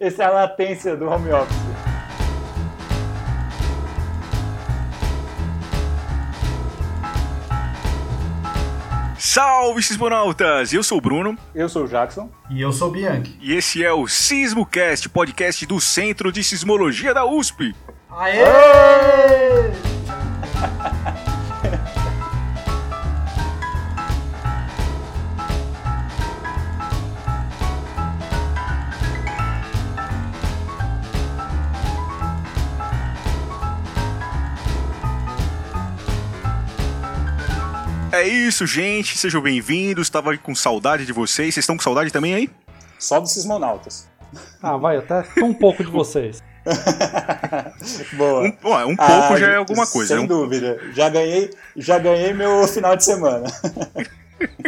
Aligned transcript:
Essa 0.00 0.24
é 0.24 0.26
a 0.26 0.30
latência 0.30 0.96
do 0.96 1.06
home 1.08 1.30
office. 1.32 1.56
Salve, 9.18 9.82
sismonautas! 9.82 10.72
Eu 10.72 10.82
sou 10.82 10.98
o 10.98 11.00
Bruno. 11.00 11.36
Eu 11.54 11.68
sou 11.68 11.84
o 11.84 11.88
Jackson. 11.88 12.30
E 12.50 12.60
eu 12.60 12.72
sou 12.72 12.88
o 12.88 12.90
Bianchi. 12.90 13.36
E 13.40 13.54
esse 13.54 13.84
é 13.84 13.92
o 13.92 14.06
SismoCast, 14.06 15.08
podcast 15.08 15.66
do 15.66 15.80
Centro 15.80 16.32
de 16.32 16.42
Sismologia 16.42 17.12
da 17.12 17.26
USP. 17.26 17.74
Aê! 18.10 18.38
É 18.40 19.85
isso, 38.36 38.66
gente. 38.66 39.16
Sejam 39.16 39.40
bem-vindos. 39.40 40.06
Estava 40.06 40.36
com 40.36 40.54
saudade 40.54 41.06
de 41.06 41.12
vocês. 41.12 41.54
Vocês 41.54 41.62
estão 41.62 41.76
com 41.76 41.82
saudade 41.82 42.12
também 42.12 42.34
aí? 42.34 42.50
Só 42.98 43.18
dos 43.18 43.32
sismonautas. 43.32 44.06
Ah, 44.62 44.76
vai, 44.76 44.98
até 44.98 45.24
um 45.42 45.54
pouco 45.54 45.82
de 45.82 45.90
vocês. 45.90 46.42
Boa. 48.12 48.42
Um, 48.42 48.70
ué, 48.70 48.84
um 48.84 48.96
pouco 48.96 49.12
Ah, 49.32 49.36
já 49.36 49.52
é 49.52 49.56
alguma 49.56 49.86
coisa. 49.86 50.14
Sem 50.14 50.22
né? 50.22 50.28
dúvida. 50.28 50.80
Já 50.92 51.08
ganhei, 51.08 51.50
já 51.76 51.98
ganhei 51.98 52.32
meu 52.32 52.66
final 52.68 52.96
de 52.96 53.04
semana. 53.04 53.46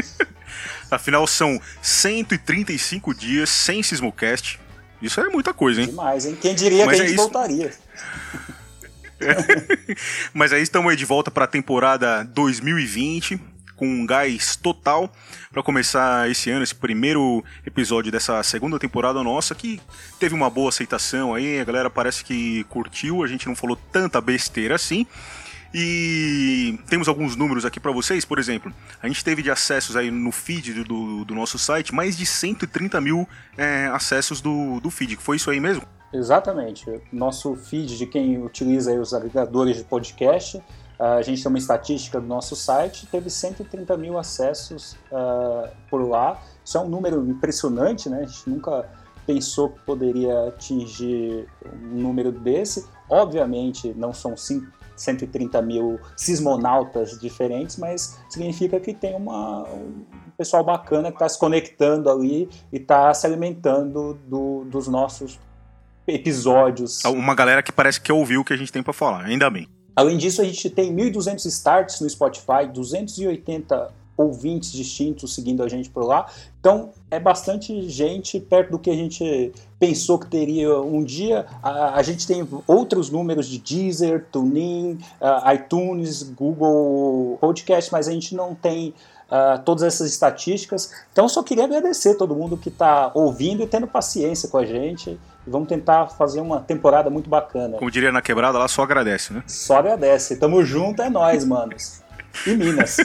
Afinal, 0.91 1.27
são 1.27 1.61
135 1.83 3.15
dias 3.15 3.51
sem 3.51 3.83
Sismocast. 3.83 4.59
Isso 5.03 5.21
é 5.21 5.29
muita 5.29 5.53
coisa, 5.53 5.83
hein? 5.83 5.89
Demais, 5.89 6.25
hein? 6.25 6.37
Quem 6.41 6.55
diria 6.55 6.87
Mas 6.87 6.97
que 6.97 7.03
a 7.03 7.05
é 7.05 7.09
gente 7.09 7.17
isso. 7.17 7.25
voltaria? 7.25 7.73
Mas 10.33 10.53
aí 10.53 10.63
estamos 10.63 10.91
aí 10.91 10.97
de 10.97 11.05
volta 11.05 11.31
para 11.31 11.45
a 11.45 11.49
temporada 11.49 12.25
2020 12.25 13.58
com 13.79 13.87
um 13.87 14.05
gás 14.05 14.57
total 14.57 15.11
para 15.51 15.63
começar 15.63 16.29
esse 16.31 16.51
ano, 16.51 16.63
esse 16.63 16.75
primeiro 16.75 17.43
episódio 17.65 18.13
dessa 18.13 18.43
segunda 18.43 18.79
temporada 18.79 19.23
nossa 19.23 19.55
que 19.55 19.81
teve 20.19 20.35
uma 20.35 20.51
boa 20.51 20.69
aceitação 20.69 21.33
aí, 21.35 21.61
a 21.61 21.65
galera 21.65 21.89
parece 21.89 22.25
que 22.25 22.65
curtiu, 22.65 23.23
a 23.23 23.27
gente 23.27 23.47
não 23.49 23.57
falou 23.57 23.77
tanta 23.91 24.21
besteira 24.21 24.75
assim. 24.75 25.07
E 25.73 26.79
temos 26.89 27.09
alguns 27.09 27.37
números 27.37 27.65
aqui 27.67 27.79
para 27.79 27.93
vocês, 27.93 28.25
por 28.25 28.39
exemplo, 28.39 28.73
a 29.03 29.07
gente 29.07 29.23
teve 29.23 29.43
de 29.43 29.51
acessos 29.51 29.97
aí 29.97 30.11
no 30.11 30.33
feed 30.33 30.83
do- 30.83 31.25
do, 31.27 31.35
nosso 31.35 31.59
site 31.59 31.95
mais 31.95 32.17
de 32.17 32.25
130 32.25 32.99
mil 33.03 33.29
é, 33.57 33.87
acessos 33.93 34.41
do, 34.41 34.81
do 34.81 34.91
feed. 34.91 35.17
Foi 35.17 35.37
isso 35.37 35.51
aí 35.51 35.61
mesmo? 35.61 35.83
Exatamente. 36.13 36.87
Nosso 37.13 37.55
feed 37.55 37.99
de 37.99 38.07
quem 38.07 38.43
utiliza 38.43 38.95
os 38.99 39.13
agregadores 39.13 39.77
de 39.77 39.85
podcast, 39.85 40.59
a 40.99 41.23
gente 41.23 41.43
tem 41.43 41.49
uma 41.49 41.59
estatística 41.59 42.21
do 42.21 42.27
nosso 42.27 42.57
site, 42.57 43.07
teve 43.07 43.31
130 43.31 43.97
mil 43.97 44.19
acessos 44.19 44.97
ah, 45.13 45.71
por 45.89 46.07
lá. 46.09 46.41
Isso 46.65 46.77
é 46.77 46.81
um 46.81 46.89
número 46.89 47.25
impressionante, 47.29 48.09
né? 48.09 48.23
A 48.23 48.27
gente 48.27 48.49
nunca 48.51 48.89
pensou 49.27 49.71
que 49.71 49.81
poderia 49.81 50.49
atingir 50.49 51.47
um 51.85 52.01
número 52.01 52.33
desse. 52.33 52.87
Obviamente, 53.09 53.95
não 53.97 54.13
são 54.13 54.37
cin- 54.37 54.67
130 54.97 55.63
mil 55.63 56.01
sismonautas 56.17 57.19
diferentes, 57.21 57.77
mas 57.77 58.19
significa 58.29 58.81
que 58.81 58.93
tem 58.93 59.15
uma, 59.15 59.63
um 59.69 60.03
pessoal 60.37 60.65
bacana 60.65 61.11
que 61.11 61.17
está 61.17 61.29
se 61.29 61.39
conectando 61.39 62.11
ali 62.11 62.49
e 62.73 62.77
está 62.79 63.13
se 63.15 63.25
alimentando 63.27 64.15
do- 64.27 64.65
dos 64.65 64.89
nossos 64.89 65.39
episódios. 66.07 67.05
Uma 67.05 67.35
galera 67.35 67.63
que 67.63 67.71
parece 67.71 68.01
que 68.01 68.11
ouviu 68.11 68.41
o 68.41 68.45
que 68.45 68.53
a 68.53 68.57
gente 68.57 68.73
tem 68.73 68.83
para 68.83 68.93
falar, 68.93 69.25
ainda 69.25 69.49
bem. 69.49 69.69
Além 69.99 70.17
disso, 70.17 70.41
a 70.41 70.45
gente 70.45 70.71
tem 70.71 70.95
1.200 70.95 71.45
starts 71.47 72.01
no 72.01 72.09
Spotify, 72.09 72.69
280 72.73 73.91
ouvintes 74.17 74.71
distintos 74.71 75.35
seguindo 75.35 75.61
a 75.61 75.69
gente 75.69 75.91
por 75.91 76.05
lá. 76.05 76.31
Então, 76.61 76.91
é 77.11 77.19
bastante 77.19 77.91
gente 77.91 78.39
perto 78.39 78.71
do 78.71 78.79
que 78.79 78.91
a 78.91 78.95
gente 78.95 79.53
pensou 79.77 80.17
que 80.17 80.29
teria 80.29 80.81
um 80.81 81.03
dia. 81.03 81.47
A, 81.61 81.97
a 81.99 82.03
gente 82.05 82.29
tem 82.29 82.47
outros 82.65 83.11
números 83.11 83.49
de 83.49 83.59
Deezer, 83.59 84.25
TuneIn, 84.31 85.01
ah, 85.21 85.53
iTunes, 85.53 86.23
Google 86.23 87.37
Podcast, 87.41 87.91
mas 87.91 88.07
a 88.07 88.13
gente 88.13 88.37
não 88.37 88.55
tem 88.55 88.95
ah, 89.29 89.61
todas 89.65 89.83
essas 89.83 90.09
estatísticas. 90.13 90.93
Então, 91.13 91.29
só 91.29 91.43
queria 91.43 91.65
agradecer 91.65 92.15
todo 92.15 92.37
mundo 92.37 92.57
que 92.57 92.69
está 92.69 93.11
ouvindo 93.15 93.65
e 93.65 93.67
tendo 93.67 93.89
paciência 93.89 94.49
com 94.49 94.59
a 94.59 94.65
gente. 94.65 95.19
E 95.49 95.51
vamos 95.51 95.67
tentar 95.67 96.09
fazer 96.09 96.43
uma 96.43 96.61
temporada 96.61 97.09
muito 97.09 97.31
bacana. 97.31 97.79
Como 97.79 97.91
diria 97.91 98.13
na 98.13 98.21
quebrada, 98.21 98.59
lá 98.59 98.69
só 98.69 98.83
agradece, 98.83 99.33
né? 99.33 99.43
Só 99.47 99.79
agradece. 99.79 100.37
Tamo 100.37 100.63
junto, 100.63 101.01
é 101.01 101.09
nóis, 101.09 101.43
manos. 101.43 102.03
E 102.47 102.55
Minas. 102.55 102.99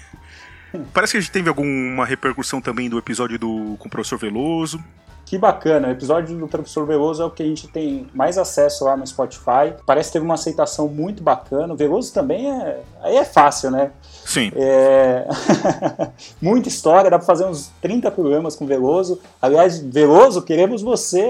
Parece 0.92 1.12
que 1.12 1.16
a 1.16 1.20
gente 1.20 1.32
teve 1.32 1.48
alguma 1.48 2.04
repercussão 2.04 2.60
também 2.60 2.90
do 2.90 2.98
episódio 2.98 3.38
do 3.38 3.74
com 3.78 3.88
o 3.88 3.90
professor 3.90 4.18
Veloso. 4.18 4.84
Que 5.30 5.38
bacana. 5.38 5.86
O 5.86 5.90
episódio 5.92 6.36
do 6.36 6.48
Professor 6.48 6.84
Veloso 6.84 7.22
é 7.22 7.24
o 7.24 7.30
que 7.30 7.40
a 7.40 7.46
gente 7.46 7.68
tem 7.68 8.08
mais 8.12 8.36
acesso 8.36 8.84
lá 8.84 8.96
no 8.96 9.06
Spotify. 9.06 9.74
Parece 9.86 10.08
que 10.08 10.14
teve 10.14 10.24
uma 10.24 10.34
aceitação 10.34 10.88
muito 10.88 11.22
bacana. 11.22 11.72
O 11.72 11.76
Veloso 11.76 12.12
também 12.12 12.50
é. 12.50 12.80
Aí 13.00 13.16
é 13.16 13.24
fácil, 13.24 13.70
né? 13.70 13.92
Sim. 14.24 14.50
É... 14.56 15.28
Muita 16.42 16.68
história, 16.68 17.08
dá 17.08 17.16
pra 17.16 17.24
fazer 17.24 17.44
uns 17.44 17.70
30 17.80 18.10
programas 18.10 18.56
com 18.56 18.64
o 18.64 18.66
Veloso. 18.66 19.20
Aliás, 19.40 19.78
Veloso, 19.78 20.42
queremos 20.42 20.82
você 20.82 21.22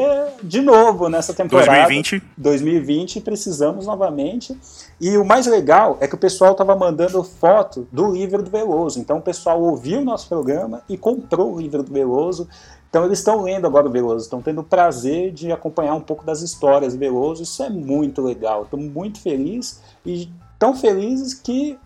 de 0.43 0.63
novo 0.63 1.11
nessa 1.11 1.35
temporada. 1.35 1.71
2020. 1.71 2.23
2020 2.39 3.21
precisamos 3.21 3.85
novamente. 3.87 4.59
E 4.99 5.19
o 5.19 5.25
mais 5.27 5.47
legal 5.47 5.99
é 6.01 6.09
que 6.09 6.15
o 6.15 6.19
pessoal 6.19 6.53
estava 6.53 6.75
mandando 6.75 7.23
foto 7.23 7.87
do 7.93 8.11
livro 8.11 8.43
do 8.43 8.51
Veloso. 8.51 8.99
Então 8.99 9.19
o 9.19 9.23
pessoal 9.23 9.61
ouviu 9.61 10.01
o 10.01 10.05
nosso 10.05 10.27
programa 10.27 10.83
e 10.89 10.97
comprou 10.97 11.55
o 11.55 11.61
livro 11.61 11.83
do 11.83 11.93
Veloso. 11.93 12.49
Então 12.91 13.05
eles 13.05 13.21
estão 13.21 13.43
lendo 13.43 13.69
agora 13.69 13.87
o 13.87 13.91
Veloso, 13.91 14.25
estão 14.25 14.43
tendo 14.43 14.63
o 14.63 14.65
prazer 14.65 15.31
de 15.31 15.53
acompanhar 15.53 15.95
um 15.95 16.01
pouco 16.01 16.25
das 16.25 16.43
histórias 16.43 16.93
do 16.93 16.99
Veloso. 16.99 17.45
Isso 17.45 17.63
é 17.63 17.71
muito 17.71 18.21
legal. 18.21 18.65
Estou 18.65 18.81
muito 18.81 19.21
feliz 19.21 19.81
e 20.05 20.29
tão 20.59 20.75
felizes 20.75 21.33
que 21.33 21.79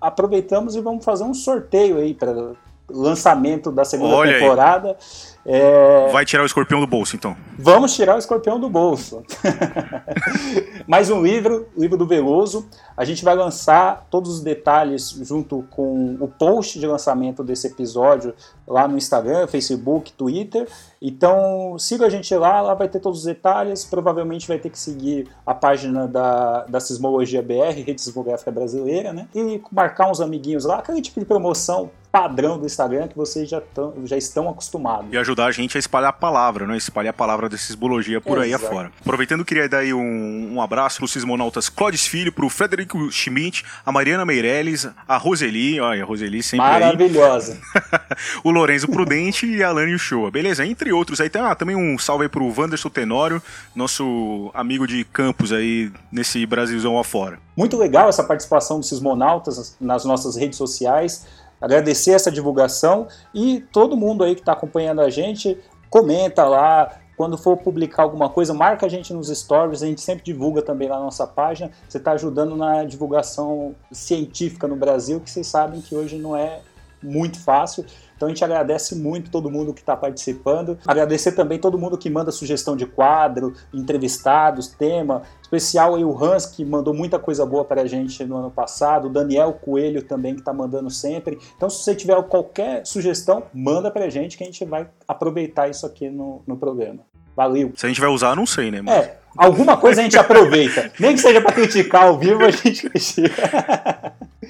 aproveitamos 0.00 0.74
e 0.74 0.80
vamos 0.80 1.04
fazer 1.04 1.24
um 1.24 1.34
sorteio 1.34 1.98
aí 1.98 2.14
para 2.14 2.54
lançamento 2.88 3.70
da 3.70 3.84
segunda 3.84 4.14
Olha 4.14 4.36
aí. 4.36 4.40
É, 5.48 6.08
Vai 6.10 6.24
tirar 6.24 6.42
o 6.42 6.46
escorpião 6.46 6.80
do 6.80 6.86
bolso, 6.88 7.14
então. 7.14 7.36
Vamos 7.56 7.94
tirar 7.94 8.16
o 8.16 8.18
escorpião 8.18 8.58
do 8.58 8.68
bolso. 8.68 9.22
Mais 10.88 11.08
um 11.08 11.22
livro, 11.22 11.68
o 11.76 11.80
livro 11.80 11.96
do 11.96 12.04
Veloso. 12.04 12.68
A 12.96 13.04
gente 13.04 13.24
vai 13.24 13.36
lançar 13.36 14.08
todos 14.10 14.30
os 14.32 14.40
detalhes 14.40 15.10
junto 15.22 15.64
com 15.70 16.16
o 16.20 16.26
post 16.26 16.80
de 16.80 16.86
lançamento 16.86 17.44
desse 17.44 17.68
episódio 17.68 18.34
lá 18.66 18.88
no 18.88 18.96
Instagram, 18.96 19.46
Facebook, 19.46 20.12
Twitter. 20.12 20.68
Então 21.00 21.78
siga 21.78 22.06
a 22.06 22.10
gente 22.10 22.34
lá, 22.34 22.60
lá 22.60 22.74
vai 22.74 22.88
ter 22.88 22.98
todos 22.98 23.20
os 23.20 23.24
detalhes. 23.24 23.84
Provavelmente 23.84 24.48
vai 24.48 24.58
ter 24.58 24.70
que 24.70 24.78
seguir 24.78 25.28
a 25.46 25.54
página 25.54 26.08
da, 26.08 26.64
da 26.64 26.80
Sismologia 26.80 27.42
BR, 27.42 27.84
Rede 27.86 28.02
Sismográfica 28.02 28.50
Brasileira, 28.50 29.12
né? 29.12 29.28
E 29.32 29.62
marcar 29.70 30.10
uns 30.10 30.20
amiguinhos 30.20 30.64
lá, 30.64 30.78
aquele 30.78 31.00
tipo 31.00 31.20
de 31.20 31.26
promoção 31.26 31.90
padrão 32.16 32.58
do 32.58 32.64
Instagram 32.64 33.08
que 33.08 33.16
vocês 33.16 33.46
já, 33.46 33.60
tão, 33.60 33.92
já 34.06 34.16
estão 34.16 34.48
acostumados. 34.48 35.12
E 35.12 35.18
ajudar 35.18 35.35
a 35.44 35.50
gente 35.52 35.76
a 35.76 35.78
espalhar 35.78 36.08
a 36.08 36.12
palavra, 36.12 36.66
né? 36.66 36.76
Espalhar 36.76 37.10
a 37.10 37.12
palavra 37.12 37.48
da 37.48 37.58
sismologia 37.58 38.20
por 38.20 38.38
aí 38.38 38.50
Exato. 38.50 38.66
afora. 38.66 38.92
Aproveitando, 38.98 39.44
queria 39.44 39.68
dar 39.68 39.78
aí 39.78 39.92
um, 39.92 40.54
um 40.54 40.62
abraço 40.62 40.98
pro 40.98 41.06
Sismonautas 41.06 41.68
Clóvis 41.68 42.06
Filho, 42.06 42.32
pro 42.32 42.48
Frederico 42.48 43.10
Schmidt, 43.12 43.64
a 43.84 43.92
Mariana 43.92 44.24
Meirelles, 44.24 44.88
a 45.06 45.16
Roseli, 45.18 45.78
olha, 45.80 46.02
a 46.02 46.06
Roseli 46.06 46.42
sempre 46.42 46.66
aí. 46.66 46.80
Maravilhosa. 46.80 47.58
o 48.42 48.50
Lorenzo 48.50 48.88
Prudente 48.88 49.46
e 49.46 49.62
a 49.62 49.68
Alane 49.68 49.94
Uchoa. 49.94 50.30
Beleza? 50.30 50.64
Entre 50.64 50.92
outros 50.92 51.20
aí 51.20 51.28
tem 51.28 51.42
ah, 51.42 51.54
também 51.54 51.76
um 51.76 51.98
salve 51.98 52.24
aí 52.24 52.28
pro 52.28 52.46
Wanderson 52.56 52.88
Tenório, 52.88 53.42
nosso 53.74 54.50
amigo 54.54 54.86
de 54.86 55.04
campus 55.04 55.52
aí 55.52 55.90
nesse 56.10 56.46
Brasilzão 56.46 56.98
afora. 56.98 57.38
Muito 57.56 57.76
legal 57.76 58.08
essa 58.08 58.22
participação 58.22 58.78
dos 58.78 58.88
Sismonautas 58.88 59.76
nas 59.80 60.04
nossas 60.04 60.36
redes 60.36 60.58
sociais. 60.58 61.26
Agradecer 61.60 62.12
essa 62.12 62.30
divulgação 62.30 63.06
e 63.34 63.60
todo 63.72 63.96
mundo 63.96 64.22
aí 64.24 64.34
que 64.34 64.40
está 64.40 64.52
acompanhando 64.52 65.00
a 65.00 65.10
gente, 65.10 65.58
comenta 65.88 66.44
lá. 66.44 67.00
Quando 67.16 67.38
for 67.38 67.56
publicar 67.56 68.02
alguma 68.02 68.28
coisa, 68.28 68.52
marca 68.52 68.84
a 68.84 68.88
gente 68.90 69.10
nos 69.14 69.28
stories, 69.28 69.82
a 69.82 69.86
gente 69.86 70.02
sempre 70.02 70.22
divulga 70.22 70.60
também 70.60 70.86
na 70.86 70.98
nossa 70.98 71.26
página. 71.26 71.70
Você 71.88 71.96
está 71.96 72.12
ajudando 72.12 72.54
na 72.54 72.84
divulgação 72.84 73.74
científica 73.90 74.68
no 74.68 74.76
Brasil, 74.76 75.18
que 75.18 75.30
vocês 75.30 75.46
sabem 75.46 75.80
que 75.80 75.94
hoje 75.94 76.18
não 76.18 76.36
é 76.36 76.60
muito 77.02 77.40
fácil. 77.42 77.84
Então 78.16 78.26
a 78.26 78.30
gente 78.30 78.42
agradece 78.42 78.94
muito 78.94 79.30
todo 79.30 79.50
mundo 79.50 79.74
que 79.74 79.80
está 79.80 79.96
participando. 79.96 80.78
Agradecer 80.86 81.32
também 81.32 81.58
todo 81.58 81.78
mundo 81.78 81.98
que 81.98 82.08
manda 82.08 82.32
sugestão 82.32 82.74
de 82.74 82.86
quadro, 82.86 83.54
entrevistados, 83.72 84.68
tema. 84.68 85.22
Especial 85.42 85.94
aí 85.94 86.04
o 86.04 86.24
Hans, 86.24 86.46
que 86.46 86.64
mandou 86.64 86.94
muita 86.94 87.18
coisa 87.18 87.44
boa 87.44 87.64
para 87.64 87.82
a 87.82 87.86
gente 87.86 88.24
no 88.24 88.36
ano 88.36 88.50
passado. 88.50 89.08
O 89.08 89.10
Daniel 89.10 89.52
Coelho 89.52 90.02
também, 90.02 90.34
que 90.34 90.40
está 90.40 90.52
mandando 90.52 90.90
sempre. 90.90 91.38
Então 91.56 91.68
se 91.68 91.82
você 91.82 91.94
tiver 91.94 92.20
qualquer 92.24 92.86
sugestão, 92.86 93.44
manda 93.52 93.90
para 93.90 94.06
a 94.06 94.10
gente 94.10 94.36
que 94.36 94.42
a 94.42 94.46
gente 94.46 94.64
vai 94.64 94.88
aproveitar 95.06 95.68
isso 95.68 95.84
aqui 95.84 96.08
no, 96.08 96.42
no 96.46 96.56
programa. 96.56 97.00
Valeu. 97.36 97.72
Se 97.76 97.84
a 97.84 97.88
gente 97.90 98.00
vai 98.00 98.08
usar, 98.08 98.34
não 98.34 98.46
sei, 98.46 98.70
né? 98.70 98.80
Mas... 98.80 98.94
É, 98.94 99.18
alguma 99.36 99.76
coisa 99.76 100.00
a 100.00 100.04
gente 100.04 100.16
aproveita. 100.16 100.90
Nem 100.98 101.14
que 101.14 101.20
seja 101.20 101.38
para 101.42 101.52
criticar 101.52 102.04
ao 102.04 102.18
vivo, 102.18 102.42
a 102.42 102.50
gente 102.50 102.88
critica. 102.88 103.95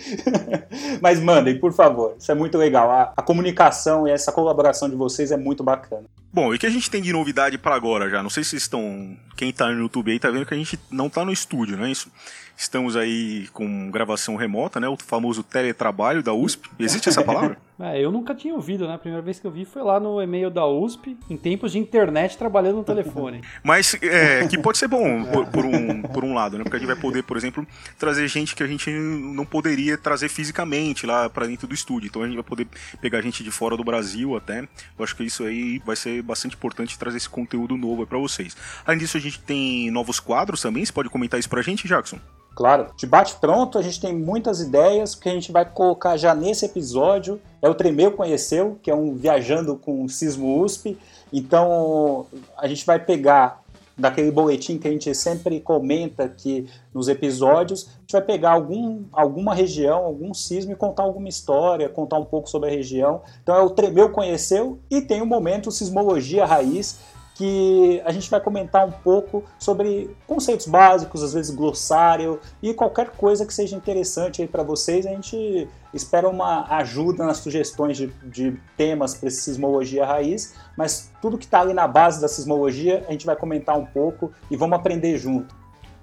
Mas 1.01 1.21
mandem, 1.21 1.59
por 1.59 1.73
favor. 1.73 2.15
Isso 2.19 2.31
é 2.31 2.35
muito 2.35 2.57
legal. 2.59 2.91
A, 2.91 3.13
a, 3.17 3.23
comunicação 3.23 4.07
e 4.07 4.11
essa 4.11 4.33
colaboração 4.33 4.89
de 4.89 4.97
vocês 4.97 5.31
é 5.31 5.37
muito 5.37 5.63
bacana. 5.63 6.05
Bom, 6.33 6.53
e 6.53 6.57
o 6.57 6.59
que 6.59 6.67
a 6.67 6.71
gente 6.71 6.91
tem 6.91 7.01
de 7.01 7.13
novidade 7.13 7.57
para 7.59 7.75
agora 7.75 8.11
já? 8.11 8.23
Não 8.23 8.31
sei 8.31 8.45
se 8.45 8.57
estão. 8.57 9.17
Quem 9.37 9.53
tá 9.53 9.69
no 9.71 9.81
YouTube 9.81 10.11
aí 10.11 10.19
tá 10.19 10.31
vendo 10.31 10.47
que 10.47 10.55
a 10.55 10.57
gente 10.57 10.79
não 10.91 11.09
tá 11.09 11.25
no 11.25 11.33
estúdio, 11.33 11.77
não 11.77 11.87
é 11.87 11.91
isso? 11.91 12.11
Estamos 12.57 12.97
aí 12.97 13.49
com 13.53 13.91
gravação 13.91 14.37
remota, 14.37 14.81
né? 14.81 14.89
O 14.89 14.97
famoso 14.97 15.43
teletrabalho 15.43 16.23
da 16.23 16.33
USP. 16.33 16.71
Existe 16.79 17.09
essa 17.09 17.23
palavra? 17.23 17.57
É, 17.79 18.03
eu 18.03 18.11
nunca 18.11 18.35
tinha 18.35 18.55
ouvido, 18.55 18.89
né? 18.89 18.95
A 18.95 18.99
primeira 18.99 19.23
vez 19.23 19.39
que 19.39 19.47
eu 19.47 19.51
vi 19.51 19.65
foi 19.65 19.83
lá 19.83 20.01
no 20.01 20.21
e-mail 20.21 20.51
da 20.51 20.67
USP, 20.67 21.17
em 21.29 21.37
tempos 21.37 21.73
de 21.73 21.79
internet, 21.79 22.39
trabalhando 22.39 22.77
no 22.77 22.85
telefone. 22.85 23.43
Mas 23.63 23.95
é, 24.03 24.47
que 24.49 24.57
pode 24.57 24.79
ser 24.79 24.89
bom, 24.89 25.25
por, 25.25 25.47
por, 25.47 25.65
um, 25.65 26.03
por 26.03 26.25
um 26.25 26.33
lado, 26.33 26.57
né? 26.57 26.65
Porque 26.65 26.77
a 26.77 26.79
gente 26.79 26.89
vai 26.89 26.97
poder, 26.97 27.23
por 27.23 27.37
exemplo, 27.37 27.67
trazer 27.99 28.27
gente 28.29 28.55
que 28.55 28.63
a 28.63 28.67
gente 28.67 28.91
não 28.91 29.45
poderia 29.45 29.99
trazer 29.99 30.29
fisicamente 30.29 31.07
lá 31.07 31.29
para 31.29 31.47
dentro 31.47 31.67
do 31.67 31.75
estúdio. 31.75 32.09
Então 32.09 32.23
a 32.23 32.27
gente 32.27 32.37
vai 32.37 32.45
poder 32.45 32.67
pegar 33.01 33.21
gente 33.21 33.45
de 33.45 33.51
fora 33.51 33.77
do 33.77 33.85
Brasil 33.85 34.35
até. 34.37 34.61
Eu 34.61 35.05
acho 35.05 35.15
que 35.15 35.25
isso 35.25 35.45
aí 35.45 35.79
vai 35.85 35.97
ser 35.97 36.23
bastante 36.23 36.57
importante 36.57 36.99
trazer 36.99 37.19
esse 37.19 37.29
conteúdo 37.29 37.77
novo 37.77 38.07
para 38.07 38.19
vocês. 38.19 38.57
Além 38.87 38.99
disso, 38.99 39.19
a 39.19 39.21
gente 39.21 39.39
tem 39.41 39.91
novos 39.91 40.19
quadros 40.19 40.63
também. 40.63 40.85
Você 40.85 40.93
pode 40.93 41.11
comentar 41.11 41.39
isso 41.39 41.49
pra 41.49 41.61
gente, 41.61 41.87
Jackson? 41.87 42.19
Claro, 42.57 42.87
de 42.97 43.07
bate 43.07 43.35
pronto, 43.37 43.77
a 43.79 43.83
gente 43.83 44.01
tem 44.01 44.17
muitas 44.17 44.61
ideias 44.61 45.15
que 45.15 45.29
a 45.29 45.33
gente 45.33 45.53
vai 45.53 45.67
colocar 45.67 46.17
já 46.17 46.35
nesse 46.35 46.65
episódio. 46.65 47.39
É 47.61 47.69
o 47.69 47.75
Tremeu 47.75 48.13
Conheceu, 48.13 48.79
que 48.83 48.91
é 48.91 48.95
um 48.95 49.15
viajando 49.15 49.77
com 49.77 50.03
o 50.03 50.09
Sismo 50.09 50.63
USP. 50.63 50.97
Então, 51.31 52.25
a 52.57 52.67
gente 52.67 52.87
vai 52.87 52.99
pegar 52.99 53.63
daquele 53.97 54.31
boletim 54.31 54.79
que 54.79 54.89
a 54.89 54.91
gente 54.91 55.15
sempre 55.15 55.61
comenta 55.61 56.25
aqui 56.25 56.67
nos 56.95 57.09
episódios, 57.09 57.89
a 57.89 58.01
gente 58.01 58.13
vai 58.13 58.23
pegar 58.23 58.53
algum, 58.53 59.05
alguma 59.13 59.55
região, 59.55 60.05
algum 60.05 60.33
sismo 60.33 60.73
e 60.73 60.77
contar 60.77 61.03
alguma 61.03 61.29
história, 61.29 61.89
contar 61.91 62.19
um 62.19 62.25
pouco 62.25 62.49
sobre 62.49 62.71
a 62.71 62.73
região. 62.73 63.21
Então 63.43 63.55
é 63.55 63.61
o 63.61 63.71
Tremeu 63.71 64.11
Conheceu 64.11 64.79
e 64.91 65.03
tem 65.03 65.21
o 65.21 65.27
momento 65.27 65.71
Sismologia 65.71 66.45
Raiz, 66.47 66.99
que 67.37 68.01
a 68.07 68.13
gente 68.13 68.31
vai 68.31 68.41
comentar 68.41 68.87
um 68.87 68.91
pouco 68.91 69.45
sobre 69.59 70.17
conceitos 70.27 70.67
básicos, 70.67 71.23
às 71.23 71.35
vezes 71.35 71.55
glossário 71.55 72.41
e 72.63 72.73
qualquer 72.73 73.11
coisa 73.11 73.45
que 73.45 73.53
seja 73.53 73.77
interessante 73.77 74.41
aí 74.41 74.49
para 74.49 74.63
vocês. 74.63 75.07
A 75.07 75.11
gente 75.11 75.69
espera 75.93 76.29
uma 76.29 76.67
ajuda 76.79 77.27
nas 77.27 77.39
sugestões 77.39 77.99
de, 77.99 78.07
de 78.25 78.59
temas 78.77 79.15
para 79.15 79.29
sismologia 79.29 80.07
raiz, 80.07 80.55
mas 80.79 81.13
tudo 81.21 81.37
que 81.37 81.45
está 81.45 81.61
ali 81.61 81.75
na 81.75 81.87
base 81.87 82.23
da 82.23 82.29
sismologia 82.29 83.05
a 83.07 83.13
gente 83.13 83.27
vai 83.27 83.37
comentar 83.37 83.79
um 83.79 83.85
pouco 83.85 84.33
e 84.51 84.57
vamos 84.57 84.79
aprender 84.79 85.19
junto. 85.19 85.55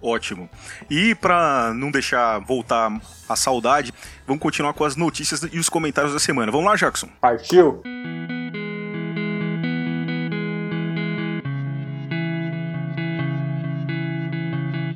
Ótimo. 0.04 0.48
E 0.90 1.16
para 1.16 1.74
não 1.74 1.90
deixar 1.90 2.38
voltar 2.40 2.92
a 3.28 3.36
saudade, 3.36 3.92
vamos 4.28 4.42
continuar 4.42 4.74
com 4.74 4.84
as 4.84 4.96
notícias 4.96 5.42
e 5.52 5.58
os 5.58 5.70
comentários 5.70 6.14
da 6.14 6.20
semana. 6.20 6.52
Vamos 6.52 6.68
lá, 6.68 6.76
Jackson? 6.76 7.08
Partiu! 7.20 7.82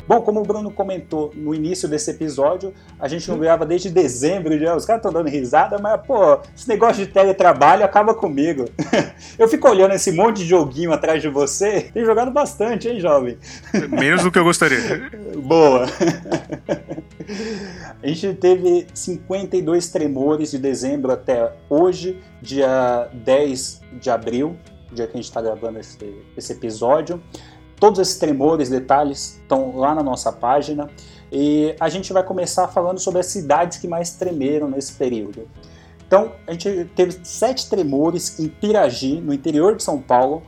Bom, 0.07 0.21
como 0.21 0.39
o 0.39 0.43
Bruno 0.43 0.71
comentou 0.71 1.33
no 1.35 1.53
início 1.53 1.87
desse 1.87 2.11
episódio, 2.11 2.73
a 2.97 3.07
gente 3.09 3.29
não 3.29 3.37
grava 3.37 3.65
desde 3.65 3.89
dezembro 3.89 4.57
já. 4.57 4.73
Os 4.75 4.85
caras 4.85 5.01
estão 5.01 5.11
dando 5.11 5.29
risada, 5.29 5.77
mas, 5.79 5.99
pô, 6.05 6.39
esse 6.55 6.67
negócio 6.67 7.05
de 7.05 7.11
teletrabalho 7.11 7.83
acaba 7.83 8.13
comigo. 8.13 8.65
eu 9.37 9.49
fico 9.49 9.67
olhando 9.67 9.93
esse 9.93 10.13
monte 10.13 10.37
de 10.37 10.45
joguinho 10.45 10.93
atrás 10.93 11.21
de 11.21 11.27
você. 11.27 11.89
Tem 11.93 12.05
jogado 12.05 12.31
bastante, 12.31 12.87
hein, 12.87 13.01
jovem? 13.01 13.37
Menos 13.89 14.23
do 14.23 14.31
que 14.31 14.39
eu 14.39 14.45
gostaria. 14.45 14.77
Boa. 15.43 15.85
a 18.01 18.07
gente 18.07 18.33
teve 18.35 18.87
52 18.93 19.89
tremores 19.89 20.51
de 20.51 20.57
dezembro 20.57 21.11
até 21.11 21.51
hoje, 21.69 22.17
dia 22.41 23.09
10 23.13 23.81
de 23.99 24.09
abril, 24.09 24.55
dia 24.91 25.05
que 25.05 25.13
a 25.13 25.17
gente 25.17 25.25
está 25.25 25.41
gravando 25.41 25.79
esse, 25.79 25.97
esse 26.37 26.53
episódio. 26.53 27.21
Todos 27.79 27.99
esses 27.99 28.17
tremores, 28.17 28.69
detalhes 28.69 29.39
estão 29.41 29.77
lá 29.77 29.93
na 29.93 30.01
nossa 30.01 30.31
página 30.31 30.89
e 31.31 31.75
a 31.79 31.89
gente 31.89 32.11
vai 32.11 32.23
começar 32.23 32.67
falando 32.69 32.99
sobre 32.99 33.19
as 33.19 33.27
cidades 33.27 33.77
que 33.77 33.87
mais 33.87 34.11
tremeram 34.11 34.67
nesse 34.67 34.93
período. 34.93 35.47
Então, 36.07 36.31
a 36.47 36.53
gente 36.53 36.89
teve 36.95 37.19
sete 37.23 37.69
tremores 37.69 38.39
em 38.39 38.47
Piragi, 38.47 39.19
no 39.19 39.33
interior 39.33 39.75
de 39.75 39.83
São 39.83 40.01
Paulo, 40.01 40.41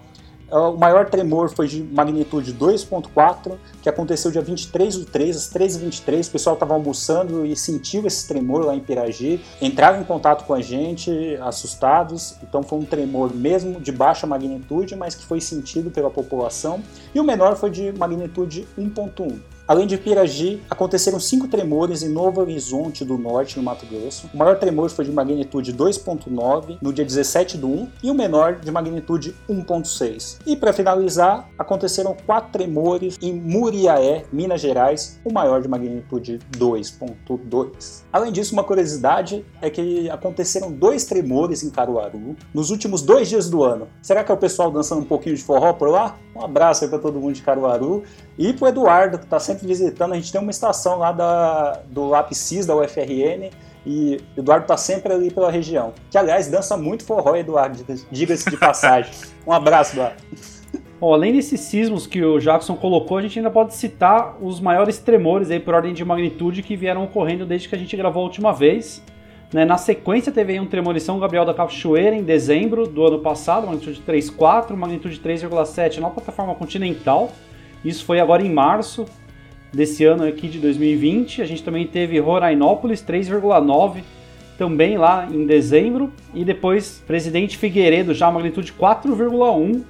o 0.52 0.78
maior 0.78 1.10
tremor 1.10 1.50
foi 1.50 1.68
de 1.68 1.84
magnitude 1.84 2.54
2.4, 2.54 3.58
que 3.82 3.90
aconteceu 3.90 4.32
dia 4.32 4.42
23 4.42 4.98
do 4.98 5.06
3, 5.06 5.36
às 5.36 5.54
13h23. 5.54 6.28
O 6.28 6.32
pessoal 6.32 6.54
estava 6.56 6.74
almoçando 6.74 7.46
e 7.46 7.56
sentiu 7.56 8.06
esse 8.08 8.28
tremor 8.28 8.66
lá 8.66 8.76
em 8.76 8.80
Piragi. 8.80 9.40
Entraram 9.62 10.02
em 10.02 10.04
contato 10.04 10.46
com 10.46 10.54
a 10.54 10.62
gente, 10.62 11.38
assustados. 11.42 12.36
Então 12.42 12.64
foi 12.64 12.80
um 12.80 12.86
tremor 12.86 13.34
mesmo 13.34 13.80
de 13.80 13.92
baixa 13.92 14.26
magnitude, 14.26 14.96
mas 14.96 15.16
que 15.16 15.24
foi 15.24 15.40
sentido 15.40 15.92
pela 15.92 16.10
população. 16.10 16.82
E 17.14 17.20
o 17.20 17.24
menor 17.24 17.56
foi 17.56 17.70
de 17.70 17.92
magnitude 17.92 18.68
1.1. 18.78 19.59
Além 19.70 19.86
de 19.86 20.00
Piragi, 20.00 20.64
aconteceram 20.68 21.20
cinco 21.20 21.48
tremores 21.48 22.02
em 22.02 22.10
Novo 22.10 22.42
Horizonte 22.42 23.06
do 23.06 23.20
Norte, 23.20 23.56
no 23.56 23.62
Mato 23.62 23.86
Grosso. 23.86 24.28
O 24.34 24.36
maior 24.36 24.58
tremor 24.58 24.90
foi 24.90 25.06
de 25.06 25.12
magnitude 25.12 25.72
2.9 25.72 26.80
no 26.82 26.92
dia 26.92 27.06
17 27.06 27.56
do 27.56 27.68
1 27.68 27.92
e 28.02 28.10
o 28.10 28.16
menor 28.16 28.56
de 28.56 28.72
magnitude 28.72 29.36
1.6. 29.48 30.40
E 30.44 30.56
para 30.56 30.74
finalizar, 30.74 31.48
aconteceram 31.56 32.18
quatro 32.26 32.52
tremores 32.52 33.16
em 33.22 33.32
Muriaé, 33.32 34.26
Minas 34.34 34.60
Gerais, 34.60 35.20
o 35.24 35.32
maior 35.32 35.62
de 35.62 35.68
magnitude 35.68 36.40
2.2. 36.58 38.02
Além 38.12 38.32
disso, 38.32 38.54
uma 38.54 38.64
curiosidade 38.64 39.46
é 39.62 39.70
que 39.70 40.10
aconteceram 40.10 40.72
dois 40.72 41.06
tremores 41.06 41.62
em 41.62 41.70
Caruaru 41.70 42.36
nos 42.56 42.72
últimos 42.72 43.04
dois 43.04 43.30
dias 43.30 43.48
do 43.48 43.64
ano. 43.64 43.88
Será 44.02 44.24
que 44.24 44.32
é 44.32 44.34
o 44.34 44.38
pessoal 44.38 44.72
dançando 44.72 45.02
um 45.02 45.06
pouquinho 45.06 45.36
de 45.36 45.44
forró 45.44 45.74
por 45.74 45.90
lá? 45.90 46.18
Um 46.36 46.44
abraço 46.44 46.86
aí 46.86 46.90
para 46.90 47.00
todo 47.00 47.20
mundo 47.20 47.34
de 47.34 47.42
Caruaru 47.42 48.04
e 48.38 48.54
para 48.54 48.70
Eduardo, 48.70 49.18
que 49.20 49.26
está 49.26 49.40
sempre 49.40 49.59
visitando. 49.66 50.14
A 50.14 50.16
gente 50.16 50.32
tem 50.32 50.42
uma 50.42 50.52
estação 50.52 50.98
lá 50.98 51.12
da, 51.12 51.80
do 51.88 52.08
Lapicis, 52.08 52.66
da 52.66 52.76
UFRN, 52.76 53.50
e 53.86 54.20
Eduardo 54.38 54.64
está 54.64 54.78
sempre 54.78 55.14
ali 55.14 55.32
pela 55.32 55.52
região. 55.52 55.94
Que, 56.10 56.18
aliás, 56.18 56.48
dança 56.48 56.76
muito 56.76 57.04
forró, 57.04 57.36
Eduardo, 57.36 57.84
diga-se 58.12 58.50
de 58.50 58.58
passagem. 58.58 59.12
um 59.46 59.52
abraço, 59.52 59.96
Eduardo. 59.96 60.22
Bom, 61.00 61.14
além 61.14 61.32
desses 61.32 61.62
sismos 61.62 62.06
que 62.06 62.22
o 62.22 62.40
Jackson 62.40 62.76
colocou, 62.76 63.18
a 63.18 63.22
gente 63.22 63.40
ainda 63.40 63.50
pode 63.50 63.74
citar 63.74 64.36
os 64.42 64.60
maiores 64.60 64.98
tremores 64.98 65.50
aí 65.50 65.60
por 65.60 65.74
ordem 65.74 65.94
de 65.94 66.04
magnitude 66.04 66.62
que 66.62 66.76
vieram 66.76 67.06
ocorrendo 67.06 67.46
desde 67.46 67.70
que 67.70 67.76
a 67.76 67.78
gente 67.78 67.96
gravou 67.96 68.22
a 68.22 68.26
última 68.26 68.52
vez. 68.52 69.02
Né? 69.54 69.64
Na 69.64 69.78
sequência 69.78 70.30
teve 70.30 70.60
um 70.60 70.66
tremor 70.66 70.96
em 70.98 71.00
São 71.00 71.18
Gabriel 71.18 71.46
da 71.46 71.54
Cachoeira 71.54 72.16
em 72.16 72.24
dezembro 72.24 72.86
do 72.86 73.06
ano 73.06 73.20
passado, 73.20 73.66
magnitude 73.66 74.04
3.4, 74.06 74.76
magnitude 74.76 75.20
3,7 75.20 76.00
na 76.00 76.10
plataforma 76.10 76.54
continental. 76.54 77.32
Isso 77.84 78.04
foi 78.04 78.20
agora 78.20 78.46
em 78.46 78.52
março 78.52 79.06
desse 79.74 80.06
ano 80.06 80.24
aqui 80.24 80.48
de 80.48 80.60
2020. 80.60 81.42
A 81.42 81.46
gente 81.46 81.64
também 81.64 81.86
teve 81.86 82.20
Rorainópolis 82.20 83.04
3,9 83.04 84.02
também 84.58 84.98
lá 84.98 85.28
em 85.32 85.46
dezembro 85.46 86.12
e 86.34 86.44
depois 86.44 87.02
Presidente 87.08 87.58
Figueiredo 87.58 88.14
já 88.14 88.30
magnitude 88.30 88.74
4,1 88.74 89.84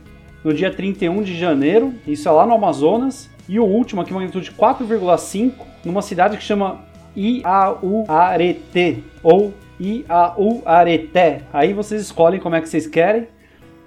no 0.43 0.53
dia 0.53 0.71
31 0.71 1.23
de 1.23 1.35
janeiro, 1.37 1.93
isso 2.07 2.29
é 2.29 2.31
lá 2.31 2.45
no 2.45 2.53
Amazonas. 2.53 3.29
E 3.47 3.59
o 3.59 3.65
último 3.65 4.01
aqui 4.01 4.13
magnitude 4.13 4.51
4,5 4.51 5.53
numa 5.83 6.01
cidade 6.01 6.37
que 6.37 6.43
chama 6.43 6.81
Iauarete 7.17 9.03
ou 9.23 9.53
Iauareté. 9.81 11.41
Aí 11.51 11.73
vocês 11.73 12.01
escolhem 12.03 12.39
como 12.39 12.55
é 12.55 12.61
que 12.61 12.69
vocês 12.69 12.85
querem. 12.85 13.27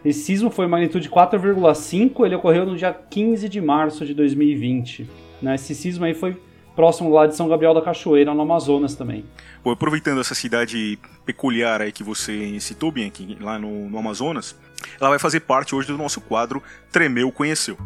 Esse 0.04 0.24
sismo 0.24 0.50
foi 0.50 0.66
magnitude 0.66 1.08
4,5, 1.08 2.26
ele 2.26 2.34
ocorreu 2.34 2.66
no 2.66 2.76
dia 2.76 2.92
15 2.92 3.48
de 3.48 3.60
março 3.60 4.04
de 4.04 4.12
2020. 4.14 5.08
Né? 5.42 5.54
Esse 5.56 5.74
sismo 5.74 6.04
aí 6.04 6.14
foi 6.14 6.40
próximo 6.74 7.10
lá 7.10 7.26
de 7.26 7.36
São 7.36 7.48
Gabriel 7.48 7.74
da 7.74 7.82
Cachoeira, 7.82 8.32
no 8.32 8.42
Amazonas 8.42 8.94
também. 8.94 9.24
Bom, 9.62 9.70
aproveitando 9.70 10.20
essa 10.20 10.34
cidade 10.34 10.98
peculiar 11.26 11.82
aí 11.82 11.92
que 11.92 12.02
você 12.02 12.58
citou, 12.60 12.92
aqui, 13.06 13.36
lá 13.40 13.58
no, 13.58 13.90
no 13.90 13.98
Amazonas, 13.98 14.56
ela 14.98 15.10
vai 15.10 15.18
fazer 15.18 15.40
parte 15.40 15.74
hoje 15.74 15.88
do 15.88 15.98
nosso 15.98 16.20
quadro 16.20 16.62
Tremeu 16.90 17.30
Conheceu. 17.30 17.76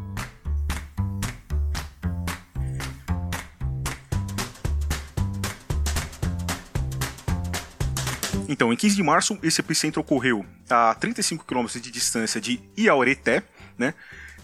Então, 8.48 8.72
em 8.72 8.76
15 8.76 8.94
de 8.94 9.02
março, 9.02 9.38
esse 9.42 9.60
epicentro 9.60 10.00
ocorreu 10.00 10.46
a 10.70 10.94
35 10.94 11.44
km 11.44 11.66
de 11.66 11.90
distância 11.90 12.40
de 12.40 12.60
Iaureté, 12.78 13.42
né? 13.76 13.92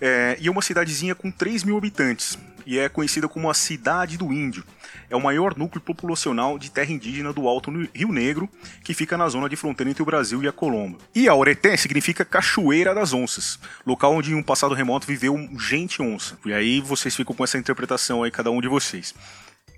É, 0.00 0.37
e 0.40 0.49
é 0.49 0.50
uma 0.50 0.61
cidadezinha 0.61 1.14
com 1.14 1.31
3 1.31 1.62
mil 1.62 1.78
habitantes. 1.78 2.37
E 2.66 2.78
é 2.78 2.88
conhecida 2.88 3.28
como 3.28 3.50
a 3.50 3.54
Cidade 3.54 4.16
do 4.16 4.33
Índio. 4.33 4.64
É 5.09 5.16
o 5.16 5.21
maior 5.21 5.57
núcleo 5.57 5.81
populacional 5.81 6.59
de 6.59 6.71
terra 6.71 6.92
indígena 6.92 7.33
do 7.33 7.47
Alto 7.47 7.71
Rio 7.95 8.12
Negro, 8.12 8.49
que 8.83 8.95
fica 8.95 9.16
na 9.16 9.28
zona 9.28 9.49
de 9.49 9.57
fronteira 9.57 9.90
entre 9.90 10.02
o 10.02 10.07
Brasil 10.07 10.42
e 10.42 10.49
a 10.49 10.52
Colômbia. 10.52 10.99
E 11.14 11.28
significa 11.76 12.25
Cachoeira 12.25 12.95
das 12.95 13.12
Onças, 13.12 13.59
local 13.87 14.14
onde 14.14 14.33
em 14.33 14.35
um 14.35 14.42
passado 14.42 14.75
remoto 14.75 15.07
viveu 15.07 15.37
gente 15.59 16.00
onça. 16.02 16.38
E 16.45 16.52
aí 16.52 16.81
vocês 16.81 17.14
ficam 17.14 17.35
com 17.35 17.45
essa 17.45 17.59
interpretação 17.59 18.23
aí, 18.23 18.31
cada 18.31 18.50
um 18.50 18.61
de 18.61 18.69
vocês. 18.69 19.14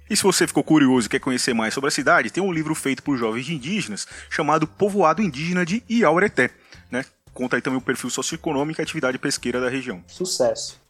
E 0.08 0.16
se 0.16 0.22
você 0.22 0.46
ficou 0.46 0.62
curioso 0.62 1.06
e 1.06 1.10
quer 1.10 1.18
conhecer 1.18 1.54
mais 1.54 1.72
sobre 1.72 1.88
a 1.88 1.90
cidade, 1.90 2.30
tem 2.30 2.42
um 2.42 2.52
livro 2.52 2.74
feito 2.74 3.02
por 3.02 3.16
jovens 3.16 3.48
indígenas 3.48 4.06
chamado 4.28 4.66
Povoado 4.66 5.22
Indígena 5.22 5.64
de 5.64 5.82
Iaureté, 5.88 6.50
né? 6.90 7.04
Conta 7.32 7.56
aí 7.56 7.62
também 7.62 7.78
o 7.78 7.82
perfil 7.82 8.10
socioeconômico 8.10 8.80
e 8.80 8.82
atividade 8.82 9.18
pesqueira 9.18 9.60
da 9.60 9.68
região. 9.68 10.04
Sucesso. 10.06 10.83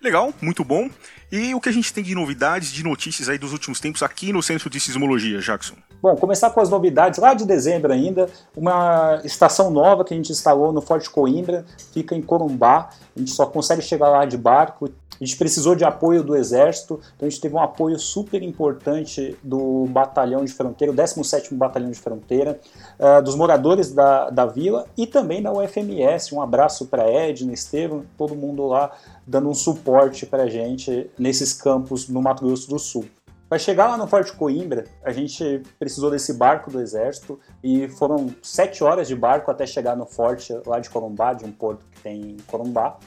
Legal, 0.00 0.32
muito 0.40 0.64
bom. 0.64 0.88
E 1.30 1.54
o 1.54 1.60
que 1.60 1.68
a 1.68 1.72
gente 1.72 1.92
tem 1.92 2.04
de 2.04 2.14
novidades, 2.14 2.72
de 2.72 2.84
notícias 2.84 3.28
aí 3.28 3.36
dos 3.36 3.52
últimos 3.52 3.80
tempos 3.80 4.02
aqui 4.02 4.32
no 4.32 4.42
Centro 4.42 4.70
de 4.70 4.78
Sismologia, 4.78 5.40
Jackson? 5.40 5.74
Bom, 6.00 6.14
começar 6.16 6.50
com 6.50 6.60
as 6.60 6.70
novidades 6.70 7.18
lá 7.18 7.34
de 7.34 7.44
dezembro 7.44 7.92
ainda, 7.92 8.30
uma 8.56 9.20
estação 9.24 9.70
nova 9.70 10.04
que 10.04 10.14
a 10.14 10.16
gente 10.16 10.30
instalou 10.30 10.72
no 10.72 10.80
Forte 10.80 11.10
Coimbra, 11.10 11.66
fica 11.92 12.14
em 12.14 12.22
Corumbá, 12.22 12.90
a 13.16 13.18
gente 13.18 13.32
só 13.32 13.44
consegue 13.46 13.82
chegar 13.82 14.08
lá 14.08 14.24
de 14.24 14.38
barco, 14.38 14.88
a 15.20 15.24
gente 15.24 15.36
precisou 15.36 15.74
de 15.74 15.84
apoio 15.84 16.22
do 16.22 16.36
Exército, 16.36 17.00
então 17.16 17.26
a 17.26 17.30
gente 17.30 17.40
teve 17.40 17.54
um 17.54 17.60
apoio 17.60 17.98
super 17.98 18.42
importante 18.42 19.36
do 19.42 19.86
Batalhão 19.86 20.44
de 20.44 20.52
Fronteira, 20.52 20.92
o 20.92 20.96
17º 20.96 21.54
Batalhão 21.54 21.90
de 21.90 21.98
Fronteira, 21.98 22.60
uh, 22.98 23.22
dos 23.22 23.34
moradores 23.34 23.92
da, 23.92 24.30
da 24.30 24.46
vila 24.46 24.86
e 24.96 25.06
também 25.06 25.42
da 25.42 25.52
UFMS. 25.52 26.34
Um 26.34 26.40
abraço 26.40 26.86
para 26.86 27.10
Edna, 27.10 27.52
Estevam, 27.52 28.04
todo 28.16 28.34
mundo 28.34 28.66
lá 28.66 28.92
dando 29.26 29.48
um 29.48 29.54
suporte 29.54 30.24
para 30.24 30.44
a 30.44 30.48
gente 30.48 31.10
nesses 31.18 31.52
campos 31.52 32.08
no 32.08 32.22
Mato 32.22 32.44
Grosso 32.44 32.68
do 32.68 32.78
Sul. 32.78 33.04
Para 33.48 33.58
chegar 33.58 33.86
lá 33.86 33.96
no 33.96 34.06
Forte 34.06 34.34
Coimbra, 34.34 34.84
a 35.02 35.10
gente 35.10 35.62
precisou 35.78 36.10
desse 36.10 36.34
barco 36.34 36.70
do 36.70 36.82
Exército 36.82 37.40
e 37.64 37.88
foram 37.88 38.28
sete 38.42 38.84
horas 38.84 39.08
de 39.08 39.16
barco 39.16 39.50
até 39.50 39.66
chegar 39.66 39.96
no 39.96 40.04
forte 40.04 40.52
lá 40.66 40.78
de 40.78 40.90
Corumbá, 40.90 41.32
de 41.32 41.46
um 41.46 41.52
porto 41.52 41.86
que 41.90 42.02
tem 42.02 42.20
em 42.20 42.36
Corumbá. 42.46 42.98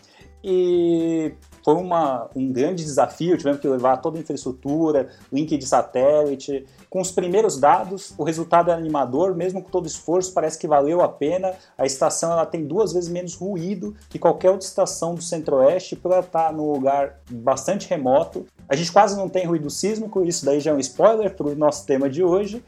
E 0.44 1.34
foi 1.64 1.76
uma, 1.76 2.30
um 2.36 2.52
grande 2.52 2.84
desafio, 2.84 3.38
tivemos 3.38 3.60
que 3.60 3.68
levar 3.68 3.98
toda 3.98 4.18
a 4.18 4.22
infraestrutura, 4.22 5.10
link 5.32 5.56
de 5.56 5.66
satélite. 5.66 6.66
Com 6.90 7.00
os 7.00 7.12
primeiros 7.12 7.60
dados, 7.60 8.14
o 8.18 8.24
resultado 8.24 8.72
é 8.72 8.74
animador, 8.74 9.36
mesmo 9.36 9.62
com 9.62 9.70
todo 9.70 9.86
esforço, 9.86 10.34
parece 10.34 10.58
que 10.58 10.68
valeu 10.68 11.02
a 11.02 11.08
pena. 11.08 11.54
A 11.78 11.86
estação 11.86 12.32
ela 12.32 12.46
tem 12.46 12.66
duas 12.66 12.92
vezes 12.92 13.10
menos 13.10 13.36
ruído 13.36 13.96
que 14.10 14.18
qualquer 14.18 14.50
outra 14.50 14.68
estação 14.68 15.14
do 15.14 15.22
Centro-Oeste, 15.22 15.96
por 15.96 16.12
ela 16.12 16.22
estar 16.22 16.52
num 16.52 16.72
lugar 16.72 17.20
bastante 17.30 17.88
remoto. 17.88 18.46
A 18.68 18.76
gente 18.76 18.92
quase 18.92 19.16
não 19.16 19.30
tem 19.30 19.46
ruído 19.46 19.70
sísmico, 19.70 20.24
isso 20.24 20.46
daí 20.46 20.60
já 20.60 20.72
é 20.72 20.74
um 20.74 20.80
spoiler 20.80 21.36
para 21.36 21.48
o 21.48 21.56
nosso 21.56 21.86
tema 21.86 22.10
de 22.10 22.24
hoje. 22.24 22.64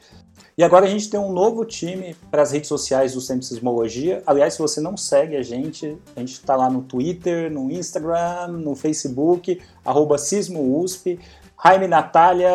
E 0.56 0.64
agora 0.64 0.86
a 0.86 0.90
gente 0.90 1.10
tem 1.10 1.20
um 1.20 1.32
novo 1.32 1.66
time 1.66 2.16
para 2.30 2.44
as 2.44 2.52
redes 2.52 2.68
sociais 2.68 3.14
do 3.14 3.22
Centro 3.22 3.44
Sismologia. 3.44 4.22
Aliás, 4.26 4.54
se 4.54 4.60
você 4.60 4.80
não 4.80 4.96
segue 4.96 5.36
a 5.36 5.42
gente, 5.42 5.98
a 6.16 6.20
gente 6.20 6.34
está 6.34 6.56
lá 6.56 6.70
no 6.70 6.84
Twitter, 6.84 7.52
no 7.52 7.72
Instagram, 7.72 8.48
no 8.50 8.76
Facebook, 8.76 9.60
arroba 9.84 10.18
SismoUSP. 10.18 11.20
Jaime, 11.66 11.88
Natália, 11.88 12.52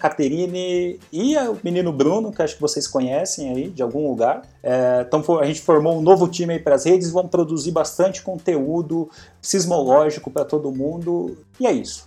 Caterine 0.00 0.98
e 1.12 1.36
o 1.36 1.56
menino 1.62 1.92
Bruno, 1.92 2.32
que 2.32 2.42
acho 2.42 2.56
que 2.56 2.60
vocês 2.60 2.88
conhecem 2.88 3.50
aí 3.50 3.68
de 3.68 3.82
algum 3.82 4.08
lugar. 4.08 4.42
É, 4.60 5.06
então 5.06 5.22
a 5.38 5.46
gente 5.46 5.60
formou 5.60 5.96
um 5.96 6.02
novo 6.02 6.26
time 6.26 6.54
aí 6.54 6.58
para 6.58 6.74
as 6.74 6.84
redes, 6.84 7.12
vamos 7.12 7.30
produzir 7.30 7.70
bastante 7.70 8.20
conteúdo 8.20 9.08
sismológico 9.40 10.28
para 10.28 10.44
todo 10.44 10.72
mundo. 10.72 11.38
E 11.60 11.68
é 11.68 11.72
isso. 11.72 12.04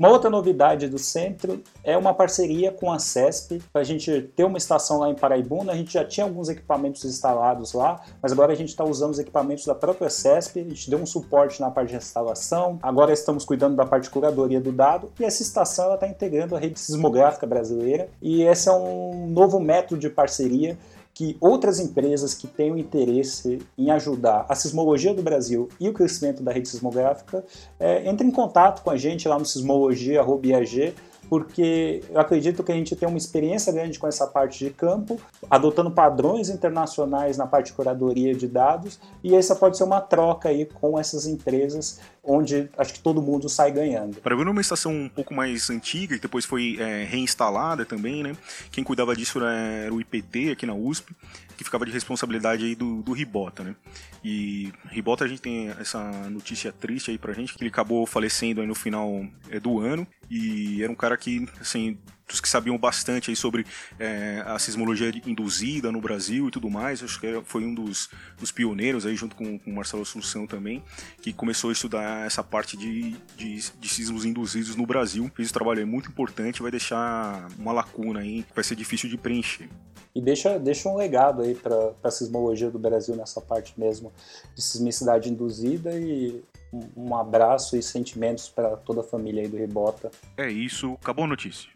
Uma 0.00 0.08
outra 0.08 0.30
novidade 0.30 0.88
do 0.88 0.96
centro 0.98 1.62
é 1.84 1.94
uma 1.94 2.14
parceria 2.14 2.72
com 2.72 2.90
a 2.90 2.98
CESP 2.98 3.62
para 3.70 3.82
a 3.82 3.84
gente 3.84 4.32
ter 4.34 4.44
uma 4.44 4.56
estação 4.56 5.00
lá 5.00 5.10
em 5.10 5.14
Paraibuna. 5.14 5.72
A 5.72 5.76
gente 5.76 5.92
já 5.92 6.02
tinha 6.02 6.24
alguns 6.24 6.48
equipamentos 6.48 7.04
instalados 7.04 7.74
lá, 7.74 8.00
mas 8.22 8.32
agora 8.32 8.50
a 8.50 8.56
gente 8.56 8.70
está 8.70 8.82
usando 8.82 9.10
os 9.10 9.18
equipamentos 9.18 9.66
da 9.66 9.74
própria 9.74 10.08
CESP. 10.08 10.60
A 10.60 10.62
gente 10.62 10.88
deu 10.88 10.98
um 10.98 11.04
suporte 11.04 11.60
na 11.60 11.70
parte 11.70 11.90
de 11.90 11.96
instalação. 11.96 12.78
Agora 12.82 13.12
estamos 13.12 13.44
cuidando 13.44 13.76
da 13.76 13.84
parte 13.84 14.04
de 14.04 14.10
curadoria 14.10 14.58
do 14.58 14.72
dado 14.72 15.12
e 15.20 15.24
essa 15.26 15.42
estação 15.42 15.92
está 15.92 16.06
integrando 16.06 16.56
a 16.56 16.58
rede 16.58 16.80
sismográfica 16.80 17.46
brasileira. 17.46 18.08
E 18.22 18.42
esse 18.42 18.70
é 18.70 18.72
um 18.72 19.26
novo 19.26 19.60
método 19.60 20.00
de 20.00 20.08
parceria 20.08 20.78
que 21.14 21.36
outras 21.40 21.78
empresas 21.78 22.34
que 22.34 22.46
tenham 22.46 22.78
interesse 22.78 23.58
em 23.76 23.90
ajudar 23.90 24.46
a 24.48 24.54
sismologia 24.54 25.12
do 25.12 25.22
Brasil 25.22 25.68
e 25.78 25.88
o 25.88 25.92
crescimento 25.92 26.42
da 26.42 26.52
rede 26.52 26.68
sismográfica 26.68 27.44
é, 27.78 28.08
entrem 28.08 28.30
em 28.30 28.32
contato 28.32 28.82
com 28.82 28.90
a 28.90 28.96
gente 28.96 29.28
lá 29.28 29.38
no 29.38 29.44
sismologia.iag 29.44 30.94
porque 31.30 32.02
eu 32.10 32.20
acredito 32.20 32.64
que 32.64 32.72
a 32.72 32.74
gente 32.74 32.96
tem 32.96 33.08
uma 33.08 33.16
experiência 33.16 33.72
grande 33.72 34.00
com 34.00 34.08
essa 34.08 34.26
parte 34.26 34.64
de 34.64 34.70
campo, 34.72 35.20
adotando 35.48 35.88
padrões 35.88 36.48
internacionais 36.48 37.36
na 37.36 37.46
parte 37.46 37.66
de 37.66 37.74
curadoria 37.74 38.34
de 38.34 38.48
dados, 38.48 38.98
e 39.22 39.36
essa 39.36 39.54
pode 39.54 39.78
ser 39.78 39.84
uma 39.84 40.00
troca 40.00 40.48
aí 40.48 40.66
com 40.66 40.98
essas 40.98 41.26
empresas, 41.26 42.00
onde 42.24 42.68
acho 42.76 42.94
que 42.94 43.00
todo 43.00 43.22
mundo 43.22 43.48
sai 43.48 43.70
ganhando. 43.70 44.16
Para 44.16 44.34
ver 44.34 44.48
uma 44.48 44.60
estação 44.60 44.92
um 44.92 45.08
pouco 45.08 45.32
mais 45.32 45.70
antiga, 45.70 46.16
que 46.16 46.22
depois 46.22 46.44
foi 46.44 46.76
é, 46.80 47.04
reinstalada 47.04 47.86
também, 47.86 48.24
né? 48.24 48.36
Quem 48.72 48.82
cuidava 48.82 49.14
disso 49.14 49.38
era 49.38 49.94
o 49.94 50.00
IPT 50.00 50.50
aqui 50.50 50.66
na 50.66 50.74
USP, 50.74 51.14
que 51.56 51.62
ficava 51.62 51.84
de 51.84 51.92
responsabilidade 51.92 52.64
aí 52.64 52.74
do, 52.74 53.02
do 53.02 53.12
Ribota, 53.12 53.62
né? 53.62 53.76
E 54.24 54.72
Ribota 54.88 55.26
a 55.26 55.28
gente 55.28 55.42
tem 55.42 55.68
essa 55.78 56.00
notícia 56.30 56.72
triste 56.72 57.10
aí 57.10 57.18
pra 57.18 57.34
gente, 57.34 57.54
que 57.54 57.62
ele 57.62 57.70
acabou 57.70 58.06
falecendo 58.06 58.62
aí 58.62 58.66
no 58.66 58.74
final 58.74 59.24
é, 59.50 59.60
do 59.60 59.78
ano, 59.78 60.06
e 60.30 60.82
era 60.82 60.90
um 60.90 60.94
cara 60.94 61.18
que, 61.20 61.46
assim, 61.60 61.98
dos 62.30 62.40
que 62.40 62.48
sabiam 62.48 62.78
bastante 62.78 63.30
aí 63.30 63.36
sobre 63.36 63.66
é, 63.98 64.42
a 64.46 64.58
sismologia 64.58 65.10
induzida 65.26 65.90
no 65.90 66.00
Brasil 66.00 66.48
e 66.48 66.50
tudo 66.50 66.70
mais. 66.70 67.02
Acho 67.02 67.20
que 67.20 67.42
foi 67.44 67.64
um 67.64 67.74
dos, 67.74 68.08
dos 68.38 68.50
pioneiros 68.52 69.04
aí, 69.04 69.16
junto 69.16 69.36
com, 69.36 69.58
com 69.58 69.70
o 69.70 69.74
Marcelo 69.74 70.02
Assunção 70.02 70.46
também, 70.46 70.82
que 71.20 71.32
começou 71.32 71.70
a 71.70 71.72
estudar 71.72 72.26
essa 72.26 72.42
parte 72.42 72.76
de, 72.76 73.16
de, 73.36 73.70
de 73.78 73.88
sismos 73.88 74.24
induzidos 74.24 74.76
no 74.76 74.86
Brasil. 74.86 75.30
Fez 75.34 75.50
um 75.50 75.52
trabalho 75.52 75.86
muito 75.86 76.08
importante, 76.08 76.62
vai 76.62 76.70
deixar 76.70 77.48
uma 77.58 77.72
lacuna 77.72 78.20
aí 78.20 78.44
que 78.44 78.54
vai 78.54 78.64
ser 78.64 78.76
difícil 78.76 79.08
de 79.08 79.18
preencher. 79.18 79.68
E 80.14 80.20
deixa, 80.20 80.58
deixa 80.58 80.88
um 80.88 80.96
legado 80.96 81.42
aí 81.42 81.54
para 81.54 81.92
a 82.02 82.10
sismologia 82.10 82.68
do 82.68 82.78
Brasil 82.78 83.14
nessa 83.14 83.40
parte 83.40 83.78
mesmo 83.78 84.12
de 84.56 84.62
sismicidade 84.62 85.30
induzida 85.30 85.92
e 85.92 86.42
um 86.72 87.16
abraço 87.16 87.76
e 87.76 87.82
sentimentos 87.82 88.48
para 88.48 88.76
toda 88.76 89.00
a 89.00 89.04
família 89.04 89.42
aí 89.42 89.48
do 89.48 89.56
Ribota. 89.56 90.10
É 90.36 90.48
isso, 90.48 90.92
acabou 91.00 91.24
a 91.24 91.28
notícia. 91.28 91.70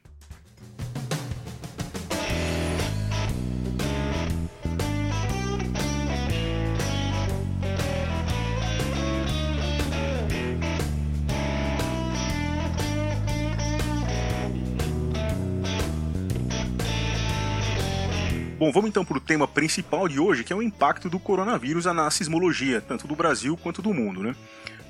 Bom, 18.64 18.72
vamos 18.72 18.88
então 18.88 19.04
para 19.04 19.18
o 19.18 19.20
tema 19.20 19.46
principal 19.46 20.08
de 20.08 20.18
hoje, 20.18 20.42
que 20.42 20.50
é 20.50 20.56
o 20.56 20.62
impacto 20.62 21.10
do 21.10 21.18
coronavírus 21.18 21.84
na 21.84 22.10
sismologia, 22.10 22.80
tanto 22.80 23.06
do 23.06 23.14
Brasil 23.14 23.58
quanto 23.62 23.82
do 23.82 23.92
mundo, 23.92 24.22
né? 24.22 24.34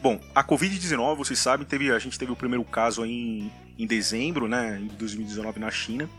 Bom, 0.04 0.20
a 0.34 0.44
Covid-19, 0.44 1.16
vocês 1.16 1.38
sabem, 1.38 1.66
teve, 1.66 1.90
a 1.90 1.98
gente 1.98 2.18
teve 2.18 2.30
o 2.30 2.36
primeiro 2.36 2.62
caso 2.62 3.06
em, 3.06 3.50
em 3.78 3.86
dezembro, 3.86 4.46
né, 4.46 4.78
em 4.78 4.88
2019 4.98 5.58
na 5.58 5.70
China. 5.70 6.10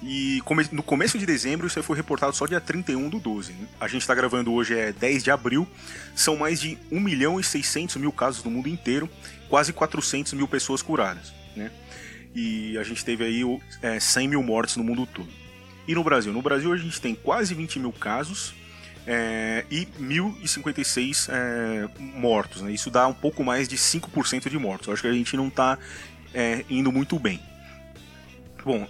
E 0.00 0.40
no 0.70 0.80
começo 0.80 1.18
de 1.18 1.26
dezembro, 1.26 1.66
isso 1.66 1.82
foi 1.82 1.96
reportado 1.96 2.36
só 2.36 2.46
dia 2.46 2.60
31 2.60 3.08
do 3.08 3.18
12. 3.18 3.52
Né? 3.52 3.66
A 3.80 3.88
gente 3.88 4.02
está 4.02 4.14
gravando 4.14 4.52
hoje 4.52 4.78
é 4.78 4.92
10 4.92 5.24
de 5.24 5.30
abril. 5.32 5.66
São 6.14 6.36
mais 6.36 6.60
de 6.60 6.78
1 6.92 7.00
milhão 7.00 7.40
e 7.40 7.42
600 7.42 7.96
mil 7.96 8.12
casos 8.12 8.44
no 8.44 8.50
mundo 8.52 8.68
inteiro, 8.68 9.10
quase 9.48 9.72
400 9.72 10.32
mil 10.34 10.46
pessoas 10.46 10.80
curadas. 10.80 11.34
Né? 11.56 11.72
E 12.32 12.78
a 12.78 12.84
gente 12.84 13.04
teve 13.04 13.24
aí 13.24 13.42
é, 13.82 13.98
100 13.98 14.28
mil 14.28 14.42
mortes 14.44 14.76
no 14.76 14.84
mundo 14.84 15.04
todo. 15.04 15.28
E 15.88 15.96
no 15.96 16.04
Brasil? 16.04 16.32
No 16.32 16.42
Brasil 16.42 16.72
a 16.72 16.76
gente 16.76 17.00
tem 17.00 17.16
quase 17.16 17.56
20 17.56 17.80
mil 17.80 17.92
casos 17.92 18.54
é, 19.06 19.64
e 19.70 19.86
1.056 20.00 21.28
é, 21.30 21.88
mortos. 21.98 22.62
Né? 22.62 22.72
Isso 22.72 22.90
dá 22.90 23.06
um 23.06 23.12
pouco 23.12 23.42
mais 23.42 23.68
de 23.68 23.76
5% 23.76 24.48
de 24.48 24.58
mortos. 24.58 24.88
Eu 24.88 24.92
acho 24.92 25.02
que 25.02 25.08
a 25.08 25.12
gente 25.12 25.36
não 25.36 25.48
está 25.48 25.78
é, 26.34 26.64
indo 26.68 26.92
muito 26.92 27.18
bem. 27.18 27.40
Bom, 28.64 28.86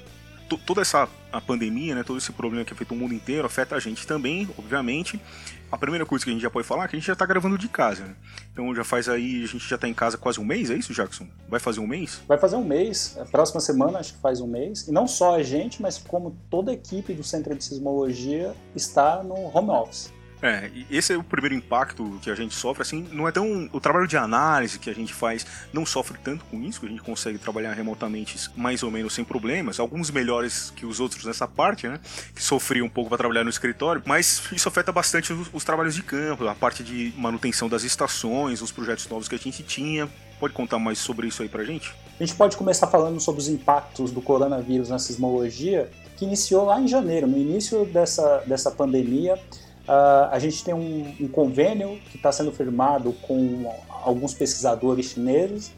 toda 0.59 0.81
essa 0.81 1.09
a 1.33 1.41
pandemia, 1.41 1.95
né, 1.95 2.03
todo 2.03 2.19
esse 2.19 2.33
problema 2.33 2.65
que 2.65 2.73
afeta 2.73 2.93
o 2.93 2.97
mundo 2.97 3.15
inteiro, 3.15 3.47
afeta 3.47 3.77
a 3.77 3.81
gente 3.81 4.07
também, 4.07 4.49
obviamente. 4.59 5.21
A 5.71 5.79
primeira 5.79 6.05
coisa 6.05 6.25
que 6.25 6.31
a 6.31 6.35
gente 6.35 6.43
já 6.43 6.51
pode 6.51 6.67
falar 6.67 6.85
é 6.85 6.89
que 6.89 6.97
a 6.97 6.99
gente 6.99 7.07
já 7.07 7.13
está 7.13 7.25
gravando 7.25 7.57
de 7.57 7.69
casa. 7.69 8.05
Né? 8.05 8.17
Então 8.53 8.75
já 8.75 8.83
faz 8.83 9.09
aí, 9.09 9.45
a 9.45 9.47
gente 9.47 9.69
já 9.69 9.77
está 9.77 9.87
em 9.87 9.95
casa 9.95 10.19
quase 10.19 10.41
um 10.41 10.45
mês, 10.45 10.71
é 10.71 10.75
isso, 10.75 10.93
Jackson? 10.93 11.29
Vai 11.49 11.61
fazer 11.61 11.79
um 11.79 11.87
mês? 11.87 12.21
Vai 12.27 12.39
fazer 12.39 12.57
um 12.57 12.65
mês. 12.65 13.17
A 13.21 13.25
próxima 13.25 13.61
semana 13.61 14.01
acho 14.01 14.15
que 14.15 14.21
faz 14.21 14.41
um 14.41 14.49
mês. 14.49 14.89
E 14.89 14.93
não 14.93 15.07
só 15.07 15.37
a 15.37 15.43
gente, 15.43 15.81
mas 15.81 15.99
como 15.99 16.37
toda 16.51 16.73
a 16.73 16.75
equipe 16.75 17.15
do 17.15 17.23
Centro 17.23 17.55
de 17.55 17.63
Sismologia 17.63 18.53
está 18.75 19.23
no 19.23 19.57
home 19.57 19.71
office. 19.71 20.13
É, 20.43 20.71
esse 20.91 21.13
é 21.13 21.19
o 21.19 21.23
primeiro 21.23 21.55
impacto 21.55 22.19
que 22.23 22.31
a 22.31 22.35
gente 22.35 22.55
sofre, 22.55 22.83
assim, 22.83 23.07
não 23.13 23.29
é 23.29 23.33
tão... 23.33 23.69
O 23.73 23.81
trabalho 23.81 24.07
de 24.07 24.17
análise 24.17 24.79
que 24.79 24.89
a 24.89 24.95
gente 24.95 25.13
faz 25.13 25.47
não 25.73 25.85
sofre 25.85 26.19
tanto 26.23 26.45
com 26.47 26.63
isso, 26.63 26.85
a 26.85 26.89
gente 26.89 27.03
consegue 27.03 27.39
trabalhar 27.39 27.73
remotamente 27.73 28.51
mais 28.57 28.83
ou 28.83 28.91
menos 28.91 29.13
sem 29.13 29.25
problemas, 29.25 29.79
alguns 29.79 30.11
melhores 30.11 30.73
que 30.75 30.87
os 30.87 30.99
outros 30.99 31.25
nessa 31.25 31.47
parte, 31.47 31.87
né, 31.87 32.01
que 32.35 32.43
sofriam 32.43 32.87
um 32.87 32.91
pouco 32.91 33.11
para 33.11 33.19
trabalhar 33.19 33.45
no 33.45 33.51
escritório, 33.51 34.03
mas 34.07 34.43
isso 34.53 34.69
afeta 34.69 34.91
bastante 34.91 35.33
os, 35.33 35.51
os 35.53 35.65
trabalhos 35.65 35.95
de 35.95 36.03
campo, 36.03 36.47
a 36.49 36.55
parte 36.55 36.83
de 36.83 37.13
manutenção 37.17 37.69
das 37.69 37.85
estações, 37.85 38.63
os 38.63 38.73
projetos 38.73 39.07
novos 39.09 39.29
que 39.29 39.35
a 39.35 39.39
gente 39.39 39.63
tinha. 39.63 40.09
Pode 40.39 40.55
contar 40.55 40.79
mais 40.79 40.99
sobre 40.99 41.29
isso 41.29 41.43
aí 41.43 41.51
pra 41.51 41.65
gente? 41.65 41.95
A 42.19 42.25
gente 42.25 42.35
pode 42.35 42.57
começar 42.57 42.87
falando 42.87 43.21
sobre 43.21 43.43
os 43.43 43.49
impactos 43.49 44.11
do 44.11 44.23
coronavírus 44.23 44.89
na 44.89 44.99
sismologia, 44.99 45.91
que 46.17 46.25
iniciou 46.25 46.65
lá 46.65 46.81
em 46.81 46.89
janeiro, 46.89 47.27
no 47.27 47.37
início 47.37 47.85
dessa, 47.85 48.43
dessa 48.47 48.71
pandemia. 48.71 49.39
Uh, 49.91 50.31
a 50.31 50.39
gente 50.39 50.63
tem 50.63 50.73
um, 50.73 51.17
um 51.21 51.27
convênio 51.27 51.99
que 52.13 52.17
está 52.17 52.31
sendo 52.31 52.53
firmado 52.53 53.13
com 53.23 53.75
alguns 53.89 54.33
pesquisadores 54.33 55.07
chineses 55.07 55.73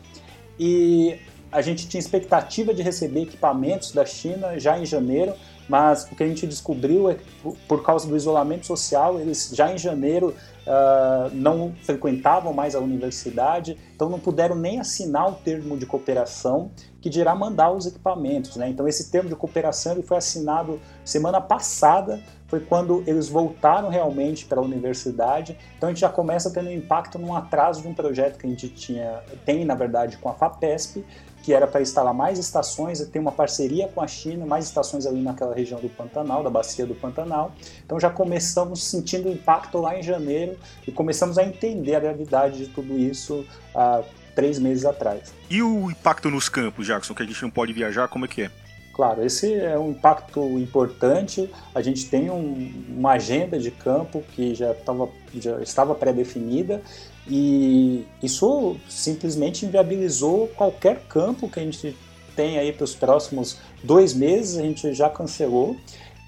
e 0.61 1.19
a 1.51 1.63
gente 1.63 1.89
tinha 1.89 1.99
expectativa 1.99 2.75
de 2.75 2.83
receber 2.83 3.23
equipamentos 3.23 3.91
da 3.91 4.05
China 4.05 4.59
já 4.59 4.79
em 4.79 4.85
janeiro, 4.85 5.33
mas 5.67 6.05
o 6.13 6.15
que 6.15 6.23
a 6.23 6.29
gente 6.29 6.47
descobriu 6.47 7.09
é 7.09 7.15
que 7.15 7.25
por 7.67 7.83
causa 7.83 8.07
do 8.07 8.15
isolamento 8.15 8.67
social, 8.67 9.19
eles 9.19 9.51
já 9.55 9.73
em 9.73 9.79
janeiro 9.79 10.35
uh, 10.67 11.35
não 11.35 11.75
frequentavam 11.83 12.53
mais 12.53 12.75
a 12.75 12.81
universidade, 12.81 13.79
então 13.97 14.11
não 14.11 14.21
puderam 14.21 14.55
nem 14.55 14.79
assinar 14.79 15.31
o 15.31 15.37
termo 15.37 15.79
de 15.79 15.87
cooperação 15.87 16.71
que 17.03 17.11
dirá 17.11 17.35
mandar 17.35 17.73
os 17.73 17.85
equipamentos. 17.85 18.57
Né? 18.57 18.69
Então 18.69 18.87
esse 18.87 19.11
termo 19.11 19.29
de 19.29 19.35
cooperação 19.35 19.93
ele 19.93 20.03
foi 20.03 20.17
assinado 20.17 20.81
semana 21.05 21.41
passada, 21.41 22.23
foi 22.47 22.61
quando 22.61 23.03
eles 23.07 23.29
voltaram 23.29 23.89
realmente 23.89 24.47
para 24.47 24.61
a 24.61 24.63
universidade. 24.63 25.59
Então 25.77 25.89
a 25.89 25.93
gente 25.93 26.01
já 26.01 26.09
começa 26.09 26.51
tendo 26.51 26.69
um 26.69 26.73
impacto 26.73 27.19
num 27.19 27.35
atraso 27.35 27.83
de 27.83 27.89
um 27.89 27.95
projeto 27.95 28.39
que 28.39 28.47
a 28.47 28.49
gente 28.49 28.69
tinha, 28.69 29.21
tem 29.45 29.65
na 29.65 29.75
verdade 29.75 30.17
com 30.19 30.29
a 30.29 30.35
FAPESP, 30.35 31.05
que 31.43 31.53
era 31.53 31.67
para 31.67 31.81
instalar 31.81 32.15
mais 32.15 32.39
estações, 32.39 33.01
tem 33.09 33.21
uma 33.21 33.33
parceria 33.33 33.89
com 33.89 34.01
a 34.01 34.07
China, 34.07 34.47
mais 34.47 34.67
estações 34.67 35.05
ali 35.07 35.21
naquela 35.21 35.53
região 35.53 35.81
do 35.81 35.89
Pantanal, 35.89 36.45
da 36.45 36.51
bacia 36.51 36.87
do 36.87 36.95
Pantanal. 36.95 37.51
Então 37.85 37.99
já 37.99 38.11
começamos 38.11 38.85
sentindo 38.85 39.29
impacto 39.29 39.79
lá 39.79 39.99
em 39.99 40.03
janeiro 40.05 40.57
e 40.87 40.93
começamos 40.93 41.39
a 41.39 41.43
entender 41.43 41.97
a 41.97 41.99
realidade 41.99 42.59
de 42.59 42.67
tudo 42.69 42.97
isso 42.97 43.45
há 43.75 44.03
três 44.35 44.59
meses 44.59 44.85
atrás. 44.85 45.33
E 45.49 45.63
o 45.63 45.91
impacto 45.91 46.31
nos 46.31 46.49
campos, 46.49 46.87
Jackson, 46.87 47.15
que 47.15 47.23
a 47.23 47.27
gente 47.27 47.43
não 47.43 47.51
pode 47.51 47.73
viajar, 47.73 48.09
como 48.09 48.25
é 48.25 48.29
que 48.29 48.43
é? 48.43 48.51
Claro, 48.93 49.25
esse 49.25 49.55
é 49.55 49.79
um 49.79 49.91
impacto 49.91 50.41
importante. 50.59 51.49
A 51.75 51.81
gente 51.81 52.07
tem 52.07 52.31
um, 52.31 52.73
uma 52.89 53.13
agenda 53.13 53.59
de 53.59 53.71
campo 53.71 54.23
que 54.35 54.55
já, 54.55 54.75
tava, 54.75 55.09
já 55.35 55.61
estava 55.63 55.95
pré-definida 55.95 56.83
e 57.27 58.05
isso 58.23 58.77
simplesmente 58.89 59.65
inviabilizou 59.65 60.49
qualquer 60.49 61.01
campo 61.09 61.49
que 61.49 61.59
a 61.59 61.63
gente 61.63 61.97
tem 62.37 62.59
aí 62.59 62.73
para 62.73 62.85
os 62.85 62.95
próximos 62.95 63.59
dois 63.83 64.13
meses, 64.13 64.59
a 64.59 64.63
gente 64.63 64.93
já 64.93 65.09
cancelou. 65.09 65.77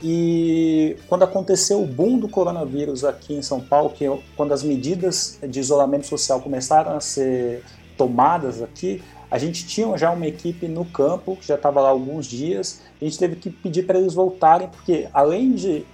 E 0.03 0.97
quando 1.09 1.23
aconteceu 1.23 1.83
o 1.83 1.87
boom 1.87 2.19
do 2.19 2.29
coronavírus 2.29 3.05
aqui 3.05 3.35
em 3.35 3.43
São 3.43 3.61
Paulo, 3.61 3.91
que 3.91 4.05
é 4.05 4.19
quando 4.37 4.53
as 4.53 4.63
medidas 4.63 5.39
de 5.49 5.61
isolamento 5.61 6.07
social 6.07 6.41
começaram 6.41 6.97
a 6.97 7.01
ser 7.01 7.63
tomadas 7.97 8.63
aqui, 8.63 9.03
a 9.31 9.39
gente 9.39 9.67
tinha 9.67 9.97
já 9.97 10.11
uma 10.11 10.27
equipe 10.27 10.69
no 10.69 10.85
campo, 10.85 11.37
que 11.37 11.47
já 11.47 11.57
estava 11.57 11.81
lá 11.81 11.89
alguns 11.89 12.27
dias, 12.27 12.81
a 13.01 13.05
gente 13.05 13.19
teve 13.19 13.37
que 13.37 13.51
pedir 13.51 13.85
para 13.85 13.99
eles 13.99 14.15
voltarem, 14.15 14.69
porque 14.69 15.09
além 15.13 15.55
de 15.55 15.85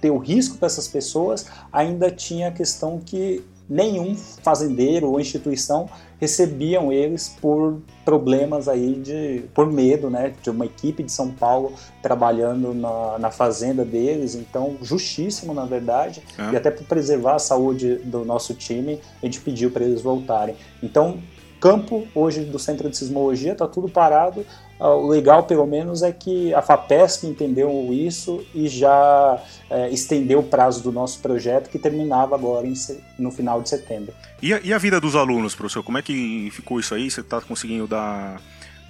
ter 0.00 0.10
o 0.10 0.18
risco 0.18 0.58
para 0.58 0.66
essas 0.66 0.88
pessoas, 0.88 1.46
ainda 1.72 2.10
tinha 2.10 2.48
a 2.48 2.52
questão 2.52 2.98
que 2.98 3.44
nenhum 3.68 4.16
fazendeiro 4.16 5.10
ou 5.10 5.20
instituição 5.20 5.88
recebiam 6.18 6.90
eles 6.90 7.36
por 7.40 7.80
problemas 8.04 8.66
aí 8.66 8.94
de 8.94 9.44
por 9.54 9.70
medo, 9.70 10.08
né, 10.08 10.32
de 10.42 10.50
uma 10.50 10.64
equipe 10.64 11.02
de 11.02 11.12
São 11.12 11.30
Paulo 11.30 11.74
trabalhando 12.02 12.74
na, 12.74 13.18
na 13.18 13.30
fazenda 13.30 13.84
deles, 13.84 14.34
então 14.34 14.76
justíssimo 14.82 15.52
na 15.52 15.66
verdade 15.66 16.22
é. 16.38 16.52
e 16.52 16.56
até 16.56 16.70
para 16.70 16.84
preservar 16.84 17.34
a 17.34 17.38
saúde 17.38 17.96
do 17.96 18.24
nosso 18.24 18.54
time 18.54 18.98
a 19.22 19.26
gente 19.26 19.40
pediu 19.40 19.70
para 19.70 19.84
eles 19.84 20.00
voltarem. 20.00 20.56
Então 20.82 21.18
campo 21.60 22.06
hoje 22.14 22.44
do 22.44 22.58
Centro 22.58 22.88
de 22.88 22.96
Sismologia 22.96 23.52
está 23.52 23.66
tudo 23.66 23.88
parado. 23.88 24.44
Ah, 24.80 24.94
o 24.94 25.08
legal, 25.08 25.42
pelo 25.42 25.66
menos, 25.66 26.02
é 26.02 26.12
que 26.12 26.54
a 26.54 26.62
FAPESP 26.62 27.26
entendeu 27.26 27.88
isso 27.92 28.44
e 28.54 28.68
já 28.68 29.42
é, 29.68 29.90
estendeu 29.90 30.40
o 30.40 30.42
prazo 30.44 30.82
do 30.82 30.92
nosso 30.92 31.18
projeto, 31.20 31.68
que 31.68 31.78
terminava 31.78 32.34
agora 32.34 32.66
em, 32.66 32.74
no 33.18 33.30
final 33.30 33.60
de 33.60 33.68
setembro. 33.68 34.14
E 34.40 34.54
a, 34.54 34.60
e 34.60 34.72
a 34.72 34.78
vida 34.78 35.00
dos 35.00 35.16
alunos, 35.16 35.54
professor? 35.54 35.82
Como 35.82 35.98
é 35.98 36.02
que 36.02 36.48
ficou 36.52 36.78
isso 36.78 36.94
aí? 36.94 37.10
Você 37.10 37.20
está 37.20 37.40
conseguindo 37.40 37.86
dar 37.86 38.40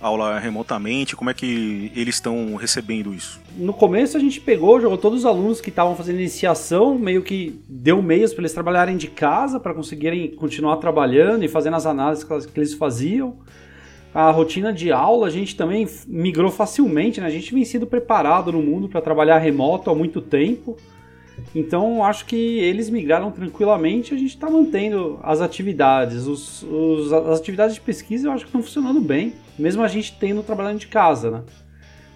aula 0.00 0.38
remotamente? 0.38 1.16
Como 1.16 1.30
é 1.30 1.34
que 1.34 1.90
eles 1.94 2.16
estão 2.16 2.54
recebendo 2.56 3.12
isso? 3.12 3.40
No 3.56 3.72
começo 3.72 4.16
a 4.16 4.20
gente 4.20 4.40
pegou, 4.40 4.80
jogou 4.80 4.98
todos 4.98 5.20
os 5.20 5.26
alunos 5.26 5.61
que 5.61 5.70
estavam 5.70 5.96
fazendo 5.96 6.18
iniciação, 6.20 6.98
meio 6.98 7.22
que 7.22 7.61
deu 7.68 8.00
meios 8.00 8.32
para 8.32 8.42
eles 8.42 8.52
trabalharem 8.52 8.96
de 8.96 9.08
casa, 9.08 9.58
para 9.58 9.74
conseguirem 9.74 10.28
continuar 10.28 10.76
trabalhando 10.76 11.44
e 11.44 11.48
fazendo 11.48 11.74
as 11.74 11.87
análises 11.87 12.24
que 12.24 12.58
eles 12.58 12.74
faziam. 12.74 13.37
A 14.14 14.30
rotina 14.30 14.72
de 14.72 14.90
aula 14.90 15.26
a 15.26 15.30
gente 15.30 15.54
também 15.54 15.87
migrou 16.06 16.50
facilmente, 16.50 17.20
né? 17.20 17.26
A 17.26 17.30
gente 17.30 17.52
vem 17.52 17.64
sido 17.64 17.87
preparado 17.87 18.50
no 18.50 18.62
mundo 18.62 18.88
para 18.88 19.00
trabalhar 19.00 19.38
remoto 19.38 19.90
há 19.90 19.94
muito 19.94 20.20
tempo. 20.20 20.76
Então 21.54 22.04
acho 22.04 22.24
que 22.24 22.37
eles 22.37 22.90
migraram 22.90 23.30
tranquilamente, 23.30 24.14
a 24.14 24.18
gente 24.18 24.30
está 24.30 24.50
mantendo 24.50 25.18
as 25.22 25.40
atividades. 25.40 26.26
Os, 26.26 26.62
os, 26.62 27.12
as 27.12 27.38
atividades 27.38 27.74
de 27.74 27.80
pesquisa 27.80 28.28
eu 28.28 28.32
acho 28.32 28.44
que 28.44 28.48
estão 28.48 28.62
funcionando 28.62 29.00
bem, 29.00 29.34
mesmo 29.59 29.83
a 29.83 29.88
gente 29.88 30.16
tendo 30.18 30.42
trabalhando 30.42 30.79
de 30.79 30.87
casa, 30.87 31.31
né? 31.31 31.42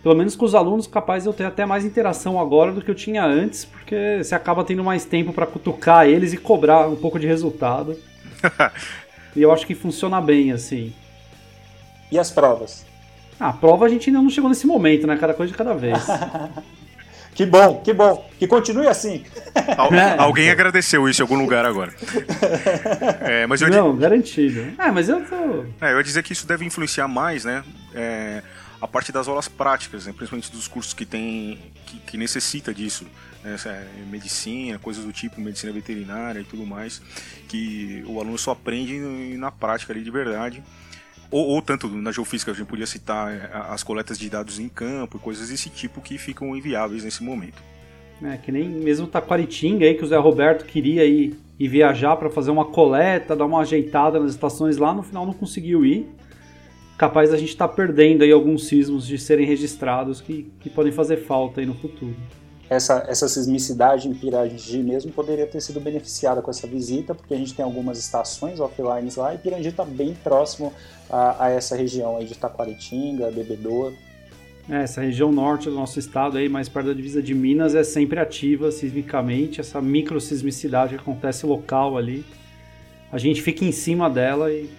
Pelo 0.03 0.17
menos 0.17 0.35
com 0.35 0.45
os 0.45 0.55
alunos, 0.55 0.87
capaz 0.87 1.23
de 1.23 1.29
eu 1.29 1.33
ter 1.33 1.45
até 1.45 1.65
mais 1.65 1.85
interação 1.85 2.41
agora 2.41 2.73
do 2.73 2.83
que 2.83 2.91
eu 2.91 2.95
tinha 2.95 3.25
antes, 3.25 3.65
porque 3.65 4.19
você 4.23 4.35
acaba 4.35 4.65
tendo 4.65 4.83
mais 4.83 5.05
tempo 5.05 5.33
para 5.33 5.47
cutucar 5.47 6.07
eles 6.07 6.33
e 6.33 6.37
cobrar 6.37 6.89
um 6.89 6.97
pouco 6.97 7.21
de 7.21 7.27
resultado. 7.27 7.97
e 9.37 9.41
eu 9.41 9.53
acho 9.53 9.65
que 9.65 9.75
funciona 9.75 10.21
bem, 10.21 10.51
assim. 10.51 10.93
E 12.11 12.19
as 12.19 12.33
provas? 12.33 12.85
Ah, 13.39 13.51
a 13.51 13.53
prova 13.53 13.87
a 13.87 13.89
gente 13.89 14.11
ainda 14.11 14.21
não 14.21 14.29
chegou 14.29 14.51
nesse 14.51 14.67
momento, 14.67 15.07
né? 15.07 15.17
Cada 15.17 15.35
coisa 15.35 15.53
de 15.53 15.59
cada 15.59 15.73
vez. 15.73 15.99
Que 17.35 17.47
bom, 17.47 17.81
que 17.83 17.93
bom. 17.93 18.31
Que 18.39 18.47
continue 18.47 18.87
assim. 18.87 19.25
Al 19.77 19.93
é. 19.95 20.19
Alguém 20.19 20.51
agradeceu 20.51 21.09
isso 21.09 21.23
em 21.23 21.25
algum 21.25 21.39
lugar 21.39 21.65
agora. 21.65 21.93
É, 23.23 23.47
mas 23.47 23.63
eu 23.63 23.69
Não, 23.69 23.97
garantido. 23.97 24.75
Ah, 24.77 24.91
mas 24.93 25.09
eu 25.09 25.25
tô... 25.25 25.65
É, 25.81 25.93
eu 25.93 25.99
ia 25.99 26.03
dizer 26.03 26.23
que 26.23 26.33
isso 26.33 26.47
deve 26.47 26.65
influenciar 26.65 27.07
mais, 27.09 27.45
né? 27.45 27.65
É, 27.95 28.43
a 28.81 28.87
parte 28.87 29.13
das 29.13 29.29
aulas 29.29 29.49
práticas, 29.49 30.07
né? 30.07 30.13
principalmente 30.13 30.51
dos 30.51 30.67
cursos 30.67 30.93
que 30.93 31.07
tem 31.07 31.59
que, 31.87 31.99
que 31.99 32.17
necessita 32.17 32.75
disso. 32.75 33.07
Né? 33.43 33.57
É, 33.65 33.85
medicina, 34.11 34.79
coisas 34.79 35.05
do 35.05 35.13
tipo, 35.13 35.41
medicina 35.41 35.73
veterinária 35.73 36.41
e 36.41 36.45
tudo 36.45 36.67
mais, 36.67 37.01
que 37.49 38.03
o 38.07 38.21
aluno 38.21 38.37
só 38.37 38.53
aprende 38.53 38.99
na 39.37 39.51
prática 39.51 39.93
ali 39.93 40.03
de 40.03 40.11
verdade 40.11 40.63
ou, 41.33 41.49
ou, 41.49 41.63
tanto 41.63 41.89
na 41.89 42.13
geofísica 42.13 42.53
a 42.53 42.55
gente 42.55 42.67
podia 42.67 42.87
citar 42.87 43.33
é, 43.33 43.51
as 43.71 43.83
coletas 43.83 44.19
de 44.19 44.29
dados 44.29 44.59
em 44.59 44.69
campo, 44.69 45.19
coisas 45.19 45.49
desse 45.49 45.71
tipo 45.71 46.01
que 46.01 46.19
ficam 46.19 46.55
inviáveis 46.55 47.03
nesse 47.03 47.25
momento. 47.25 47.63
É, 48.23 48.37
que 48.37 48.53
nem 48.53 48.69
mesmo 48.69 49.07
Taquaritinga 49.07 49.87
aí, 49.87 49.95
que 49.95 50.05
o 50.05 50.07
Zé 50.07 50.17
Roberto 50.17 50.65
queria 50.65 51.05
ir, 51.05 51.35
ir 51.59 51.69
viajar 51.69 52.17
para 52.17 52.31
fazer 52.31 52.51
uma 52.51 52.67
coleta, 52.67 53.35
dar 53.35 53.47
uma 53.47 53.61
ajeitada 53.61 54.21
nas 54.21 54.33
estações 54.33 54.77
lá, 54.77 54.93
no 54.93 55.03
final 55.03 55.27
não 55.27 55.33
conseguiu 55.33 55.85
ir. 55.85 56.07
Capaz 56.97 57.33
a 57.33 57.37
gente 57.37 57.49
estar 57.49 57.67
tá 57.67 57.75
perdendo 57.75 58.23
aí 58.23 58.31
alguns 58.31 58.67
sismos 58.67 59.07
de 59.07 59.19
serem 59.19 59.47
registrados 59.47 60.21
que, 60.21 60.47
que 60.61 60.71
podem 60.71 60.93
fazer 60.93 61.17
falta 61.17 61.61
aí 61.61 61.67
no 61.67 61.75
futuro 61.75 62.15
essa, 62.73 63.05
essa 63.07 63.29
sismicidade 63.29 64.09
em 64.09 64.15
Pirangi 64.15 64.83
mesmo 64.83 65.13
poderia 65.13 65.47
ter 65.47 65.61
sido 65.61 65.79
beneficiada 65.79 66.41
com 66.41 66.51
essa 66.51 66.67
visita, 66.67 67.15
porque 67.15 67.35
a 67.35 67.37
gente 67.37 67.55
tem 67.55 67.65
algumas 67.65 67.99
estações 67.99 68.61
offline 68.61 69.11
lá 69.17 69.35
e 69.35 69.39
Pirangi 69.39 69.69
está 69.69 69.85
bem 69.85 70.17
próximo 70.25 70.73
a, 71.11 71.45
a, 71.45 71.51
essa 71.51 71.77
região 71.77 72.17
aí 72.17 72.25
de 72.25 72.35
Taquaritinga, 72.35 73.31
Bebedouro. 73.31 73.95
É, 74.71 74.85
essa 74.85 75.03
região 75.03 75.31
norte 75.31 75.69
do 75.69 75.75
nosso 75.75 75.99
estado, 75.99 76.39
aí, 76.39 76.49
mais 76.49 76.69
perto 76.69 76.87
da 76.87 76.95
divisa 76.95 77.23
de 77.23 77.35
Minas, 77.35 77.75
é 77.75 77.83
sempre 77.83 78.19
ativa 78.19 78.71
sismicamente, 78.71 79.61
essa 79.61 79.83
microsismicidade 79.83 80.95
que 80.95 81.01
acontece 81.01 81.45
local 81.45 81.99
ali. 81.99 82.25
A 83.11 83.19
gente 83.19 83.43
fica 83.43 83.65
em 83.65 83.73
cima 83.73 84.09
dela 84.09 84.51
e 84.51 84.71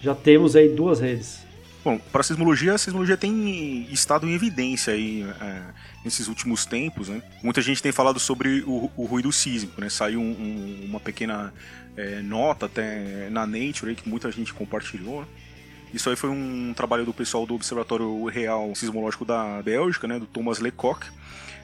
já 0.00 0.14
temos 0.14 0.56
aí 0.56 0.70
duas 0.70 1.00
redes. 1.00 1.45
Bom, 1.86 1.98
para 1.98 2.24
sismologia, 2.24 2.74
a 2.74 2.78
sismologia 2.78 3.16
tem 3.16 3.86
estado 3.92 4.26
em 4.26 4.34
evidência 4.34 4.92
aí 4.92 5.22
é, 5.22 5.62
nesses 6.04 6.26
últimos 6.26 6.66
tempos, 6.66 7.08
né? 7.08 7.22
Muita 7.44 7.62
gente 7.62 7.80
tem 7.80 7.92
falado 7.92 8.18
sobre 8.18 8.64
o, 8.66 8.90
o 8.96 9.04
ruído 9.04 9.30
sísmico, 9.30 9.80
né? 9.80 9.88
Saiu 9.88 10.20
um, 10.20 10.24
um, 10.24 10.84
uma 10.84 10.98
pequena 10.98 11.54
é, 11.96 12.20
nota 12.22 12.66
até 12.66 13.30
na 13.30 13.46
Nature 13.46 13.90
aí, 13.90 13.94
que 13.94 14.08
muita 14.08 14.32
gente 14.32 14.52
compartilhou. 14.52 15.20
Né? 15.20 15.28
Isso 15.94 16.10
aí 16.10 16.16
foi 16.16 16.28
um 16.28 16.74
trabalho 16.74 17.04
do 17.04 17.14
pessoal 17.14 17.46
do 17.46 17.54
Observatório 17.54 18.24
Real 18.24 18.74
Sismológico 18.74 19.24
da 19.24 19.62
Bélgica, 19.62 20.08
né? 20.08 20.18
Do 20.18 20.26
Thomas 20.26 20.58
Lecoq, 20.58 21.06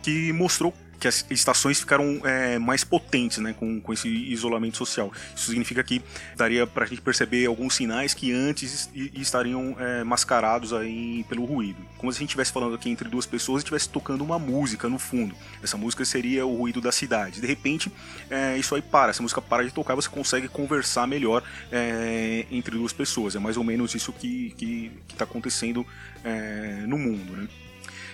que 0.05 0.33
mostrou 0.33 0.73
que 1.03 1.09
as 1.09 1.27
estações 1.31 1.81
ficaram 1.81 2.21
é, 2.25 2.61
mais 2.61 2.85
potentes, 2.85 3.39
né, 3.39 3.53
com, 3.59 3.81
com 3.81 3.93
esse 3.93 4.09
isolamento 4.09 4.77
social. 4.77 5.13
Isso 5.35 5.47
significa 5.47 5.83
que 5.83 6.01
daria 6.37 6.65
para 6.65 6.85
a 6.85 6.87
gente 6.87 7.03
perceber 7.03 7.45
alguns 7.47 7.75
sinais 7.75 8.15
que 8.15 8.33
antes 8.33 8.89
estariam 8.95 9.75
é, 9.81 10.05
mascarados 10.05 10.73
aí 10.73 11.25
pelo 11.29 11.45
ruído. 11.45 11.85
Como 11.99 12.13
se 12.13 12.19
a 12.19 12.21
gente 12.21 12.29
estivesse 12.29 12.53
falando 12.53 12.77
aqui 12.77 12.89
entre 12.89 13.09
duas 13.09 13.27
pessoas 13.27 13.63
e 13.63 13.65
estivesse 13.65 13.89
tocando 13.89 14.23
uma 14.23 14.39
música 14.39 14.89
no 14.89 14.97
fundo. 14.97 15.35
Essa 15.61 15.77
música 15.77 16.05
seria 16.05 16.47
o 16.47 16.55
ruído 16.55 16.81
da 16.81 16.93
cidade. 16.93 17.41
De 17.41 17.49
repente, 17.49 17.91
é, 18.31 18.57
isso 18.57 18.73
aí 18.73 18.81
para, 18.81 19.11
essa 19.11 19.23
música 19.23 19.43
para 19.43 19.65
de 19.65 19.73
tocar, 19.73 19.97
você 19.97 20.09
consegue 20.09 20.47
conversar 20.47 21.09
melhor 21.09 21.43
é, 21.73 22.47
entre 22.49 22.77
duas 22.77 22.93
pessoas. 22.93 23.35
É 23.35 23.41
mais 23.41 23.57
ou 23.57 23.65
menos 23.65 23.93
isso 23.97 24.13
que 24.13 24.93
está 25.09 25.25
acontecendo 25.25 25.85
é, 26.23 26.85
no 26.87 26.97
mundo, 26.97 27.33
né? 27.37 27.49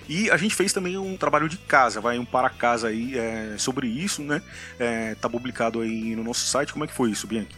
E 0.09 0.31
a 0.31 0.37
gente 0.37 0.55
fez 0.55 0.73
também 0.73 0.97
um 0.97 1.17
trabalho 1.17 1.49
de 1.49 1.59
casa, 1.59 2.01
vai 2.01 2.19
um 2.19 2.25
para 2.25 2.49
casa 2.49 2.89
aí 2.89 3.17
é, 3.17 3.55
sobre 3.59 3.87
isso, 3.87 4.23
né? 4.23 4.41
É, 4.79 5.15
tá 5.17 5.29
publicado 5.29 5.81
aí 5.81 6.17
no 6.17 6.25
nosso 6.25 6.47
site. 6.47 6.73
Como 6.73 6.85
é 6.85 6.89
que 6.89 6.95
foi 6.95 7.11
isso, 7.11 7.27
Bianchi? 7.27 7.49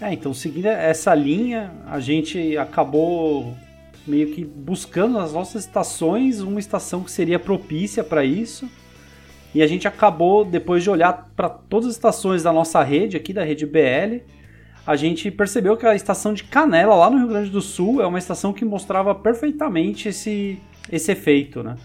É, 0.00 0.12
então 0.12 0.32
seguindo 0.32 0.66
essa 0.66 1.14
linha, 1.14 1.70
a 1.86 2.00
gente 2.00 2.56
acabou 2.56 3.54
meio 4.06 4.32
que 4.32 4.42
buscando 4.44 5.18
nas 5.18 5.34
nossas 5.34 5.64
estações 5.64 6.40
uma 6.40 6.58
estação 6.58 7.04
que 7.04 7.10
seria 7.10 7.38
propícia 7.38 8.02
para 8.02 8.24
isso. 8.24 8.68
E 9.54 9.62
a 9.62 9.66
gente 9.66 9.86
acabou, 9.86 10.44
depois 10.44 10.82
de 10.82 10.88
olhar 10.88 11.30
para 11.36 11.48
todas 11.48 11.88
as 11.88 11.96
estações 11.96 12.42
da 12.42 12.52
nossa 12.52 12.82
rede, 12.82 13.16
aqui 13.16 13.32
da 13.32 13.44
rede 13.44 13.66
BL, 13.66 14.22
a 14.86 14.96
gente 14.96 15.30
percebeu 15.30 15.76
que 15.76 15.84
a 15.84 15.94
estação 15.94 16.32
de 16.32 16.44
Canela, 16.44 16.94
lá 16.94 17.10
no 17.10 17.18
Rio 17.18 17.28
Grande 17.28 17.50
do 17.50 17.60
Sul, 17.60 18.00
é 18.00 18.06
uma 18.06 18.18
estação 18.18 18.52
que 18.52 18.64
mostrava 18.64 19.14
perfeitamente 19.14 20.08
esse, 20.08 20.58
esse 20.90 21.12
efeito, 21.12 21.62
né? 21.62 21.76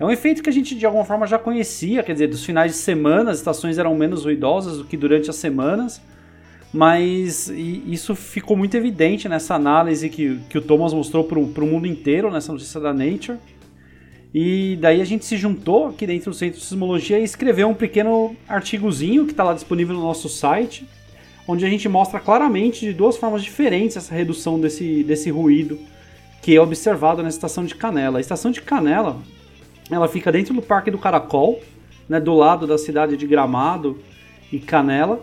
É 0.00 0.04
um 0.04 0.10
efeito 0.10 0.42
que 0.42 0.48
a 0.48 0.52
gente 0.52 0.76
de 0.76 0.86
alguma 0.86 1.04
forma 1.04 1.26
já 1.26 1.38
conhecia, 1.38 2.04
quer 2.04 2.12
dizer, 2.12 2.28
dos 2.28 2.44
finais 2.44 2.72
de 2.72 2.78
semana 2.78 3.32
as 3.32 3.38
estações 3.38 3.78
eram 3.78 3.96
menos 3.96 4.24
ruidosas 4.24 4.78
do 4.78 4.84
que 4.84 4.96
durante 4.96 5.28
as 5.28 5.36
semanas, 5.36 6.00
mas 6.72 7.48
isso 7.48 8.14
ficou 8.14 8.56
muito 8.56 8.76
evidente 8.76 9.28
nessa 9.28 9.56
análise 9.56 10.08
que, 10.08 10.38
que 10.48 10.58
o 10.58 10.62
Thomas 10.62 10.94
mostrou 10.94 11.24
para 11.24 11.38
o 11.38 11.66
mundo 11.66 11.86
inteiro, 11.86 12.30
nessa 12.30 12.52
notícia 12.52 12.78
da 12.78 12.92
Nature. 12.92 13.38
E 14.32 14.78
daí 14.80 15.00
a 15.00 15.04
gente 15.04 15.24
se 15.24 15.36
juntou 15.36 15.88
aqui 15.88 16.06
dentro 16.06 16.30
do 16.30 16.36
Centro 16.36 16.60
de 16.60 16.64
Sismologia 16.64 17.18
e 17.18 17.24
escreveu 17.24 17.68
um 17.68 17.74
pequeno 17.74 18.36
artigozinho 18.46 19.24
que 19.24 19.32
está 19.32 19.42
lá 19.42 19.54
disponível 19.54 19.96
no 19.96 20.02
nosso 20.02 20.28
site, 20.28 20.86
onde 21.48 21.64
a 21.64 21.68
gente 21.68 21.88
mostra 21.88 22.20
claramente 22.20 22.80
de 22.80 22.92
duas 22.92 23.16
formas 23.16 23.42
diferentes 23.42 23.96
essa 23.96 24.14
redução 24.14 24.60
desse, 24.60 25.02
desse 25.02 25.30
ruído 25.30 25.78
que 26.42 26.54
é 26.54 26.60
observado 26.60 27.22
na 27.22 27.30
estação 27.30 27.64
de 27.64 27.74
Canela. 27.74 28.18
A 28.18 28.20
estação 28.20 28.50
de 28.50 28.60
Canela 28.60 29.16
ela 29.96 30.08
fica 30.08 30.30
dentro 30.30 30.54
do 30.54 30.62
Parque 30.62 30.90
do 30.90 30.98
Caracol, 30.98 31.60
né, 32.08 32.20
do 32.20 32.34
lado 32.34 32.66
da 32.66 32.78
cidade 32.78 33.16
de 33.16 33.26
Gramado 33.26 33.98
e 34.52 34.58
Canela. 34.58 35.20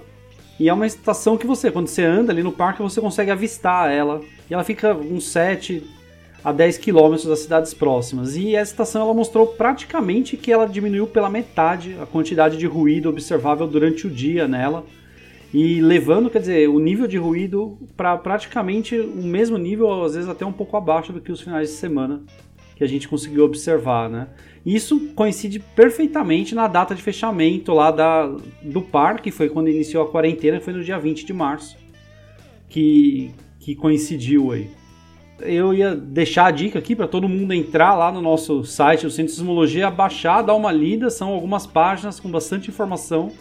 E 0.59 0.69
é 0.69 0.73
uma 0.73 0.87
estação 0.87 1.37
que 1.37 1.45
você, 1.45 1.69
quando 1.69 1.87
você 1.87 2.03
anda 2.03 2.31
ali 2.31 2.41
no 2.41 2.51
parque, 2.51 2.81
você 2.81 3.01
consegue 3.01 3.31
avistar 3.31 3.91
ela. 3.91 4.21
E 4.49 4.53
ela 4.53 4.63
fica 4.63 4.93
uns 4.93 5.27
7 5.27 5.83
a 6.43 6.51
10 6.51 6.77
quilômetros 6.77 7.27
das 7.27 7.39
cidades 7.39 7.73
próximas. 7.73 8.37
E 8.37 8.55
essa 8.55 8.71
estação 8.71 9.01
ela 9.01 9.13
mostrou 9.13 9.47
praticamente 9.47 10.37
que 10.37 10.51
ela 10.51 10.67
diminuiu 10.67 11.07
pela 11.07 11.29
metade 11.29 11.97
a 12.01 12.05
quantidade 12.05 12.57
de 12.57 12.65
ruído 12.65 13.09
observável 13.09 13.67
durante 13.67 14.07
o 14.07 14.09
dia 14.09 14.47
nela. 14.47 14.85
E 15.53 15.81
levando, 15.81 16.29
quer 16.29 16.39
dizer, 16.39 16.69
o 16.69 16.79
nível 16.79 17.07
de 17.07 17.17
ruído 17.17 17.77
para 17.97 18.17
praticamente 18.17 18.97
o 18.97 19.23
mesmo 19.23 19.57
nível, 19.57 20.03
às 20.03 20.13
vezes 20.13 20.29
até 20.29 20.45
um 20.45 20.51
pouco 20.51 20.77
abaixo 20.77 21.11
do 21.11 21.19
que 21.19 21.31
os 21.31 21.41
finais 21.41 21.69
de 21.69 21.75
semana 21.75 22.21
que 22.75 22.83
a 22.83 22.87
gente 22.87 23.07
conseguiu 23.07 23.45
observar, 23.45 24.09
né? 24.09 24.27
Isso 24.65 25.11
coincide 25.13 25.59
perfeitamente 25.59 26.55
na 26.55 26.67
data 26.67 26.95
de 26.95 27.01
fechamento 27.01 27.73
lá 27.73 27.91
da, 27.91 28.35
do 28.63 28.81
parque, 28.81 29.29
foi 29.29 29.47
quando 29.47 29.69
iniciou 29.69 30.03
a 30.03 30.09
quarentena, 30.09 30.59
foi 30.59 30.73
no 30.73 30.83
dia 30.83 30.97
20 30.97 31.23
de 31.23 31.33
março, 31.33 31.77
que, 32.67 33.31
que 33.59 33.75
coincidiu 33.75 34.51
aí. 34.51 34.69
Eu 35.41 35.73
ia 35.73 35.95
deixar 35.95 36.47
a 36.47 36.51
dica 36.51 36.79
aqui 36.79 36.95
para 36.95 37.07
todo 37.07 37.29
mundo 37.29 37.53
entrar 37.53 37.93
lá 37.93 38.11
no 38.11 38.21
nosso 38.21 38.63
site, 38.63 39.05
o 39.05 39.11
Centro 39.11 39.31
de 39.31 39.37
Sismologia, 39.37 39.91
baixar, 39.91 40.41
dar 40.41 40.55
uma 40.55 40.71
lida, 40.71 41.09
são 41.09 41.29
algumas 41.29 41.67
páginas 41.67 42.19
com 42.19 42.31
bastante 42.31 42.69
informação, 42.69 43.31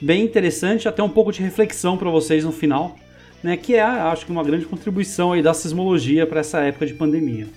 bem 0.00 0.22
interessante, 0.22 0.86
até 0.86 1.02
um 1.02 1.08
pouco 1.08 1.32
de 1.32 1.42
reflexão 1.42 1.96
para 1.96 2.10
vocês 2.10 2.44
no 2.44 2.52
final, 2.52 2.94
né, 3.42 3.56
que 3.56 3.74
é, 3.74 3.82
acho 3.82 4.24
que 4.24 4.30
uma 4.30 4.44
grande 4.44 4.66
contribuição 4.66 5.32
aí 5.32 5.42
da 5.42 5.54
sismologia 5.54 6.26
para 6.26 6.40
essa 6.40 6.60
época 6.60 6.86
de 6.86 6.94
pandemia 6.94 7.48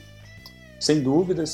sem 0.84 1.02
dúvida, 1.02 1.44
é 1.44 1.46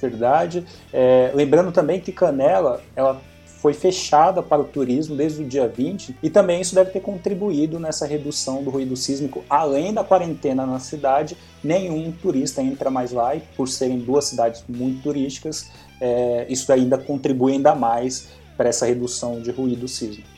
verdade. 0.00 0.64
É, 0.92 1.30
lembrando 1.34 1.72
também 1.72 2.00
que 2.00 2.12
Canela, 2.12 2.82
ela 2.94 3.20
foi 3.60 3.74
fechada 3.74 4.42
para 4.42 4.62
o 4.62 4.64
turismo 4.64 5.14
desde 5.14 5.42
o 5.42 5.46
dia 5.46 5.68
20 5.68 6.16
e 6.22 6.30
também 6.30 6.62
isso 6.62 6.74
deve 6.74 6.90
ter 6.90 7.00
contribuído 7.00 7.78
nessa 7.78 8.06
redução 8.06 8.64
do 8.64 8.70
ruído 8.70 8.96
sísmico. 8.96 9.44
Além 9.50 9.92
da 9.92 10.02
quarentena 10.02 10.64
na 10.64 10.78
cidade, 10.78 11.36
nenhum 11.62 12.10
turista 12.10 12.62
entra 12.62 12.90
mais 12.90 13.12
lá 13.12 13.36
e 13.36 13.40
por 13.56 13.68
serem 13.68 13.98
duas 13.98 14.24
cidades 14.24 14.64
muito 14.66 15.02
turísticas, 15.02 15.70
é, 16.00 16.46
isso 16.48 16.72
ainda 16.72 16.96
contribui 16.96 17.52
ainda 17.52 17.74
mais 17.74 18.30
para 18.56 18.70
essa 18.70 18.86
redução 18.86 19.42
de 19.42 19.50
ruído 19.50 19.86
sísmico. 19.86 20.28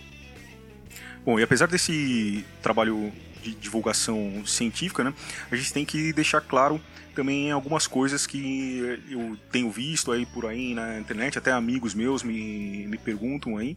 Bom, 1.24 1.38
e 1.38 1.42
apesar 1.44 1.68
desse 1.68 2.44
trabalho 2.60 3.12
de 3.40 3.54
divulgação 3.54 4.42
científica, 4.44 5.04
né, 5.04 5.14
a 5.50 5.54
gente 5.54 5.72
tem 5.72 5.84
que 5.84 6.12
deixar 6.12 6.40
claro 6.40 6.80
também 7.12 7.50
algumas 7.50 7.86
coisas 7.86 8.26
que 8.26 9.00
eu 9.10 9.36
tenho 9.50 9.70
visto 9.70 10.10
aí 10.12 10.26
por 10.26 10.46
aí 10.46 10.74
na 10.74 10.98
internet, 10.98 11.38
até 11.38 11.52
amigos 11.52 11.94
meus 11.94 12.22
me, 12.22 12.86
me 12.88 12.98
perguntam 12.98 13.56
aí, 13.56 13.76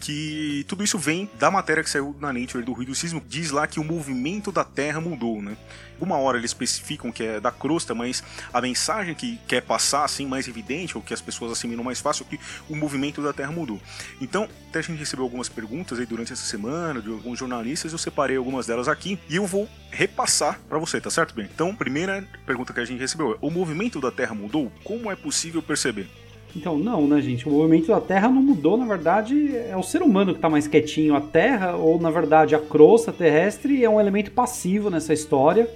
que 0.00 0.64
tudo 0.66 0.82
isso 0.82 0.98
vem 0.98 1.30
da 1.38 1.50
matéria 1.50 1.84
que 1.84 1.90
saiu 1.90 2.16
na 2.18 2.32
Nature 2.32 2.64
do 2.64 2.72
ruído 2.72 2.94
sísmico. 2.94 3.26
Diz 3.28 3.50
lá 3.50 3.66
que 3.66 3.78
o 3.78 3.84
movimento 3.84 4.50
da 4.50 4.64
Terra 4.64 5.00
mudou, 5.00 5.42
né? 5.42 5.56
Uma 6.00 6.16
hora 6.16 6.38
eles 6.38 6.50
especificam 6.50 7.12
que 7.12 7.22
é 7.22 7.38
da 7.38 7.52
crosta, 7.52 7.94
mas 7.94 8.24
a 8.50 8.60
mensagem 8.62 9.14
que 9.14 9.38
quer 9.46 9.60
passar 9.60 10.04
assim 10.04 10.26
mais 10.26 10.48
evidente, 10.48 10.96
ou 10.96 11.02
que 11.02 11.12
as 11.12 11.20
pessoas 11.20 11.52
assimilam 11.52 11.84
mais 11.84 12.00
fácil, 12.00 12.24
é 12.26 12.36
que 12.36 12.42
o 12.70 12.74
movimento 12.74 13.20
da 13.20 13.34
Terra 13.34 13.52
mudou. 13.52 13.78
Então, 14.18 14.48
até 14.70 14.78
a 14.78 14.82
gente 14.82 14.98
recebeu 14.98 15.24
algumas 15.24 15.50
perguntas 15.50 15.98
aí 15.98 16.06
durante 16.06 16.32
essa 16.32 16.44
semana 16.44 17.02
de 17.02 17.10
alguns 17.10 17.38
jornalistas, 17.38 17.92
eu 17.92 17.98
separei 17.98 18.38
algumas 18.38 18.66
delas 18.66 18.88
aqui 18.88 19.18
e 19.28 19.36
eu 19.36 19.46
vou 19.46 19.68
repassar 19.90 20.58
para 20.66 20.78
você, 20.78 20.98
tá 20.98 21.10
certo, 21.10 21.34
bem? 21.34 21.48
Então, 21.52 21.74
primeira 21.76 22.26
pergunta 22.46 22.72
que 22.72 22.80
a 22.80 22.84
gente 22.84 23.00
recebeu 23.00 23.34
é: 23.34 23.36
o 23.42 23.50
movimento 23.50 24.00
da 24.00 24.10
Terra 24.10 24.34
mudou? 24.34 24.72
Como 24.82 25.10
é 25.10 25.16
possível 25.16 25.62
perceber? 25.62 26.08
Então, 26.54 26.78
não, 26.78 27.06
né, 27.06 27.20
gente? 27.20 27.48
O 27.48 27.52
movimento 27.52 27.88
da 27.88 28.00
Terra 28.00 28.28
não 28.28 28.42
mudou, 28.42 28.76
na 28.76 28.84
verdade, 28.84 29.56
é 29.56 29.76
o 29.76 29.82
ser 29.82 30.02
humano 30.02 30.32
que 30.32 30.38
está 30.38 30.48
mais 30.48 30.66
quietinho. 30.66 31.14
A 31.14 31.20
Terra, 31.20 31.76
ou 31.76 32.00
na 32.00 32.10
verdade 32.10 32.54
a 32.54 32.58
crosta 32.58 33.12
terrestre, 33.12 33.84
é 33.84 33.88
um 33.88 34.00
elemento 34.00 34.32
passivo 34.32 34.90
nessa 34.90 35.12
história. 35.12 35.68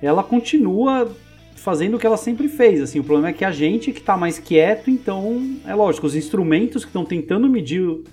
Ela 0.00 0.22
continua 0.22 1.10
fazendo 1.56 1.96
o 1.96 1.98
que 1.98 2.06
ela 2.06 2.16
sempre 2.16 2.48
fez. 2.48 2.80
Assim, 2.80 3.00
o 3.00 3.04
problema 3.04 3.30
é 3.30 3.32
que 3.32 3.44
a 3.44 3.50
gente 3.50 3.90
que 3.90 3.98
está 3.98 4.16
mais 4.16 4.38
quieto, 4.38 4.90
então 4.90 5.56
é 5.66 5.74
lógico, 5.74 6.06
os 6.06 6.14
instrumentos 6.14 6.84
que 6.84 6.90
estão 6.90 7.04
tentando 7.04 7.48
medir 7.48 8.04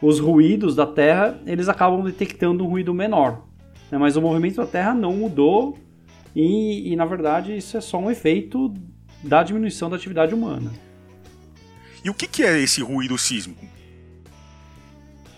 os 0.00 0.20
ruídos 0.20 0.76
da 0.76 0.86
Terra, 0.86 1.40
eles 1.46 1.68
acabam 1.68 2.04
detectando 2.04 2.64
um 2.64 2.68
ruído 2.68 2.94
menor. 2.94 3.42
Né? 3.90 3.98
Mas 3.98 4.16
o 4.16 4.22
movimento 4.22 4.56
da 4.56 4.66
Terra 4.66 4.94
não 4.94 5.12
mudou 5.12 5.76
e, 6.34 6.92
e, 6.92 6.94
na 6.94 7.04
verdade, 7.04 7.56
isso 7.56 7.76
é 7.76 7.80
só 7.80 7.98
um 7.98 8.10
efeito 8.10 8.72
da 9.24 9.42
diminuição 9.42 9.90
da 9.90 9.96
atividade 9.96 10.34
humana. 10.34 10.70
E 12.06 12.10
o 12.10 12.14
que, 12.14 12.28
que 12.28 12.44
é 12.44 12.60
esse 12.60 12.80
ruído 12.82 13.18
sísmico? 13.18 13.66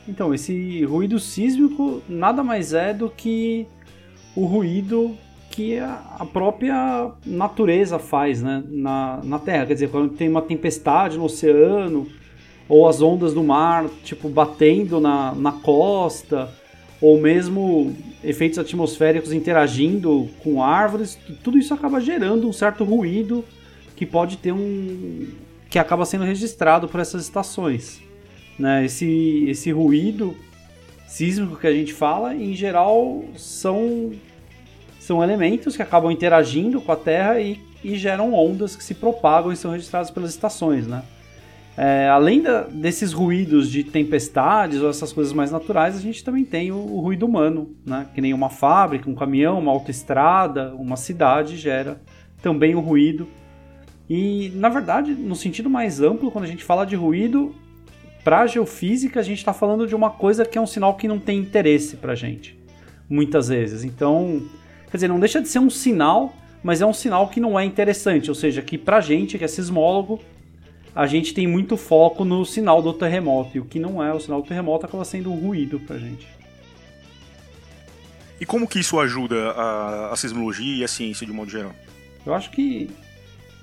Então, 0.06 0.34
esse 0.34 0.84
ruído 0.84 1.18
sísmico 1.18 2.02
nada 2.06 2.44
mais 2.44 2.74
é 2.74 2.92
do 2.92 3.08
que 3.08 3.66
o 4.36 4.44
ruído 4.44 5.16
que 5.50 5.78
a 5.78 6.26
própria 6.30 7.10
natureza 7.24 7.98
faz 7.98 8.42
né, 8.42 8.62
na, 8.68 9.18
na 9.24 9.38
Terra. 9.38 9.64
Quer 9.64 9.72
dizer, 9.72 9.88
quando 9.90 10.14
tem 10.14 10.28
uma 10.28 10.42
tempestade 10.42 11.16
no 11.16 11.24
oceano, 11.24 12.06
ou 12.68 12.86
as 12.86 13.00
ondas 13.00 13.32
do 13.32 13.42
mar 13.42 13.88
tipo 14.04 14.28
batendo 14.28 15.00
na, 15.00 15.34
na 15.34 15.52
costa, 15.52 16.50
ou 17.00 17.18
mesmo 17.18 17.96
efeitos 18.22 18.58
atmosféricos 18.58 19.32
interagindo 19.32 20.28
com 20.44 20.62
árvores, 20.62 21.18
tudo 21.42 21.56
isso 21.56 21.72
acaba 21.72 21.98
gerando 21.98 22.46
um 22.46 22.52
certo 22.52 22.84
ruído 22.84 23.42
que 23.96 24.04
pode 24.04 24.36
ter 24.36 24.52
um, 24.52 25.26
que 25.68 25.78
acaba 25.78 26.04
sendo 26.04 26.24
registrado 26.24 26.88
por 26.88 27.00
essas 27.00 27.22
estações. 27.22 28.00
Né? 28.58 28.84
Esse, 28.84 29.46
esse 29.48 29.70
ruído 29.70 30.36
sísmico 31.06 31.56
que 31.56 31.66
a 31.66 31.72
gente 31.72 31.92
fala, 31.92 32.34
em 32.34 32.54
geral, 32.54 33.24
são, 33.36 34.12
são 34.98 35.22
elementos 35.22 35.76
que 35.76 35.82
acabam 35.82 36.10
interagindo 36.10 36.80
com 36.80 36.92
a 36.92 36.96
Terra 36.96 37.40
e, 37.40 37.60
e 37.82 37.96
geram 37.96 38.34
ondas 38.34 38.74
que 38.74 38.84
se 38.84 38.94
propagam 38.94 39.52
e 39.52 39.56
são 39.56 39.70
registradas 39.70 40.10
pelas 40.10 40.30
estações. 40.30 40.86
Né? 40.86 41.02
É, 41.76 42.08
além 42.08 42.42
da, 42.42 42.62
desses 42.62 43.12
ruídos 43.12 43.70
de 43.70 43.84
tempestades 43.84 44.80
ou 44.80 44.90
essas 44.90 45.12
coisas 45.12 45.32
mais 45.32 45.50
naturais, 45.50 45.96
a 45.96 46.00
gente 46.00 46.24
também 46.24 46.44
tem 46.44 46.72
o, 46.72 46.76
o, 46.76 47.00
ruído 47.00 47.24
humano, 47.24 47.74
né? 47.86 48.06
que 48.14 48.20
nem 48.20 48.34
uma 48.34 48.50
fábrica, 48.50 49.08
um 49.08 49.14
caminhão, 49.14 49.58
uma 49.58 49.70
autoestrada, 49.70 50.74
uma 50.74 50.96
cidade 50.96 51.56
gera 51.56 52.00
também 52.42 52.74
o 52.74 52.80
ruído 52.80 53.28
e, 54.08 54.50
na 54.54 54.68
verdade, 54.68 55.12
no 55.12 55.36
sentido 55.36 55.68
mais 55.68 56.00
amplo, 56.00 56.30
quando 56.30 56.44
a 56.44 56.48
gente 56.48 56.64
fala 56.64 56.86
de 56.86 56.96
ruído, 56.96 57.54
para 58.24 58.40
a 58.40 58.46
geofísica 58.46 59.20
a 59.20 59.22
gente 59.22 59.38
está 59.38 59.52
falando 59.52 59.86
de 59.86 59.94
uma 59.94 60.10
coisa 60.10 60.44
que 60.44 60.56
é 60.56 60.60
um 60.60 60.66
sinal 60.66 60.94
que 60.96 61.06
não 61.06 61.18
tem 61.18 61.38
interesse 61.38 61.96
para 61.96 62.14
gente, 62.14 62.58
muitas 63.08 63.48
vezes. 63.48 63.84
Então, 63.84 64.42
quer 64.90 64.96
dizer, 64.96 65.08
não 65.08 65.20
deixa 65.20 65.42
de 65.42 65.48
ser 65.48 65.58
um 65.58 65.68
sinal, 65.68 66.34
mas 66.62 66.80
é 66.80 66.86
um 66.86 66.92
sinal 66.92 67.28
que 67.28 67.38
não 67.38 67.58
é 67.58 67.64
interessante, 67.64 68.30
ou 68.30 68.34
seja, 68.34 68.62
que 68.62 68.78
para 68.78 68.96
a 68.96 69.00
gente 69.00 69.36
que 69.36 69.44
é 69.44 69.48
sismólogo 69.48 70.20
a 70.94 71.06
gente 71.06 71.32
tem 71.32 71.46
muito 71.46 71.76
foco 71.76 72.24
no 72.24 72.44
sinal 72.44 72.82
do 72.82 72.92
terremoto 72.92 73.56
e 73.56 73.60
o 73.60 73.64
que 73.64 73.78
não 73.78 74.02
é 74.02 74.12
o 74.12 74.18
sinal 74.18 74.42
do 74.42 74.48
terremoto 74.48 74.84
acaba 74.84 75.04
sendo 75.04 75.30
um 75.30 75.38
ruído 75.38 75.78
para 75.78 75.94
a 75.94 75.98
gente. 75.98 76.26
E 78.40 78.46
como 78.46 78.66
que 78.66 78.80
isso 78.80 78.98
ajuda 78.98 79.52
a, 79.52 80.12
a 80.12 80.16
sismologia 80.16 80.78
e 80.78 80.82
a 80.82 80.88
ciência 80.88 81.24
de 81.24 81.32
modo 81.32 81.50
geral? 81.50 81.72
Eu 82.26 82.34
acho 82.34 82.50
que 82.50 82.90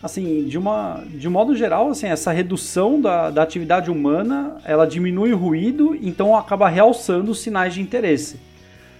assim, 0.01 0.43
de, 0.45 0.57
uma, 0.57 1.03
de 1.07 1.27
um 1.27 1.31
modo 1.31 1.55
geral, 1.55 1.89
assim, 1.89 2.07
essa 2.07 2.31
redução 2.31 3.01
da, 3.01 3.29
da 3.31 3.41
atividade 3.41 3.89
humana, 3.89 4.57
ela 4.63 4.85
diminui 4.85 5.33
o 5.33 5.37
ruído, 5.37 5.97
então 6.01 6.35
acaba 6.35 6.69
realçando 6.69 7.31
os 7.31 7.39
sinais 7.39 7.73
de 7.73 7.81
interesse. 7.81 8.39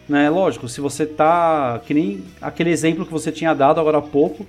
Né? 0.08 0.30
Lógico, 0.30 0.68
se 0.68 0.82
você 0.82 1.06
tá, 1.06 1.80
que 1.86 1.94
nem 1.94 2.24
aquele 2.42 2.70
exemplo 2.70 3.06
que 3.06 3.12
você 3.12 3.32
tinha 3.32 3.54
dado 3.54 3.80
agora 3.80 4.00
há 4.00 4.02
pouco, 4.02 4.46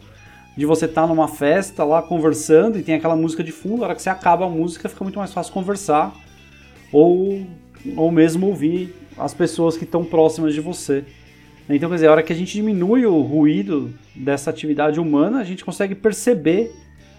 de 0.56 0.64
você 0.64 0.86
estar 0.86 1.02
tá 1.02 1.06
numa 1.06 1.28
festa 1.28 1.84
lá 1.84 2.00
conversando 2.00 2.78
e 2.78 2.82
tem 2.82 2.94
aquela 2.94 3.14
música 3.14 3.44
de 3.44 3.52
fundo, 3.52 3.82
a 3.82 3.86
hora 3.86 3.94
que 3.94 4.00
você 4.00 4.08
acaba 4.08 4.46
a 4.46 4.48
música 4.48 4.88
fica 4.88 5.04
muito 5.04 5.18
mais 5.18 5.32
fácil 5.32 5.52
conversar 5.52 6.14
ou, 6.90 7.46
ou 7.94 8.10
mesmo 8.10 8.46
ouvir 8.46 8.94
as 9.18 9.34
pessoas 9.34 9.76
que 9.76 9.84
estão 9.84 10.04
próximas 10.04 10.54
de 10.54 10.60
você. 10.60 11.04
Então, 11.68 11.88
quer 11.88 11.96
dizer, 11.96 12.06
a 12.06 12.12
hora 12.12 12.22
que 12.22 12.32
a 12.32 12.36
gente 12.36 12.52
diminui 12.52 13.04
o 13.06 13.20
ruído 13.22 13.92
dessa 14.14 14.50
atividade 14.50 15.00
humana, 15.00 15.40
a 15.40 15.44
gente 15.44 15.64
consegue 15.64 15.94
perceber 15.94 16.72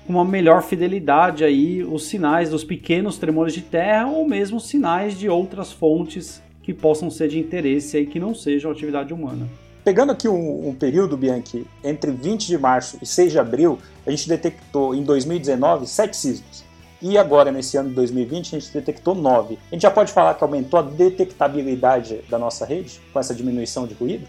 com 0.06 0.14
uma 0.14 0.24
melhor 0.24 0.64
fidelidade 0.64 1.44
aí 1.44 1.84
os 1.84 2.06
sinais 2.06 2.50
dos 2.50 2.64
pequenos 2.64 3.18
tremores 3.18 3.54
de 3.54 3.62
terra 3.62 4.08
ou 4.08 4.26
mesmo 4.26 4.60
sinais 4.60 5.20
de 5.20 5.28
outras 5.28 5.74
fontes 5.74 6.42
que 6.64 6.74
possam 6.74 7.12
ser 7.12 7.28
de 7.28 7.38
interesse 7.38 7.98
aí 7.98 8.06
que 8.06 8.20
não 8.20 8.34
sejam 8.34 8.72
atividade 8.72 9.14
humana. 9.14 9.48
Pegando 9.84 10.12
aqui 10.12 10.28
um, 10.28 10.70
um, 10.70 10.74
período, 10.74 11.16
Bianchi, 11.16 11.66
entre 11.84 12.12
20 12.12 12.48
de 12.48 12.58
março 12.58 12.98
e 13.02 13.06
6 13.06 13.32
de 13.34 13.40
abril, 13.40 13.80
a 14.06 14.12
gente 14.12 14.28
detectou 14.28 14.94
em 14.96 15.04
2019 15.04 15.88
sete 15.88 16.18
sismos. 16.18 16.66
E 17.02 17.18
agora, 17.18 17.52
nesse 17.52 17.78
ano 17.78 17.90
de 17.90 17.96
2020, 17.96 18.56
a 18.56 18.60
gente 18.60 18.74
detectou 18.74 19.14
nove. 19.14 19.58
A 19.72 19.76
gente 19.76 19.84
já 19.84 19.92
pode 19.92 20.12
falar 20.12 20.34
que 20.34 20.44
aumentou 20.44 20.80
a 20.80 20.84
detectabilidade 20.84 22.22
da 22.30 22.40
nossa 22.40 22.66
rede 22.66 23.00
com 23.14 23.20
essa 23.20 23.36
diminuição 23.36 23.86
de 23.86 23.94
ruído? 23.94 24.28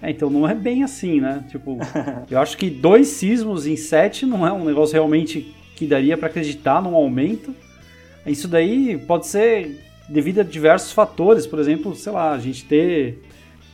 É, 0.00 0.10
então 0.10 0.30
não 0.30 0.48
é 0.48 0.54
bem 0.54 0.82
assim, 0.82 1.20
né? 1.20 1.44
Tipo, 1.50 1.78
eu 2.30 2.38
acho 2.38 2.56
que 2.56 2.70
dois 2.70 3.08
sismos 3.08 3.66
em 3.66 3.76
sete 3.76 4.24
não 4.24 4.46
é 4.46 4.52
um 4.52 4.64
negócio 4.64 4.94
realmente 4.94 5.54
que 5.74 5.86
daria 5.86 6.16
para 6.16 6.28
acreditar 6.28 6.82
num 6.82 6.94
aumento. 6.94 7.54
Isso 8.26 8.46
daí 8.48 8.98
pode 8.98 9.26
ser 9.26 9.80
devido 10.08 10.40
a 10.40 10.42
diversos 10.42 10.92
fatores, 10.92 11.46
por 11.46 11.58
exemplo, 11.58 11.94
sei 11.94 12.12
lá, 12.12 12.32
a 12.32 12.38
gente 12.38 12.64
ter 12.64 13.22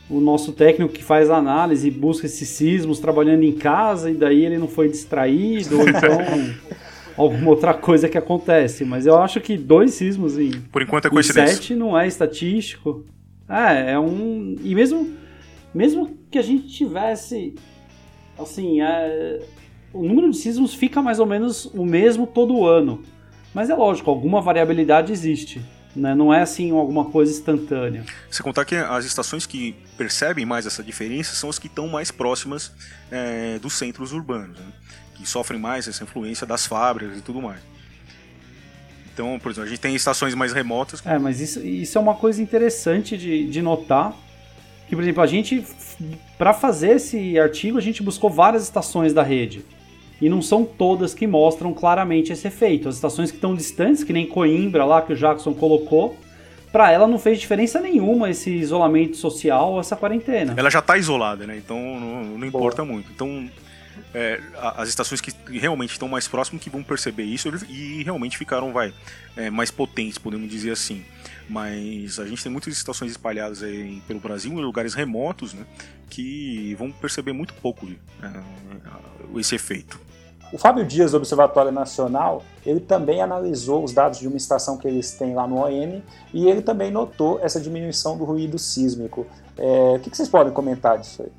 o 0.09 0.19
nosso 0.19 0.51
técnico 0.51 0.93
que 0.93 1.03
faz 1.03 1.29
análise 1.29 1.87
e 1.87 1.91
busca 1.91 2.25
esses 2.27 2.47
sismos 2.49 2.99
trabalhando 2.99 3.43
em 3.43 3.53
casa 3.53 4.11
e 4.11 4.13
daí 4.13 4.45
ele 4.45 4.57
não 4.57 4.67
foi 4.67 4.87
distraído, 4.87 5.79
ou 5.79 5.89
então 5.89 6.19
alguma 7.17 7.49
outra 7.49 7.73
coisa 7.73 8.07
que 8.07 8.17
acontece. 8.17 8.85
Mas 8.85 9.05
eu 9.05 9.17
acho 9.17 9.41
que 9.41 9.57
dois 9.57 9.93
sismos 9.93 10.37
em, 10.37 10.51
Por 10.71 10.81
enquanto 10.81 11.07
é 11.07 11.09
coincidência. 11.09 11.55
sete 11.55 11.75
não 11.75 11.97
é 11.97 12.07
estatístico. 12.07 13.03
É, 13.49 13.93
é 13.93 13.99
um. 13.99 14.55
E 14.63 14.75
mesmo, 14.75 15.09
mesmo 15.75 16.17
que 16.31 16.39
a 16.39 16.41
gente 16.41 16.67
tivesse. 16.67 17.55
Assim, 18.37 18.81
é, 18.81 19.41
o 19.93 20.03
número 20.03 20.29
de 20.31 20.37
sismos 20.37 20.73
fica 20.73 21.01
mais 21.01 21.19
ou 21.19 21.25
menos 21.25 21.65
o 21.65 21.85
mesmo 21.85 22.25
todo 22.25 22.65
ano. 22.65 23.03
Mas 23.53 23.69
é 23.69 23.75
lógico, 23.75 24.09
alguma 24.09 24.41
variabilidade 24.41 25.11
existe. 25.11 25.61
Né? 25.95 26.13
Não 26.13 26.33
é 26.33 26.41
assim 26.41 26.71
alguma 26.71 27.05
coisa 27.05 27.31
instantânea. 27.31 28.03
Você 28.29 28.43
contar 28.43 28.65
que 28.65 28.75
as 28.75 29.05
estações 29.05 29.45
que 29.45 29.75
percebem 29.97 30.45
mais 30.45 30.65
essa 30.65 30.83
diferença 30.83 31.33
são 31.35 31.49
as 31.49 31.57
que 31.57 31.67
estão 31.67 31.87
mais 31.87 32.11
próximas 32.11 32.73
é, 33.09 33.57
dos 33.59 33.73
centros 33.73 34.11
urbanos. 34.11 34.59
Né? 34.59 34.65
que 35.15 35.27
sofrem 35.27 35.59
mais 35.59 35.87
essa 35.87 36.03
influência 36.03 36.45
das 36.45 36.65
fábricas 36.65 37.17
e 37.17 37.21
tudo 37.21 37.41
mais. 37.41 37.59
Então, 39.13 39.39
por 39.39 39.51
exemplo, 39.51 39.67
a 39.67 39.69
gente 39.69 39.79
tem 39.79 39.95
estações 39.95 40.35
mais 40.35 40.51
remotas. 40.51 41.01
É, 41.05 41.17
mas 41.17 41.39
isso, 41.39 41.65
isso 41.65 41.97
é 41.97 42.01
uma 42.01 42.15
coisa 42.15 42.41
interessante 42.41 43.17
de, 43.17 43.49
de 43.49 43.61
notar. 43.61 44.13
Que, 44.87 44.95
por 44.95 45.03
exemplo, 45.03 45.23
a 45.23 45.27
gente, 45.27 45.65
para 46.37 46.53
fazer 46.53 46.97
esse 46.97 47.39
artigo, 47.39 47.77
a 47.77 47.81
gente 47.81 48.03
buscou 48.03 48.29
várias 48.29 48.63
estações 48.63 49.13
da 49.13 49.23
rede. 49.23 49.65
E 50.21 50.29
não 50.29 50.41
são 50.41 50.63
todas 50.63 51.13
que 51.13 51.27
mostram 51.27 51.73
claramente 51.73 52.31
esse 52.31 52.47
efeito. 52.47 52.87
As 52.87 52.95
estações 52.95 53.31
que 53.31 53.37
estão 53.37 53.55
distantes, 53.55 54.03
que 54.03 54.13
nem 54.13 54.25
Coimbra 54.25 54.85
lá, 54.85 55.01
que 55.01 55.11
o 55.11 55.15
Jackson 55.15 55.53
colocou, 55.53 56.15
para 56.71 56.91
ela 56.91 57.07
não 57.07 57.17
fez 57.17 57.39
diferença 57.39 57.79
nenhuma 57.79 58.29
esse 58.29 58.49
isolamento 58.49 59.17
social, 59.17 59.79
essa 59.79 59.95
quarentena. 59.95 60.53
Ela 60.57 60.69
já 60.69 60.79
está 60.79 60.97
isolada, 60.97 61.47
né? 61.47 61.55
Então 61.57 61.77
não, 61.77 62.37
não 62.37 62.45
importa 62.45 62.83
Boa. 62.83 62.93
muito. 62.93 63.11
Então 63.11 63.49
é, 64.13 64.41
as 64.75 64.89
estações 64.89 65.21
que 65.21 65.31
realmente 65.57 65.91
estão 65.91 66.07
mais 66.07 66.27
próximas 66.27 66.61
que 66.61 66.69
vão 66.69 66.83
perceber 66.83 67.23
isso 67.23 67.49
e 67.69 68.03
realmente 68.03 68.37
ficaram 68.37 68.71
vai 68.71 68.93
é, 69.35 69.49
mais 69.49 69.71
potentes, 69.71 70.17
podemos 70.17 70.49
dizer 70.49 70.71
assim. 70.71 71.03
Mas 71.49 72.19
a 72.19 72.25
gente 72.25 72.41
tem 72.41 72.51
muitas 72.51 72.73
estações 72.75 73.11
espalhadas 73.11 73.61
aí 73.61 74.01
pelo 74.07 74.19
Brasil, 74.19 74.51
em 74.51 74.63
lugares 74.63 74.93
remotos, 74.93 75.53
né, 75.53 75.65
que 76.09 76.73
vão 76.75 76.91
perceber 76.91 77.33
muito 77.33 77.53
pouco 77.55 77.87
é, 77.87 79.39
esse 79.39 79.55
efeito. 79.55 79.99
O 80.53 80.57
Fábio 80.57 80.85
Dias, 80.85 81.11
do 81.11 81.17
Observatório 81.17 81.71
Nacional, 81.71 82.43
ele 82.65 82.79
também 82.79 83.21
analisou 83.21 83.83
os 83.83 83.93
dados 83.93 84.19
de 84.19 84.27
uma 84.27 84.37
estação 84.37 84.77
que 84.77 84.87
eles 84.87 85.11
têm 85.11 85.33
lá 85.33 85.47
no 85.47 85.57
ON 85.57 86.01
e 86.33 86.47
ele 86.47 86.61
também 86.61 86.91
notou 86.91 87.39
essa 87.41 87.59
diminuição 87.59 88.17
do 88.17 88.23
ruído 88.23 88.57
sísmico. 88.57 89.25
É, 89.57 89.95
o 89.97 89.99
que, 89.99 90.15
vocês 90.15 90.29
podem 90.29 90.53
comentar 90.53 90.99
disso 90.99 91.23
aí? 91.23 91.31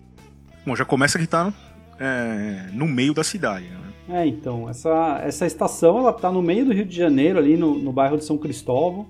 Bom, 0.66 0.74
já 0.74 0.84
começa 0.84 1.18
que 1.18 1.24
está 1.24 1.52
é, 1.98 2.68
no 2.72 2.86
meio 2.86 3.14
da 3.14 3.22
cidade. 3.22 3.66
Né? 3.68 4.20
É, 4.20 4.26
então, 4.26 4.68
essa, 4.68 5.20
essa 5.24 5.46
estação 5.46 5.98
ela 5.98 6.12
tá 6.12 6.30
no 6.30 6.42
meio 6.42 6.64
do 6.66 6.72
Rio 6.72 6.84
de 6.84 6.96
Janeiro, 6.96 7.38
ali 7.38 7.56
no, 7.56 7.78
no 7.78 7.92
bairro 7.92 8.18
de 8.18 8.24
São 8.24 8.36
Cristóvão. 8.36 9.06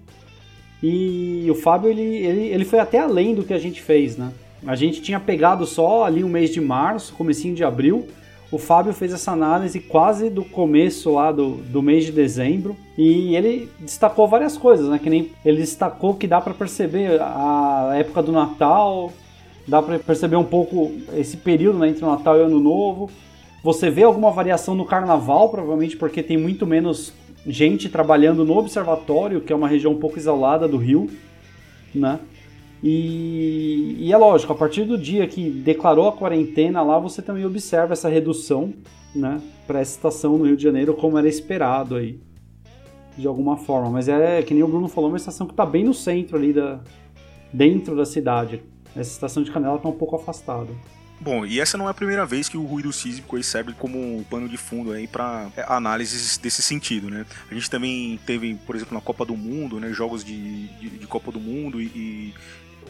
E 0.82 1.46
o 1.50 1.54
Fábio, 1.54 1.90
ele, 1.90 2.02
ele, 2.02 2.46
ele 2.48 2.64
foi 2.64 2.78
até 2.78 2.98
além 2.98 3.34
do 3.34 3.42
que 3.42 3.54
a 3.54 3.58
gente 3.58 3.80
fez, 3.80 4.16
né? 4.16 4.32
A 4.66 4.74
gente 4.74 5.00
tinha 5.00 5.20
pegado 5.20 5.64
só 5.66 6.04
ali 6.04 6.24
o 6.24 6.28
mês 6.28 6.50
de 6.50 6.60
março, 6.60 7.14
comecinho 7.14 7.54
de 7.54 7.64
abril. 7.64 8.08
O 8.50 8.58
Fábio 8.58 8.92
fez 8.92 9.12
essa 9.12 9.32
análise 9.32 9.80
quase 9.80 10.30
do 10.30 10.44
começo 10.44 11.12
lá 11.12 11.32
do, 11.32 11.56
do 11.56 11.82
mês 11.82 12.04
de 12.04 12.12
dezembro 12.12 12.76
e 12.96 13.34
ele 13.34 13.68
destacou 13.80 14.28
várias 14.28 14.56
coisas, 14.56 14.88
né? 14.88 14.98
Que 14.98 15.10
nem 15.10 15.30
ele 15.44 15.58
destacou 15.58 16.14
que 16.14 16.26
dá 16.26 16.40
para 16.40 16.54
perceber 16.54 17.20
a 17.20 17.92
época 17.94 18.22
do 18.22 18.32
Natal, 18.32 19.12
Dá 19.66 19.82
para 19.82 19.98
perceber 19.98 20.36
um 20.36 20.44
pouco 20.44 20.92
esse 21.14 21.36
período 21.36 21.78
né, 21.78 21.88
entre 21.88 22.04
o 22.04 22.08
Natal 22.08 22.36
e 22.36 22.40
o 22.40 22.44
Ano 22.44 22.60
Novo. 22.60 23.10
Você 23.64 23.90
vê 23.90 24.04
alguma 24.04 24.30
variação 24.30 24.76
no 24.76 24.84
Carnaval, 24.84 25.48
provavelmente 25.48 25.96
porque 25.96 26.22
tem 26.22 26.36
muito 26.36 26.64
menos 26.64 27.12
gente 27.46 27.88
trabalhando 27.88 28.44
no 28.44 28.56
observatório, 28.56 29.40
que 29.40 29.52
é 29.52 29.56
uma 29.56 29.68
região 29.68 29.92
um 29.92 29.98
pouco 29.98 30.18
isolada 30.18 30.66
do 30.66 30.76
Rio, 30.76 31.08
né? 31.94 32.18
E, 32.82 33.96
e, 33.98 34.12
é 34.12 34.16
lógico, 34.16 34.52
a 34.52 34.56
partir 34.56 34.84
do 34.84 34.98
dia 34.98 35.26
que 35.26 35.48
declarou 35.48 36.08
a 36.08 36.12
quarentena 36.12 36.82
lá, 36.82 36.98
você 36.98 37.22
também 37.22 37.44
observa 37.44 37.94
essa 37.94 38.08
redução, 38.08 38.72
né, 39.14 39.40
para 39.66 39.80
essa 39.80 39.92
estação 39.92 40.36
no 40.36 40.44
Rio 40.44 40.56
de 40.56 40.62
Janeiro, 40.62 40.94
como 40.94 41.16
era 41.16 41.26
esperado 41.26 41.96
aí, 41.96 42.20
de 43.16 43.26
alguma 43.26 43.56
forma. 43.56 43.90
Mas 43.90 44.08
é 44.08 44.42
que 44.42 44.52
nem 44.52 44.62
o 44.62 44.68
Bruno 44.68 44.88
falou, 44.88 45.10
uma 45.10 45.16
estação 45.16 45.46
que 45.46 45.52
está 45.54 45.64
bem 45.64 45.84
no 45.84 45.94
centro 45.94 46.36
ali 46.36 46.52
da, 46.52 46.80
dentro 47.52 47.96
da 47.96 48.04
cidade. 48.04 48.62
Essa 48.94 49.10
estação 49.10 49.42
de 49.42 49.50
Canela 49.50 49.76
está 49.76 49.88
um 49.88 49.92
pouco 49.92 50.16
afastada. 50.16 50.70
Bom, 51.18 51.46
e 51.46 51.60
essa 51.60 51.78
não 51.78 51.86
é 51.86 51.90
a 51.90 51.94
primeira 51.94 52.26
vez 52.26 52.48
que 52.48 52.58
o 52.58 52.64
ruído 52.64 52.92
sísmico 52.92 53.42
serve 53.42 53.72
como 53.72 54.24
pano 54.28 54.48
de 54.48 54.56
fundo 54.56 54.92
aí 54.92 55.06
para 55.06 55.48
é, 55.56 55.64
análises 55.66 56.36
desse 56.36 56.62
sentido, 56.62 57.08
né? 57.08 57.24
A 57.50 57.54
gente 57.54 57.70
também 57.70 58.20
teve, 58.26 58.54
por 58.66 58.76
exemplo, 58.76 58.94
na 58.94 59.00
Copa 59.00 59.24
do 59.24 59.36
Mundo, 59.36 59.80
né, 59.80 59.92
jogos 59.92 60.22
de, 60.22 60.68
de, 60.78 60.90
de 60.90 61.06
Copa 61.06 61.32
do 61.32 61.40
Mundo 61.40 61.80
e, 61.80 61.86
e, 61.86 62.34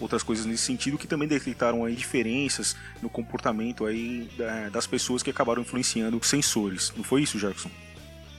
outras 0.01 0.23
coisas 0.23 0.45
nesse 0.45 0.65
sentido 0.65 0.99
que 0.99 1.07
também 1.07 1.27
detectaram 1.27 1.85
aí 1.85 1.95
diferenças 1.95 2.77
no 3.01 3.09
comportamento 3.09 3.87
aí 3.87 4.29
das 4.71 4.87
pessoas 4.87 5.23
que 5.23 5.31
acabaram 5.31 5.63
influenciando 5.63 6.19
os 6.19 6.27
sensores. 6.27 6.93
Não 6.97 7.03
foi 7.05 7.23
isso, 7.23 7.39
Jackson? 7.39 7.71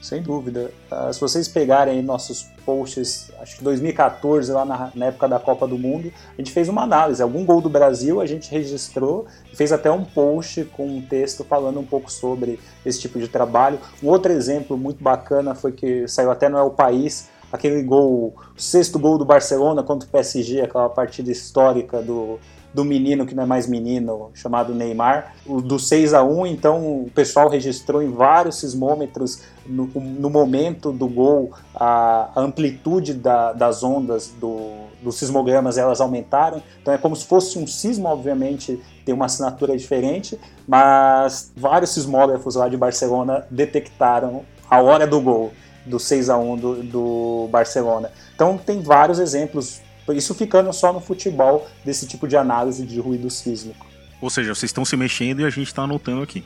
Sem 0.00 0.22
dúvida. 0.22 0.70
Uh, 0.90 1.12
se 1.12 1.20
vocês 1.20 1.48
pegarem 1.48 2.02
nossos 2.02 2.44
posts, 2.64 3.32
acho 3.40 3.58
que 3.58 3.64
2014, 3.64 4.52
lá 4.52 4.64
na, 4.64 4.92
na, 4.94 5.06
época 5.06 5.26
da 5.26 5.40
Copa 5.40 5.66
do 5.66 5.76
Mundo, 5.76 6.12
a 6.32 6.40
gente 6.40 6.52
fez 6.52 6.68
uma 6.68 6.82
análise. 6.82 7.22
Algum 7.22 7.44
gol 7.44 7.60
do 7.60 7.68
Brasil 7.68 8.20
a 8.20 8.26
gente 8.26 8.50
registrou, 8.50 9.26
fez 9.54 9.72
até 9.72 9.90
um 9.90 10.04
post 10.04 10.64
com 10.66 10.86
um 10.86 11.02
texto 11.02 11.42
falando 11.42 11.80
um 11.80 11.84
pouco 11.84 12.12
sobre 12.12 12.60
esse 12.86 13.00
tipo 13.00 13.18
de 13.18 13.26
trabalho. 13.26 13.80
Um 14.02 14.08
outro 14.08 14.32
exemplo 14.32 14.76
muito 14.76 15.02
bacana 15.02 15.54
foi 15.54 15.72
que 15.72 16.06
saiu 16.06 16.30
até 16.30 16.48
no 16.48 16.58
El 16.58 16.70
País, 16.70 17.28
aquele 17.50 17.82
gol, 17.82 18.36
o 18.56 18.60
sexto 18.60 18.98
gol 18.98 19.18
do 19.18 19.24
Barcelona 19.24 19.82
contra 19.82 20.08
o 20.08 20.12
PSG, 20.12 20.60
aquela 20.60 20.88
partida 20.88 21.30
histórica 21.32 22.00
do, 22.00 22.38
do 22.72 22.84
menino 22.84 23.26
que 23.26 23.34
não 23.34 23.42
é 23.42 23.46
mais 23.46 23.66
menino, 23.66 24.30
chamado 24.34 24.74
Neymar, 24.74 25.34
do 25.46 25.78
6 25.78 26.14
a 26.14 26.22
1 26.22 26.46
então 26.46 27.02
o 27.02 27.10
pessoal 27.14 27.48
registrou 27.48 28.02
em 28.02 28.10
vários 28.10 28.56
sismômetros 28.56 29.42
no, 29.66 29.86
no 29.86 30.30
momento 30.30 30.92
do 30.92 31.08
gol 31.08 31.52
a, 31.74 32.30
a 32.34 32.40
amplitude 32.40 33.14
da, 33.14 33.52
das 33.52 33.82
ondas 33.82 34.32
do, 34.40 34.86
dos 35.02 35.16
sismogramas 35.16 35.78
elas 35.78 36.00
aumentaram, 36.00 36.62
então 36.80 36.92
é 36.92 36.98
como 36.98 37.16
se 37.16 37.24
fosse 37.24 37.58
um 37.58 37.66
sismo, 37.66 38.08
obviamente 38.08 38.80
tem 39.04 39.14
uma 39.14 39.24
assinatura 39.24 39.76
diferente, 39.76 40.38
mas 40.66 41.50
vários 41.56 41.90
sismógrafos 41.90 42.56
lá 42.56 42.68
de 42.68 42.76
Barcelona 42.76 43.46
detectaram 43.50 44.42
a 44.68 44.80
hora 44.82 45.06
do 45.06 45.20
gol 45.20 45.52
do 45.86 45.98
6 45.98 46.28
a 46.28 46.36
1 46.36 46.56
do, 46.56 46.82
do 46.82 47.48
Barcelona. 47.50 48.10
Então 48.34 48.58
tem 48.58 48.82
vários 48.82 49.18
exemplos, 49.18 49.80
isso 50.14 50.34
ficando 50.34 50.72
só 50.72 50.92
no 50.92 51.00
futebol 51.00 51.66
desse 51.84 52.06
tipo 52.06 52.26
de 52.26 52.36
análise 52.36 52.84
de 52.84 52.98
ruído 53.00 53.30
sísmico. 53.30 53.86
Ou 54.20 54.30
seja, 54.30 54.54
vocês 54.54 54.70
estão 54.70 54.84
se 54.84 54.96
mexendo 54.96 55.40
e 55.40 55.44
a 55.44 55.50
gente 55.50 55.68
está 55.68 55.82
anotando 55.82 56.22
aqui. 56.22 56.44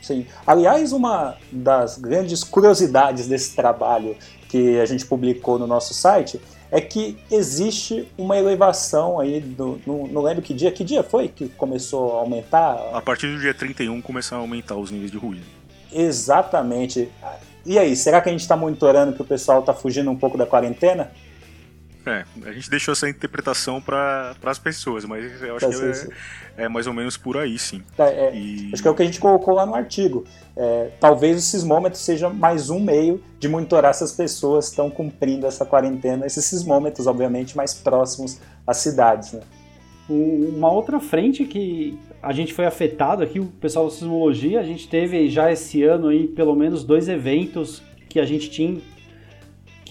Sim. 0.00 0.26
Aliás, 0.46 0.92
uma 0.92 1.36
das 1.50 1.98
grandes 1.98 2.42
curiosidades 2.42 3.28
desse 3.28 3.54
trabalho 3.54 4.16
que 4.48 4.78
a 4.80 4.84
gente 4.84 5.06
publicou 5.06 5.58
no 5.58 5.66
nosso 5.66 5.94
site 5.94 6.40
é 6.70 6.80
que 6.80 7.18
existe 7.30 8.08
uma 8.16 8.36
elevação 8.36 9.20
aí, 9.20 9.40
do, 9.40 9.78
no, 9.86 10.08
não 10.08 10.22
lembro 10.22 10.42
que 10.42 10.54
dia, 10.54 10.72
que 10.72 10.82
dia 10.82 11.02
foi 11.02 11.28
que 11.28 11.48
começou 11.50 12.16
a 12.16 12.20
aumentar? 12.20 12.78
A 12.94 13.00
partir 13.00 13.26
do 13.28 13.38
dia 13.38 13.52
31 13.52 14.00
começaram 14.00 14.42
a 14.42 14.44
aumentar 14.44 14.76
os 14.76 14.90
níveis 14.90 15.10
de 15.10 15.18
ruído. 15.18 15.44
Exatamente. 15.92 17.08
E 17.64 17.78
aí, 17.78 17.94
será 17.94 18.20
que 18.20 18.28
a 18.28 18.32
gente 18.32 18.40
está 18.40 18.56
monitorando 18.56 19.12
que 19.12 19.22
o 19.22 19.24
pessoal 19.24 19.60
está 19.60 19.74
fugindo 19.74 20.10
um 20.10 20.16
pouco 20.16 20.38
da 20.38 20.46
quarentena? 20.46 21.12
É, 22.04 22.24
a 22.44 22.52
gente 22.52 22.68
deixou 22.68 22.92
essa 22.92 23.08
interpretação 23.08 23.80
para 23.80 24.34
as 24.42 24.58
pessoas, 24.58 25.04
mas 25.04 25.40
eu 25.40 25.56
acho 25.56 25.68
que 25.68 26.10
é, 26.56 26.64
é, 26.64 26.68
mais 26.68 26.86
ou 26.86 26.92
menos 26.92 27.16
por 27.16 27.36
aí, 27.36 27.58
sim. 27.58 27.82
É, 27.96 28.02
é, 28.02 28.36
e... 28.36 28.70
Acho 28.72 28.82
que 28.82 28.88
é 28.88 28.90
o 28.90 28.94
que 28.94 29.02
a 29.02 29.06
gente 29.06 29.20
colocou 29.20 29.54
lá 29.54 29.64
no 29.64 29.74
artigo. 29.74 30.24
É, 30.56 30.90
talvez 30.98 31.38
o 31.38 31.40
sismômetro 31.40 31.98
seja 31.98 32.28
mais 32.28 32.70
um 32.70 32.80
meio 32.80 33.22
de 33.38 33.48
monitorar 33.48 33.94
se 33.94 34.02
as 34.02 34.12
pessoas 34.12 34.68
estão 34.68 34.90
cumprindo 34.90 35.46
essa 35.46 35.64
quarentena, 35.64 36.26
esses 36.26 36.44
sismômetros, 36.44 37.06
obviamente, 37.06 37.56
mais 37.56 37.72
próximos 37.72 38.40
às 38.66 38.78
cidades. 38.78 39.32
Né? 39.32 39.40
Uma 40.08 40.72
outra 40.72 40.98
frente 40.98 41.44
que 41.44 41.96
a 42.20 42.32
gente 42.32 42.52
foi 42.52 42.66
afetado 42.66 43.22
aqui, 43.22 43.38
o 43.38 43.46
pessoal 43.46 43.86
da 43.86 43.92
sismologia, 43.92 44.60
a 44.60 44.64
gente 44.64 44.88
teve 44.88 45.28
já 45.28 45.52
esse 45.52 45.82
ano 45.84 46.08
aí 46.08 46.26
pelo 46.26 46.56
menos 46.56 46.82
dois 46.82 47.08
eventos 47.08 47.80
que 48.08 48.18
a 48.20 48.24
gente 48.24 48.50
tinha 48.50 48.80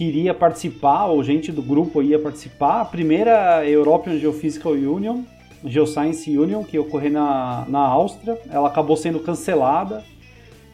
queria 0.02 0.34
participar, 0.34 1.06
ou 1.06 1.24
gente 1.24 1.52
do 1.52 1.62
grupo 1.62 2.02
ia 2.02 2.18
participar. 2.18 2.82
A 2.82 2.86
primeira 2.86 3.64
European 3.70 4.18
Geophysical 4.18 4.72
Union, 4.72 5.22
Geoscience 5.64 6.36
Union, 6.36 6.64
que 6.64 6.80
ocorreu 6.80 7.12
na, 7.12 7.66
na 7.70 7.82
Áustria, 7.82 8.36
ela 8.50 8.68
acabou 8.68 8.98
sendo 8.98 9.20
cancelada 9.20 10.04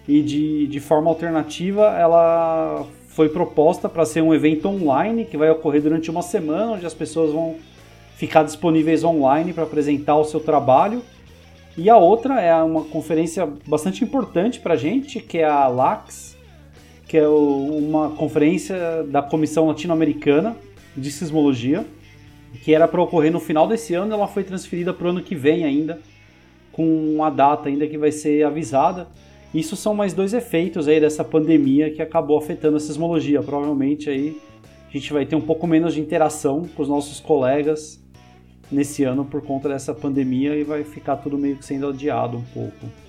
e 0.07 0.21
de, 0.21 0.67
de 0.67 0.79
forma 0.79 1.09
alternativa 1.09 1.87
ela 1.99 2.85
foi 3.09 3.27
proposta 3.27 3.89
para 3.89 4.05
ser 4.05 4.21
um 4.21 4.33
evento 4.33 4.69
online 4.69 5.25
que 5.25 5.35
vai 5.35 5.49
ocorrer 5.49 5.81
durante 5.81 6.09
uma 6.09 6.21
semana, 6.21 6.71
onde 6.71 6.85
as 6.85 6.93
pessoas 6.93 7.33
vão 7.33 7.57
ficar 8.15 8.43
disponíveis 8.43 9.03
online 9.03 9.51
para 9.51 9.63
apresentar 9.63 10.15
o 10.15 10.23
seu 10.23 10.39
trabalho. 10.39 11.01
E 11.77 11.89
a 11.89 11.97
outra 11.97 12.39
é 12.39 12.55
uma 12.63 12.85
conferência 12.85 13.45
bastante 13.67 14.05
importante 14.05 14.61
para 14.61 14.75
a 14.75 14.77
gente, 14.77 15.19
que 15.19 15.39
é 15.39 15.43
a 15.43 15.67
LAX, 15.67 16.36
que 17.07 17.17
é 17.17 17.27
uma 17.27 18.09
conferência 18.11 19.03
da 19.03 19.21
Comissão 19.21 19.67
Latino-Americana 19.67 20.55
de 20.95 21.09
Sismologia, 21.09 21.85
que 22.63 22.73
era 22.73 22.87
para 22.87 23.01
ocorrer 23.01 23.31
no 23.31 23.39
final 23.39 23.67
desse 23.67 23.93
ano, 23.93 24.13
ela 24.13 24.27
foi 24.27 24.43
transferida 24.43 24.93
para 24.93 25.07
o 25.07 25.09
ano 25.11 25.21
que 25.21 25.35
vem 25.35 25.63
ainda, 25.63 26.01
com 26.71 27.23
a 27.23 27.29
data 27.29 27.69
ainda 27.69 27.87
que 27.87 27.97
vai 27.97 28.11
ser 28.11 28.45
avisada. 28.45 29.07
Isso 29.53 29.75
são 29.75 29.93
mais 29.93 30.13
dois 30.13 30.33
efeitos 30.33 30.87
aí 30.87 30.99
dessa 30.99 31.23
pandemia 31.23 31.89
que 31.89 32.01
acabou 32.01 32.37
afetando 32.37 32.75
a 32.75 32.79
sismologia. 32.79 33.41
Provavelmente 33.41 34.09
aí 34.09 34.37
a 34.89 34.91
gente 34.91 35.13
vai 35.13 35.25
ter 35.25 35.35
um 35.35 35.41
pouco 35.41 35.65
menos 35.65 35.93
de 35.93 36.01
interação 36.01 36.67
com 36.75 36.83
os 36.83 36.89
nossos 36.89 37.19
colegas 37.19 38.03
nesse 38.69 39.03
ano 39.03 39.23
por 39.23 39.41
conta 39.41 39.69
dessa 39.69 39.93
pandemia 39.93 40.55
e 40.55 40.63
vai 40.63 40.83
ficar 40.83 41.15
tudo 41.17 41.37
meio 41.37 41.55
que 41.55 41.65
sendo 41.65 41.87
adiado 41.87 42.37
um 42.37 42.43
pouco. 42.53 43.06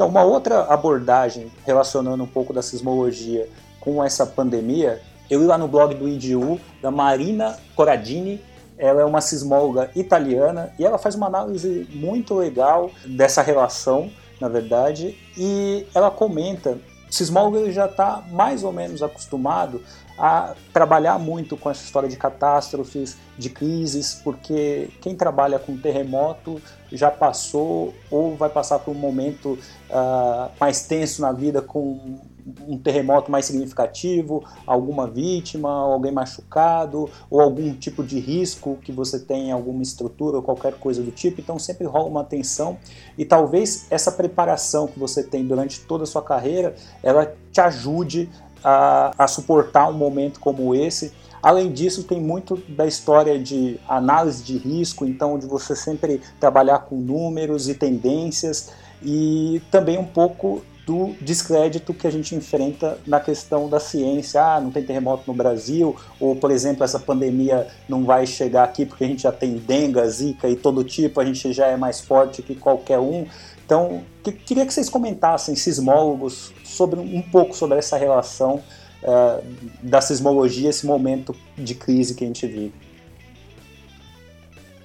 Então, 0.00 0.08
uma 0.08 0.22
outra 0.22 0.62
abordagem 0.62 1.52
relacionando 1.66 2.24
um 2.24 2.26
pouco 2.26 2.54
da 2.54 2.62
sismologia 2.62 3.46
com 3.78 4.02
essa 4.02 4.24
pandemia, 4.24 4.98
eu 5.28 5.40
li 5.40 5.46
lá 5.46 5.58
no 5.58 5.68
blog 5.68 5.94
do 5.94 6.08
IDU, 6.08 6.58
da 6.80 6.90
Marina 6.90 7.58
Corradini, 7.76 8.40
ela 8.78 9.02
é 9.02 9.04
uma 9.04 9.20
sismóloga 9.20 9.90
italiana 9.94 10.72
e 10.78 10.86
ela 10.86 10.96
faz 10.96 11.16
uma 11.16 11.26
análise 11.26 11.86
muito 11.92 12.32
legal 12.34 12.90
dessa 13.04 13.42
relação, 13.42 14.10
na 14.40 14.48
verdade, 14.48 15.18
e 15.36 15.86
ela 15.94 16.10
comenta 16.10 16.78
o 17.10 17.14
sismólogo 17.14 17.70
já 17.70 17.84
está 17.84 18.22
mais 18.30 18.64
ou 18.64 18.72
menos 18.72 19.02
acostumado 19.02 19.82
a 20.20 20.54
trabalhar 20.70 21.18
muito 21.18 21.56
com 21.56 21.70
essa 21.70 21.82
história 21.82 22.06
de 22.06 22.16
catástrofes, 22.16 23.16
de 23.38 23.48
crises, 23.48 24.20
porque 24.22 24.90
quem 25.00 25.16
trabalha 25.16 25.58
com 25.58 25.78
terremoto 25.78 26.60
já 26.92 27.10
passou 27.10 27.94
ou 28.10 28.36
vai 28.36 28.50
passar 28.50 28.80
por 28.80 28.90
um 28.90 28.98
momento 28.98 29.58
uh, 29.88 30.50
mais 30.60 30.86
tenso 30.86 31.22
na 31.22 31.32
vida 31.32 31.62
com 31.62 32.18
um 32.66 32.76
terremoto 32.76 33.30
mais 33.30 33.46
significativo, 33.46 34.44
alguma 34.66 35.06
vítima, 35.06 35.70
alguém 35.70 36.12
machucado, 36.12 37.08
ou 37.30 37.40
algum 37.40 37.72
tipo 37.74 38.02
de 38.02 38.18
risco 38.18 38.78
que 38.82 38.92
você 38.92 39.20
tem 39.20 39.48
em 39.48 39.52
alguma 39.52 39.82
estrutura 39.82 40.36
ou 40.36 40.42
qualquer 40.42 40.74
coisa 40.74 41.02
do 41.02 41.10
tipo. 41.10 41.40
Então 41.40 41.58
sempre 41.58 41.86
rola 41.86 42.08
uma 42.08 42.24
tensão 42.24 42.78
e 43.16 43.24
talvez 43.24 43.86
essa 43.90 44.12
preparação 44.12 44.86
que 44.86 44.98
você 44.98 45.22
tem 45.22 45.46
durante 45.46 45.80
toda 45.80 46.04
a 46.04 46.06
sua 46.06 46.22
carreira, 46.22 46.74
ela 47.02 47.34
te 47.50 47.60
ajude 47.60 48.28
a, 48.62 49.12
a 49.18 49.26
suportar 49.26 49.88
um 49.88 49.92
momento 49.92 50.40
como 50.40 50.74
esse. 50.74 51.12
Além 51.42 51.72
disso, 51.72 52.04
tem 52.04 52.20
muito 52.20 52.56
da 52.68 52.86
história 52.86 53.38
de 53.38 53.80
análise 53.88 54.42
de 54.42 54.58
risco, 54.58 55.06
então 55.06 55.38
de 55.38 55.46
você 55.46 55.74
sempre 55.74 56.20
trabalhar 56.38 56.80
com 56.80 56.96
números 56.96 57.68
e 57.68 57.74
tendências 57.74 58.70
e 59.02 59.62
também 59.70 59.96
um 59.96 60.04
pouco 60.04 60.62
do 60.86 61.14
descrédito 61.20 61.94
que 61.94 62.06
a 62.06 62.10
gente 62.10 62.34
enfrenta 62.34 62.98
na 63.06 63.20
questão 63.20 63.68
da 63.68 63.78
ciência. 63.78 64.42
Ah, 64.42 64.60
não 64.60 64.72
tem 64.72 64.82
terremoto 64.82 65.22
no 65.26 65.34
Brasil, 65.34 65.94
ou, 66.18 66.34
por 66.34 66.50
exemplo, 66.50 66.82
essa 66.82 66.98
pandemia 66.98 67.68
não 67.88 68.04
vai 68.04 68.26
chegar 68.26 68.64
aqui 68.64 68.84
porque 68.84 69.04
a 69.04 69.06
gente 69.06 69.22
já 69.22 69.30
tem 69.30 69.56
dengue, 69.56 70.04
zika 70.08 70.48
e 70.48 70.56
todo 70.56 70.82
tipo, 70.82 71.20
a 71.20 71.24
gente 71.24 71.52
já 71.52 71.68
é 71.68 71.76
mais 71.76 72.00
forte 72.00 72.42
que 72.42 72.56
qualquer 72.56 72.98
um. 72.98 73.24
Então, 73.70 74.02
que, 74.24 74.32
queria 74.32 74.66
que 74.66 74.74
vocês 74.74 74.88
comentassem, 74.88 75.54
sismólogos, 75.54 76.52
sobre 76.64 76.98
um 76.98 77.22
pouco 77.22 77.54
sobre 77.54 77.78
essa 77.78 77.96
relação 77.96 78.64
uh, 79.00 79.44
da 79.80 80.00
sismologia, 80.00 80.70
esse 80.70 80.84
momento 80.84 81.36
de 81.56 81.76
crise 81.76 82.16
que 82.16 82.24
a 82.24 82.26
gente 82.26 82.44
vive. 82.48 82.72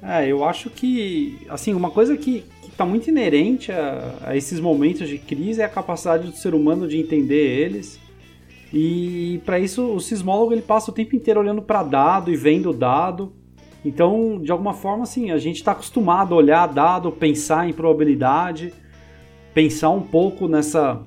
É, 0.04 0.28
eu 0.28 0.46
acho 0.46 0.70
que, 0.70 1.40
assim, 1.50 1.74
uma 1.74 1.90
coisa 1.90 2.16
que 2.16 2.46
está 2.62 2.86
muito 2.86 3.10
inerente 3.10 3.72
a, 3.72 4.18
a, 4.22 4.38
esses 4.38 4.60
momentos 4.60 5.10
de 5.10 5.18
crise 5.18 5.62
é 5.62 5.66
a 5.66 5.70
capacidade 5.70 6.28
do 6.28 6.38
ser 6.38 6.54
humano 6.54 6.88
de 6.88 7.00
entender 7.00 7.64
eles. 7.64 8.00
E 8.72 9.42
para 9.48 9.58
isso 9.58 9.96
o 9.96 10.00
sismólogo 10.00 10.54
ele 10.54 10.62
passa 10.62 10.92
o 10.92 10.94
tempo 10.94 11.16
inteiro 11.16 11.40
olhando 11.40 11.64
para 11.64 11.82
dado 11.82 12.32
e 12.32 12.36
vendo 12.36 12.72
dado 12.72 13.34
então, 13.86 14.42
de 14.42 14.52
alguma 14.52 14.74
forma, 14.74 15.04
assim, 15.04 15.30
a 15.30 15.38
gente 15.38 15.58
está 15.58 15.74
acostumado 15.74 16.34
a 16.34 16.38
olhar 16.38 16.66
dado, 16.68 17.12
pensar 17.12 17.70
em 17.70 17.72
probabilidade, 17.72 18.74
pensar 19.54 19.92
um 19.92 20.02
pouco 20.02 20.48
nessa 20.48 21.04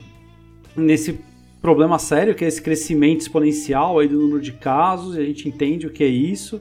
nesse 0.77 1.19
problema 1.61 1.99
sério 1.99 2.37
que 2.37 2.45
é 2.45 2.49
esse 2.49 2.63
crescimento 2.63 3.23
exponencial 3.23 3.99
aí 3.99 4.07
do 4.07 4.21
número 4.21 4.41
de 4.41 4.53
casos, 4.53 5.17
e 5.17 5.19
a 5.19 5.25
gente 5.25 5.49
entende 5.49 5.89
o 5.89 5.91
que 5.91 6.05
é 6.05 6.07
isso. 6.07 6.61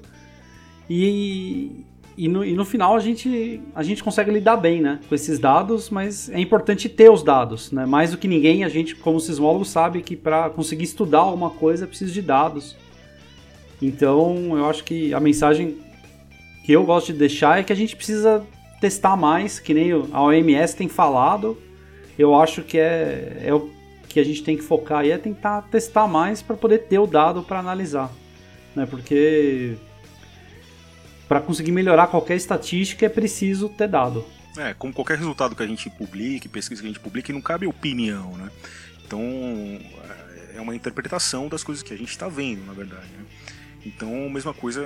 E, 0.89 1.86
e, 2.17 2.27
no, 2.27 2.43
e 2.43 2.53
no 2.53 2.65
final 2.65 2.95
a 2.95 2.99
gente, 2.99 3.62
a 3.75 3.84
gente 3.84 4.03
consegue 4.03 4.32
lidar 4.32 4.58
bem 4.58 4.82
né, 4.82 4.99
com 5.08 5.13
esses 5.13 5.38
dados, 5.38 5.91
mas 5.91 6.30
é 6.30 6.39
importante 6.39 6.89
ter 6.89 7.12
os 7.12 7.21
dados. 7.21 7.71
Né? 7.71 7.86
Mais 7.86 8.10
do 8.10 8.17
que 8.17 8.27
ninguém, 8.27 8.63
a 8.63 8.69
gente, 8.69 8.95
como 8.95 9.19
sismólogo, 9.19 9.65
sabe 9.65 10.01
que 10.01 10.15
para 10.15 10.49
conseguir 10.49 10.86
estudar 10.86 11.19
alguma 11.19 11.51
coisa 11.51 11.84
é 11.84 11.88
preciso 11.88 12.12
de 12.12 12.23
dados. 12.23 12.75
Então, 13.80 14.58
eu 14.58 14.65
acho 14.65 14.84
que 14.84 15.13
a 15.13 15.19
mensagem 15.19 15.77
que 16.67 16.73
eu 16.73 16.84
gosto 16.84 17.13
de 17.13 17.19
deixar 17.19 17.62
é 17.62 17.63
que 17.63 17.71
a 17.71 17.75
gente 17.75 17.95
precisa 17.95 18.45
testar 18.82 19.15
mais, 19.15 19.58
que 19.58 19.73
nem 19.73 19.89
a 20.12 20.21
OMS 20.21 20.75
tem 20.75 20.89
falado. 20.89 21.58
Eu 22.19 22.36
acho 22.36 22.62
que 22.62 22.77
é, 22.77 23.41
é 23.41 23.53
o 23.53 23.71
que 24.10 24.19
a 24.19 24.23
gente 24.25 24.43
tem 24.43 24.58
que 24.58 24.63
focar 24.63 24.99
aí 24.99 25.12
é 25.12 25.17
tentar 25.17 25.62
testar 25.62 26.08
mais 26.08 26.41
para 26.41 26.58
poder 26.58 26.80
ter 26.80 26.99
o 26.99 27.08
dado 27.08 27.41
para 27.41 27.60
analisar, 27.60 28.12
né? 28.75 28.85
Porque 28.85 29.77
para 31.25 31.39
conseguir 31.39 31.71
melhorar 31.71 32.08
qualquer 32.08 32.35
estatística 32.35 33.06
é 33.06 33.10
preciso 33.10 33.69
ter 33.69 33.87
dado. 33.87 34.25
É, 34.58 34.73
como 34.73 34.92
qualquer 34.92 35.17
resultado 35.17 35.56
que 35.56 35.63
a 35.63 35.67
gente 35.67 35.89
publique, 35.89 36.50
pesquisa 36.50 36.81
que 36.81 36.87
a 36.89 36.92
gente 36.92 37.00
publique, 37.00 37.31
não 37.31 37.39
cabe 37.39 37.65
opinião, 37.65 38.35
né? 38.35 38.52
Então 39.06 39.21
é 40.54 40.60
uma 40.60 40.75
interpretação 40.75 41.48
das 41.48 41.63
coisas 41.63 41.81
que 41.81 41.94
a 41.94 41.98
gente 41.98 42.10
está 42.10 42.27
vendo, 42.27 42.65
na 42.65 42.73
verdade. 42.73 43.08
Né? 43.17 43.25
Então, 43.88 44.25
a 44.25 44.29
mesma 44.29 44.54
coisa 44.54 44.83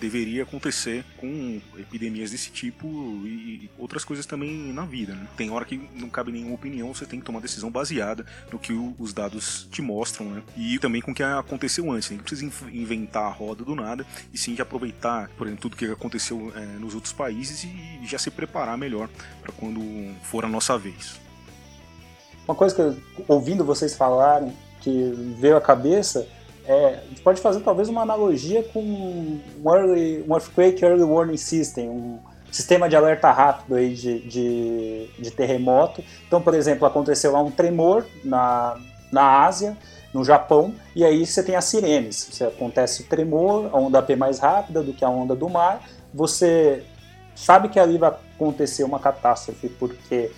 deveria 0.00 0.44
acontecer 0.44 1.04
com 1.16 1.60
epidemias 1.76 2.30
desse 2.30 2.48
tipo 2.50 2.86
e 3.24 3.68
outras 3.76 4.04
coisas 4.04 4.24
também 4.24 4.72
na 4.72 4.84
vida. 4.84 5.14
Né? 5.14 5.26
Tem 5.36 5.50
hora 5.50 5.64
que 5.64 5.76
não 5.94 6.08
cabe 6.08 6.30
nenhuma 6.30 6.54
opinião, 6.54 6.94
você 6.94 7.04
tem 7.04 7.18
que 7.18 7.26
tomar 7.26 7.40
decisão 7.40 7.72
baseada 7.72 8.24
no 8.52 8.56
que 8.56 8.72
os 8.72 9.12
dados 9.12 9.66
te 9.72 9.82
mostram, 9.82 10.30
né? 10.30 10.42
E 10.56 10.78
também 10.78 11.02
com 11.02 11.10
o 11.10 11.14
que 11.14 11.24
aconteceu 11.24 11.90
antes. 11.90 12.10
Não 12.10 12.18
precisa 12.18 12.44
inventar 12.72 13.24
a 13.24 13.30
roda 13.30 13.64
do 13.64 13.74
nada, 13.74 14.06
e 14.32 14.38
sim 14.38 14.54
de 14.54 14.62
aproveitar, 14.62 15.28
por 15.36 15.48
exemplo, 15.48 15.62
tudo 15.62 15.76
que 15.76 15.86
aconteceu 15.86 16.52
é, 16.54 16.64
nos 16.78 16.94
outros 16.94 17.12
países 17.12 17.64
e 17.64 18.06
já 18.06 18.18
se 18.18 18.30
preparar 18.30 18.78
melhor 18.78 19.08
para 19.42 19.52
quando 19.52 19.80
for 20.22 20.44
a 20.44 20.48
nossa 20.48 20.78
vez. 20.78 21.20
Uma 22.46 22.54
coisa 22.54 22.76
que, 22.76 23.22
ouvindo 23.26 23.64
vocês 23.64 23.96
falarem, 23.96 24.52
que 24.80 25.12
veio 25.40 25.56
à 25.56 25.60
cabeça 25.60 26.28
é, 26.66 27.00
a 27.04 27.08
gente 27.08 27.20
pode 27.22 27.40
fazer 27.40 27.60
talvez 27.60 27.88
uma 27.88 28.02
analogia 28.02 28.62
com 28.62 28.80
um, 28.80 29.40
early, 29.66 30.24
um 30.28 30.34
Earthquake 30.34 30.84
Early 30.84 31.02
Warning 31.02 31.36
System, 31.36 31.88
um 31.88 32.18
sistema 32.50 32.88
de 32.88 32.96
alerta 32.96 33.30
rápido 33.30 33.74
aí 33.76 33.94
de, 33.94 34.20
de, 34.20 35.10
de 35.18 35.30
terremoto. 35.30 36.02
Então, 36.26 36.40
por 36.40 36.54
exemplo, 36.54 36.86
aconteceu 36.86 37.32
lá 37.32 37.42
um 37.42 37.50
tremor 37.50 38.04
na, 38.24 38.76
na 39.12 39.44
Ásia, 39.44 39.76
no 40.12 40.24
Japão, 40.24 40.74
e 40.94 41.04
aí 41.04 41.26
você 41.26 41.42
tem 41.42 41.54
as 41.54 41.66
sirenes. 41.66 42.16
Se 42.32 42.42
acontece 42.42 43.02
o 43.02 43.06
tremor, 43.06 43.70
a 43.72 43.78
onda 43.78 44.02
P 44.02 44.16
mais 44.16 44.38
rápida 44.38 44.82
do 44.82 44.92
que 44.92 45.04
a 45.04 45.10
onda 45.10 45.34
do 45.34 45.48
mar, 45.48 45.82
você 46.12 46.82
sabe 47.34 47.68
que 47.68 47.78
ali 47.78 47.98
vai 47.98 48.10
acontecer 48.10 48.82
uma 48.82 48.98
catástrofe, 48.98 49.68
porque 49.68 50.30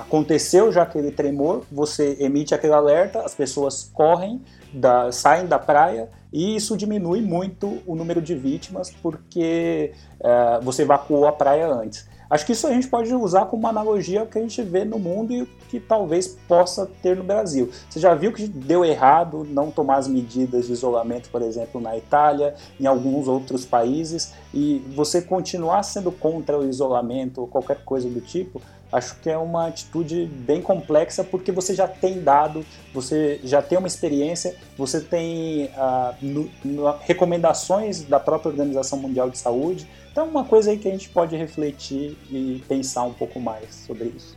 aconteceu 0.00 0.70
já 0.72 0.82
aquele 0.82 1.10
tremor, 1.10 1.64
você 1.70 2.16
emite 2.20 2.54
aquele 2.54 2.72
alerta, 2.72 3.20
as 3.20 3.34
pessoas 3.34 3.90
correm, 3.94 4.42
da, 4.72 5.10
saem 5.12 5.46
da 5.46 5.58
praia 5.58 6.08
e 6.32 6.56
isso 6.56 6.76
diminui 6.76 7.20
muito 7.20 7.80
o 7.86 7.94
número 7.94 8.22
de 8.22 8.34
vítimas 8.34 8.90
porque 9.02 9.92
é, 10.20 10.60
você 10.62 10.82
evacuou 10.82 11.26
a 11.26 11.32
praia 11.32 11.66
antes. 11.66 12.08
Acho 12.30 12.46
que 12.46 12.52
isso 12.52 12.64
a 12.68 12.70
gente 12.72 12.86
pode 12.86 13.12
usar 13.12 13.46
como 13.46 13.64
uma 13.64 13.70
analogia 13.70 14.20
ao 14.20 14.26
que 14.26 14.38
a 14.38 14.40
gente 14.40 14.62
vê 14.62 14.84
no 14.84 15.00
mundo 15.00 15.32
e 15.32 15.44
que 15.68 15.80
talvez 15.80 16.28
possa 16.46 16.88
ter 17.02 17.16
no 17.16 17.24
Brasil. 17.24 17.68
Você 17.88 17.98
já 17.98 18.14
viu 18.14 18.32
que 18.32 18.46
deu 18.46 18.84
errado 18.84 19.44
não 19.50 19.68
tomar 19.68 19.96
as 19.96 20.06
medidas 20.06 20.68
de 20.68 20.72
isolamento, 20.72 21.28
por 21.28 21.42
exemplo, 21.42 21.80
na 21.80 21.98
Itália, 21.98 22.54
em 22.78 22.86
alguns 22.86 23.26
outros 23.26 23.64
países, 23.64 24.32
e 24.54 24.78
você 24.94 25.20
continuar 25.20 25.82
sendo 25.82 26.12
contra 26.12 26.56
o 26.56 26.68
isolamento 26.68 27.40
ou 27.40 27.48
qualquer 27.48 27.82
coisa 27.84 28.08
do 28.08 28.20
tipo, 28.20 28.62
acho 28.92 29.16
que 29.20 29.30
é 29.30 29.36
uma 29.36 29.68
atitude 29.68 30.26
bem 30.26 30.60
complexa 30.60 31.22
porque 31.22 31.52
você 31.52 31.74
já 31.74 31.86
tem 31.86 32.22
dado, 32.22 32.64
você 32.92 33.40
já 33.44 33.62
tem 33.62 33.78
uma 33.78 33.86
experiência, 33.86 34.56
você 34.76 35.00
tem 35.00 35.66
uh, 35.66 36.14
no, 36.20 36.50
no, 36.64 36.90
recomendações 36.98 38.02
da 38.02 38.18
própria 38.18 38.50
Organização 38.50 38.98
Mundial 38.98 39.30
de 39.30 39.38
Saúde. 39.38 39.86
Então, 40.10 40.28
uma 40.28 40.44
coisa 40.44 40.70
aí 40.70 40.78
que 40.78 40.88
a 40.88 40.90
gente 40.90 41.08
pode 41.08 41.36
refletir 41.36 42.16
e 42.30 42.62
pensar 42.68 43.04
um 43.04 43.12
pouco 43.12 43.38
mais 43.38 43.74
sobre 43.86 44.12
isso. 44.16 44.36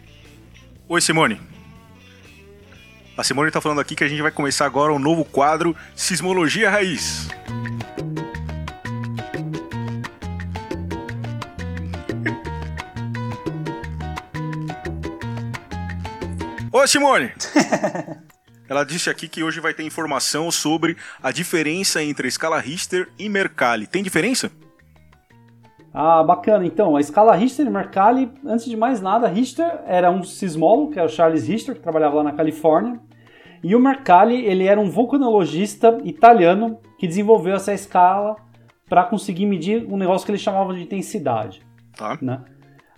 Oi, 0.87 1.01
Simone. 1.01 1.39
A 3.17 3.23
Simone 3.23 3.47
está 3.47 3.61
falando 3.61 3.79
aqui 3.79 3.95
que 3.95 4.03
a 4.03 4.07
gente 4.07 4.21
vai 4.21 4.31
começar 4.31 4.65
agora 4.65 4.91
um 4.91 4.99
novo 4.99 5.23
quadro 5.23 5.75
Sismologia 5.95 6.69
Raiz. 6.69 7.29
Ô, 16.83 16.87
Simone! 16.87 17.31
Ela 18.67 18.83
disse 18.83 19.09
aqui 19.09 19.29
que 19.29 19.41
hoje 19.41 19.61
vai 19.61 19.73
ter 19.73 19.83
informação 19.83 20.51
sobre 20.51 20.97
a 21.21 21.31
diferença 21.31 22.03
entre 22.03 22.27
a 22.27 22.27
escala 22.27 22.59
Richter 22.59 23.07
e 23.17 23.29
Mercalli. 23.29 23.87
Tem 23.87 24.03
diferença? 24.03 24.51
Ah, 25.93 26.21
bacana. 26.23 26.65
Então, 26.65 26.97
a 26.97 26.99
escala 26.99 27.35
Richter 27.35 27.65
e 27.65 27.69
Mercalli, 27.69 28.29
antes 28.45 28.65
de 28.65 28.75
mais 28.75 28.99
nada, 28.99 29.29
Richter 29.29 29.79
era 29.85 30.11
um 30.11 30.25
sismólogo, 30.25 30.91
que 30.91 30.99
era 30.99 31.07
o 31.07 31.09
Charles 31.09 31.47
Richter, 31.47 31.75
que 31.75 31.79
trabalhava 31.79 32.17
lá 32.17 32.23
na 32.23 32.33
Califórnia. 32.33 32.99
E 33.63 33.73
o 33.77 33.79
Mercalli, 33.79 34.45
ele 34.45 34.65
era 34.65 34.81
um 34.81 34.89
vulcanologista 34.89 35.97
italiano 36.03 36.81
que 36.99 37.07
desenvolveu 37.07 37.55
essa 37.55 37.73
escala 37.73 38.35
para 38.89 39.05
conseguir 39.05 39.45
medir 39.45 39.85
um 39.85 39.95
negócio 39.95 40.25
que 40.25 40.31
eles 40.31 40.41
chamavam 40.41 40.73
de 40.73 40.83
intensidade. 40.83 41.65
Tá. 41.95 42.17
Né? 42.21 42.41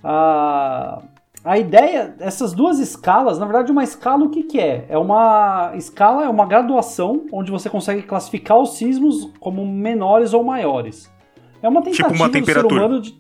Ah, 0.04 1.04
a 1.46 1.60
ideia, 1.60 2.16
essas 2.20 2.54
duas 2.54 2.80
escalas, 2.80 3.38
na 3.38 3.46
verdade, 3.46 3.72
uma 3.72 3.84
escala 3.84 4.26
o 4.26 4.30
que, 4.30 4.42
que 4.42 4.60
é? 4.60 4.88
É 4.90 4.98
uma 4.98 5.74
escala, 5.76 6.26
é 6.26 6.28
uma 6.28 6.48
graduação 6.48 7.28
onde 7.32 7.52
você 7.52 7.70
consegue 7.70 8.02
classificar 8.02 8.58
os 8.58 8.78
sismos 8.78 9.32
como 9.40 9.64
menores 9.64 10.34
ou 10.34 10.44
maiores. 10.44 11.14
É 11.62 11.70
uma 11.70 11.84
tentativa 11.84 12.10
tipo 12.10 12.24
uma 12.24 12.32
temperatura. 12.32 12.68
do 12.68 12.70
ser 12.70 12.76
humano 12.76 13.02
de, 13.02 13.20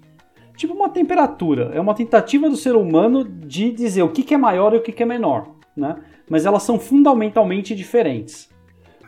tipo 0.57 0.73
uma 0.73 0.89
temperatura. 0.89 1.71
É 1.75 1.79
uma 1.79 1.93
tentativa 1.93 2.49
do 2.49 2.55
ser 2.55 2.75
humano 2.75 3.23
de 3.23 3.71
dizer 3.71 4.01
o 4.01 4.09
que, 4.09 4.23
que 4.23 4.33
é 4.33 4.37
maior 4.37 4.73
e 4.73 4.77
o 4.77 4.81
que, 4.81 4.91
que 4.91 5.03
é 5.03 5.05
menor, 5.05 5.51
né? 5.77 5.95
Mas 6.27 6.47
elas 6.47 6.63
são 6.63 6.79
fundamentalmente 6.79 7.75
diferentes. 7.75 8.49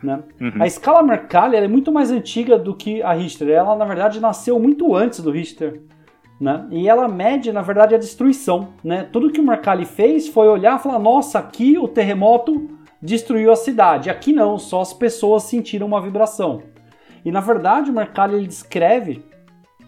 Né? 0.00 0.22
Uhum. 0.40 0.62
A 0.62 0.66
escala 0.68 1.02
Mercalli 1.02 1.56
é 1.56 1.66
muito 1.66 1.90
mais 1.90 2.12
antiga 2.12 2.56
do 2.56 2.72
que 2.72 3.02
a 3.02 3.12
Richter. 3.14 3.48
Ela, 3.48 3.74
na 3.74 3.84
verdade, 3.84 4.20
nasceu 4.20 4.60
muito 4.60 4.94
antes 4.94 5.20
do 5.20 5.32
Richter. 5.32 5.82
Né? 6.40 6.66
E 6.70 6.88
ela 6.88 7.08
mede, 7.08 7.52
na 7.52 7.62
verdade, 7.62 7.94
a 7.94 7.98
destruição. 7.98 8.68
Né? 8.82 9.08
Tudo 9.12 9.30
que 9.30 9.40
o 9.40 9.44
Mercalli 9.44 9.84
fez 9.84 10.28
foi 10.28 10.48
olhar 10.48 10.78
e 10.78 10.82
falar: 10.82 10.98
nossa, 10.98 11.38
aqui 11.38 11.76
o 11.76 11.88
terremoto 11.88 12.68
destruiu 13.02 13.50
a 13.50 13.56
cidade. 13.56 14.10
Aqui 14.10 14.32
não, 14.32 14.58
só 14.58 14.80
as 14.80 14.92
pessoas 14.92 15.44
sentiram 15.44 15.86
uma 15.86 16.00
vibração. 16.00 16.62
E 17.24 17.32
na 17.32 17.40
verdade, 17.40 17.90
o 17.90 17.94
Mercalli 17.94 18.36
ele 18.36 18.46
descreve 18.46 19.24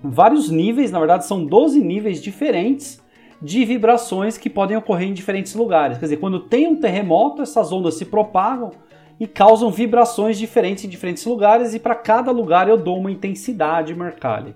vários 0.02 0.50
níveis, 0.50 0.90
na 0.90 0.98
verdade, 0.98 1.26
são 1.26 1.44
12 1.44 1.80
níveis 1.80 2.22
diferentes 2.22 3.00
de 3.40 3.64
vibrações 3.64 4.36
que 4.36 4.50
podem 4.50 4.76
ocorrer 4.76 5.08
em 5.08 5.14
diferentes 5.14 5.54
lugares. 5.54 5.98
Quer 5.98 6.06
dizer, 6.06 6.16
quando 6.18 6.40
tem 6.40 6.66
um 6.66 6.76
terremoto, 6.76 7.42
essas 7.42 7.72
ondas 7.72 7.94
se 7.94 8.04
propagam 8.04 8.70
e 9.18 9.26
causam 9.26 9.70
vibrações 9.70 10.38
diferentes 10.38 10.84
em 10.84 10.88
diferentes 10.88 11.24
lugares, 11.24 11.74
e 11.74 11.78
para 11.78 11.94
cada 11.94 12.30
lugar 12.30 12.68
eu 12.68 12.76
dou 12.76 12.98
uma 12.98 13.10
intensidade 13.10 13.94
Mercalli. 13.94 14.54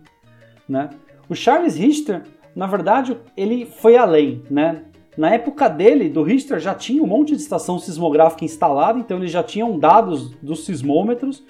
Né? 0.69 0.91
O 1.29 1.35
Charles 1.35 1.77
Richter, 1.77 2.23
na 2.55 2.67
verdade, 2.67 3.17
ele 3.37 3.67
foi 3.67 3.97
além, 3.97 4.43
né? 4.51 4.83
Na 5.17 5.31
época 5.31 5.69
dele, 5.69 6.09
do 6.09 6.23
Richter, 6.23 6.59
já 6.59 6.75
tinha 6.75 7.03
um 7.03 7.07
monte 7.07 7.37
de 7.37 7.43
estação 7.43 7.79
sismográfica 7.79 8.45
instalada, 8.45 8.99
então 8.99 9.19
eles 9.19 9.31
já 9.31 9.43
tinham 9.43 9.79
dados 9.79 10.31
dos 10.43 10.65
sismômetros. 10.65 11.45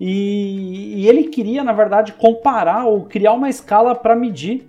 E, 0.00 0.94
e 0.96 1.08
ele 1.08 1.24
queria, 1.24 1.62
na 1.62 1.72
verdade, 1.72 2.12
comparar 2.12 2.86
ou 2.86 3.02
criar 3.02 3.34
uma 3.34 3.50
escala 3.50 3.94
para 3.94 4.16
medir 4.16 4.68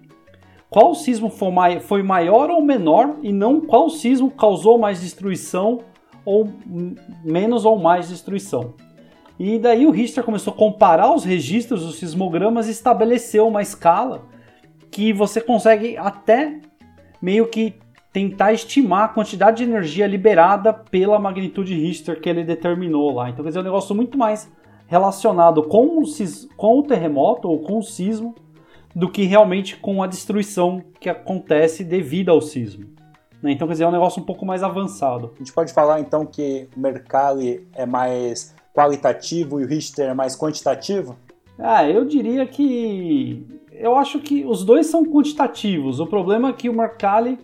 qual 0.69 0.93
sismo 0.93 1.29
foi, 1.29 1.51
mai 1.51 1.79
foi 1.79 2.03
maior 2.03 2.49
ou 2.49 2.61
menor 2.61 3.15
e 3.23 3.31
não 3.31 3.61
qual 3.61 3.89
sismo 3.89 4.29
causou 4.29 4.77
mais 4.77 5.01
destruição 5.01 5.79
ou 6.25 6.49
menos 7.23 7.65
ou 7.65 7.79
mais 7.79 8.09
destruição. 8.09 8.73
E 9.39 9.57
daí 9.57 9.87
o 9.87 9.91
Richter 9.91 10.21
começou 10.21 10.53
a 10.53 10.57
comparar 10.57 11.13
os 11.13 11.23
registros 11.23 11.85
dos 11.85 11.95
sismogramas 11.95 12.67
e 12.67 12.71
estabeleceu 12.71 13.47
uma 13.47 13.61
escala 13.61 14.23
que 14.91 15.13
você 15.13 15.39
consegue 15.39 15.95
até 15.95 16.59
meio 17.21 17.47
que 17.47 17.75
tentar 18.11 18.51
estimar 18.51 19.05
a 19.05 19.07
quantidade 19.07 19.57
de 19.57 19.63
energia 19.63 20.05
liberada 20.05 20.73
pela 20.73 21.17
magnitude 21.17 21.73
Richter 21.73 22.19
que 22.19 22.27
ele 22.27 22.43
determinou 22.43 23.13
lá. 23.13 23.29
Então, 23.29 23.43
quer 23.43 23.51
dizer, 23.51 23.59
é 23.59 23.61
um 23.61 23.65
negócio 23.65 23.95
muito 23.95 24.17
mais 24.17 24.51
relacionado 24.87 25.63
com 25.63 25.99
o, 25.99 26.03
com 26.57 26.79
o 26.79 26.83
terremoto 26.83 27.47
ou 27.47 27.59
com 27.59 27.77
o 27.77 27.83
sismo 27.83 28.35
do 28.93 29.09
que 29.09 29.23
realmente 29.23 29.77
com 29.77 30.03
a 30.03 30.07
destruição 30.07 30.83
que 30.99 31.07
acontece 31.07 31.83
devido 31.83 32.29
ao 32.29 32.41
sismo. 32.41 32.87
Né? 33.41 33.51
Então, 33.51 33.67
quer 33.67 33.73
dizer, 33.73 33.83
é 33.85 33.87
um 33.87 33.91
negócio 33.91 34.21
um 34.21 34.25
pouco 34.25 34.45
mais 34.45 34.63
avançado. 34.63 35.31
A 35.35 35.37
gente 35.37 35.53
pode 35.53 35.71
falar 35.71 36.01
então 36.01 36.25
que 36.25 36.67
o 36.75 36.79
Mercalli 36.79 37.67
é 37.73 37.85
mais 37.85 38.53
qualitativo 38.79 39.59
e 39.59 39.65
o 39.65 39.67
Richter 39.67 40.09
é 40.09 40.13
mais 40.13 40.37
quantitativo? 40.37 41.17
Ah, 41.57 41.85
eu 41.85 42.05
diria 42.05 42.45
que 42.45 43.45
eu 43.73 43.97
acho 43.97 44.19
que 44.19 44.45
os 44.45 44.63
dois 44.63 44.87
são 44.87 45.03
quantitativos. 45.03 45.99
O 45.99 46.07
problema 46.07 46.49
é 46.49 46.53
que 46.53 46.69
o 46.69 46.73
Mercalli, 46.73 47.37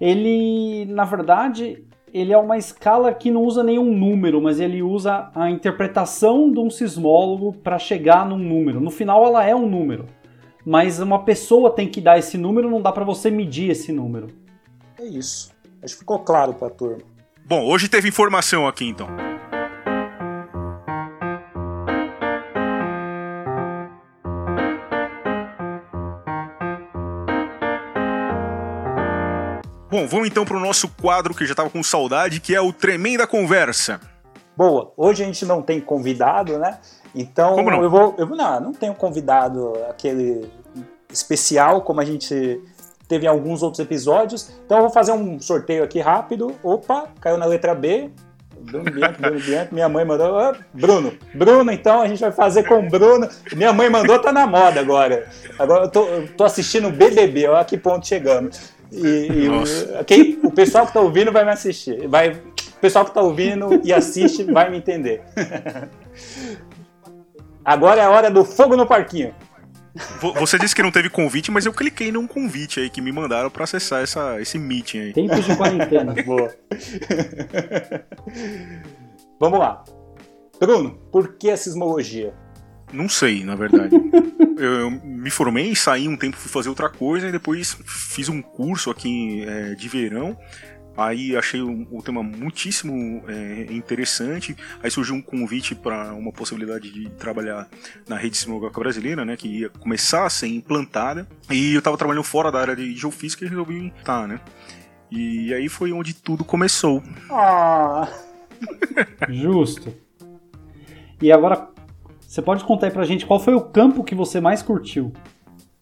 ele, 0.00 0.84
na 0.86 1.04
verdade, 1.04 1.84
ele 2.12 2.32
é 2.32 2.38
uma 2.38 2.58
escala 2.58 3.14
que 3.14 3.30
não 3.30 3.42
usa 3.42 3.62
nenhum 3.62 3.96
número, 3.96 4.42
mas 4.42 4.58
ele 4.58 4.82
usa 4.82 5.30
a 5.34 5.48
interpretação 5.48 6.50
de 6.50 6.58
um 6.58 6.68
sismólogo 6.68 7.52
para 7.52 7.78
chegar 7.78 8.28
num 8.28 8.38
número. 8.38 8.80
No 8.80 8.90
final, 8.90 9.24
ela 9.24 9.44
é 9.44 9.54
um 9.54 9.68
número, 9.68 10.06
mas 10.66 10.98
uma 10.98 11.24
pessoa 11.24 11.70
tem 11.70 11.88
que 11.88 12.00
dar 12.00 12.18
esse 12.18 12.36
número, 12.36 12.68
não 12.68 12.82
dá 12.82 12.90
para 12.90 13.04
você 13.04 13.30
medir 13.30 13.70
esse 13.70 13.92
número. 13.92 14.28
É 14.98 15.04
isso. 15.04 15.52
Acho 15.80 15.94
que 15.94 16.00
ficou 16.00 16.18
claro 16.18 16.54
para 16.54 16.68
a 16.68 16.70
turma. 16.70 17.02
Bom, 17.46 17.64
hoje 17.66 17.88
teve 17.88 18.08
informação 18.08 18.66
aqui 18.66 18.86
então. 18.86 19.33
Bom, 29.94 30.08
vamos 30.08 30.26
então 30.26 30.44
para 30.44 30.56
o 30.56 30.60
nosso 30.60 30.88
quadro 30.88 31.32
que 31.32 31.44
eu 31.44 31.46
já 31.46 31.52
estava 31.52 31.70
com 31.70 31.80
saudade, 31.80 32.40
que 32.40 32.52
é 32.52 32.60
o 32.60 32.72
Tremenda 32.72 33.28
Conversa. 33.28 34.00
Boa, 34.56 34.92
hoje 34.96 35.22
a 35.22 35.26
gente 35.26 35.46
não 35.46 35.62
tem 35.62 35.80
convidado, 35.80 36.58
né? 36.58 36.80
Então 37.14 37.54
Como 37.54 37.70
não? 37.70 37.80
eu 37.80 37.88
vou. 37.88 38.12
Eu, 38.18 38.26
não, 38.26 38.60
não 38.60 38.72
tenho 38.72 38.92
convidado 38.92 39.72
aquele 39.88 40.50
especial 41.12 41.82
como 41.82 42.00
a 42.00 42.04
gente 42.04 42.60
teve 43.06 43.26
em 43.26 43.28
alguns 43.28 43.62
outros 43.62 43.78
episódios. 43.78 44.50
Então 44.66 44.78
eu 44.78 44.82
vou 44.82 44.92
fazer 44.92 45.12
um 45.12 45.38
sorteio 45.38 45.84
aqui 45.84 46.00
rápido. 46.00 46.52
Opa, 46.60 47.06
caiu 47.20 47.38
na 47.38 47.46
letra 47.46 47.72
B. 47.72 48.10
Bruno 48.62 48.90
Bianchi, 48.90 49.20
Bruno 49.20 49.40
Bianchi, 49.40 49.74
minha 49.74 49.88
mãe 49.88 50.04
mandou. 50.04 50.36
Ah, 50.36 50.56
Bruno, 50.72 51.12
Bruno, 51.32 51.70
então 51.70 52.00
a 52.00 52.08
gente 52.08 52.18
vai 52.18 52.32
fazer 52.32 52.64
com 52.64 52.80
o 52.80 52.88
Bruno. 52.88 53.28
Minha 53.54 53.72
mãe 53.72 53.88
mandou, 53.88 54.18
tá 54.18 54.32
na 54.32 54.44
moda 54.44 54.80
agora. 54.80 55.28
Agora 55.56 55.84
eu 55.84 55.88
tô, 55.88 56.04
eu 56.06 56.26
tô 56.36 56.42
assistindo 56.42 56.88
o 56.88 56.90
BBB, 56.90 57.46
olha 57.46 57.64
que 57.64 57.78
ponto 57.78 58.04
chegamos. 58.04 58.73
E, 58.96 59.28
e 59.32 59.48
o, 59.48 60.04
quem, 60.04 60.38
o 60.42 60.50
pessoal 60.50 60.86
que 60.86 60.92
tá 60.92 61.00
ouvindo 61.00 61.32
vai 61.32 61.44
me 61.44 61.50
assistir. 61.50 62.06
Vai, 62.08 62.30
o 62.32 62.80
pessoal 62.80 63.04
que 63.04 63.12
tá 63.14 63.20
ouvindo 63.22 63.80
e 63.84 63.92
assiste 63.92 64.42
vai 64.44 64.70
me 64.70 64.78
entender. 64.78 65.22
Agora 67.64 68.00
é 68.00 68.04
a 68.04 68.10
hora 68.10 68.30
do 68.30 68.44
fogo 68.44 68.76
no 68.76 68.86
parquinho. 68.86 69.34
Vo- 70.20 70.32
Você 70.34 70.58
disse 70.58 70.74
que 70.74 70.82
não 70.82 70.90
teve 70.90 71.08
convite, 71.08 71.50
mas 71.50 71.64
eu 71.64 71.72
cliquei 71.72 72.10
num 72.12 72.26
convite 72.26 72.80
aí 72.80 72.90
que 72.90 73.00
me 73.00 73.12
mandaram 73.12 73.48
pra 73.48 73.64
acessar 73.64 74.02
essa, 74.02 74.40
esse 74.40 74.58
meeting 74.58 74.98
aí. 74.98 75.12
Tempos 75.12 75.44
de 75.44 75.56
quarentena. 75.56 76.14
Boa. 76.26 76.52
Vamos 79.40 79.58
lá. 79.58 79.84
Bruno, 80.58 80.98
por 81.10 81.34
que 81.36 81.50
a 81.50 81.56
sismologia? 81.56 82.34
Não 82.92 83.08
sei, 83.08 83.44
na 83.44 83.54
verdade. 83.54 83.94
eu, 84.56 84.72
eu 84.80 84.90
me 84.90 85.30
formei, 85.30 85.74
saí 85.74 86.08
um 86.08 86.16
tempo, 86.16 86.36
fui 86.36 86.50
fazer 86.50 86.68
outra 86.68 86.88
coisa 86.88 87.28
e 87.28 87.32
depois 87.32 87.76
fiz 87.84 88.28
um 88.28 88.40
curso 88.40 88.90
aqui 88.90 89.44
é, 89.46 89.74
de 89.74 89.88
verão. 89.88 90.36
Aí 90.96 91.36
achei 91.36 91.60
o, 91.60 91.86
o 91.90 92.02
tema 92.02 92.22
muitíssimo 92.22 93.24
é, 93.26 93.66
interessante. 93.72 94.56
Aí 94.82 94.90
surgiu 94.90 95.16
um 95.16 95.22
convite 95.22 95.74
para 95.74 96.14
uma 96.14 96.32
possibilidade 96.32 96.90
de 96.92 97.10
trabalhar 97.10 97.68
na 98.08 98.16
rede 98.16 98.36
sismográfica 98.36 98.80
brasileira, 98.80 99.24
né, 99.24 99.36
que 99.36 99.48
ia 99.48 99.68
começar 99.68 100.24
a 100.24 100.30
ser 100.30 100.46
implantada. 100.46 101.26
E 101.50 101.74
eu 101.74 101.78
estava 101.78 101.96
trabalhando 101.96 102.22
fora 102.22 102.52
da 102.52 102.60
área 102.60 102.76
de 102.76 102.94
geofísica 102.94 103.44
e 103.44 103.48
resolvi 103.48 103.92
estar, 103.98 104.28
né? 104.28 104.40
E 105.10 105.52
aí 105.52 105.68
foi 105.68 105.92
onde 105.92 106.14
tudo 106.14 106.44
começou. 106.44 107.02
Ah, 107.30 108.08
Justo. 109.28 109.94
E 111.20 111.32
agora, 111.32 111.68
você 112.34 112.42
pode 112.42 112.64
contar 112.64 112.86
aí 112.86 112.92
pra 112.92 113.04
gente 113.04 113.24
qual 113.24 113.38
foi 113.38 113.54
o 113.54 113.60
campo 113.60 114.02
que 114.02 114.12
você 114.12 114.40
mais 114.40 114.60
curtiu? 114.60 115.12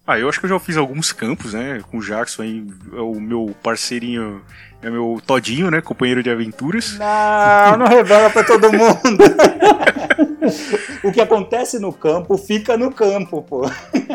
Ah, 0.06 0.18
eu 0.18 0.28
acho 0.28 0.38
que 0.38 0.44
eu 0.44 0.50
já 0.50 0.58
fiz 0.58 0.76
alguns 0.76 1.10
campos, 1.10 1.54
né? 1.54 1.80
Com 1.90 1.96
o 1.96 2.02
Jackson 2.02 2.42
aí, 2.42 2.66
é 2.92 3.00
o 3.00 3.18
meu 3.18 3.56
parceirinho, 3.62 4.42
é 4.82 4.90
meu 4.90 5.18
todinho, 5.26 5.70
né? 5.70 5.80
Companheiro 5.80 6.22
de 6.22 6.28
aventuras. 6.28 6.98
não, 6.98 7.78
não 7.78 7.86
revela 7.86 8.28
pra 8.28 8.44
todo 8.44 8.70
mundo. 8.70 9.24
o 11.04 11.12
que 11.12 11.20
acontece 11.20 11.78
no 11.78 11.92
campo 11.92 12.36
fica 12.36 12.76
no 12.76 12.92
campo, 12.92 13.42
pô. 13.42 13.62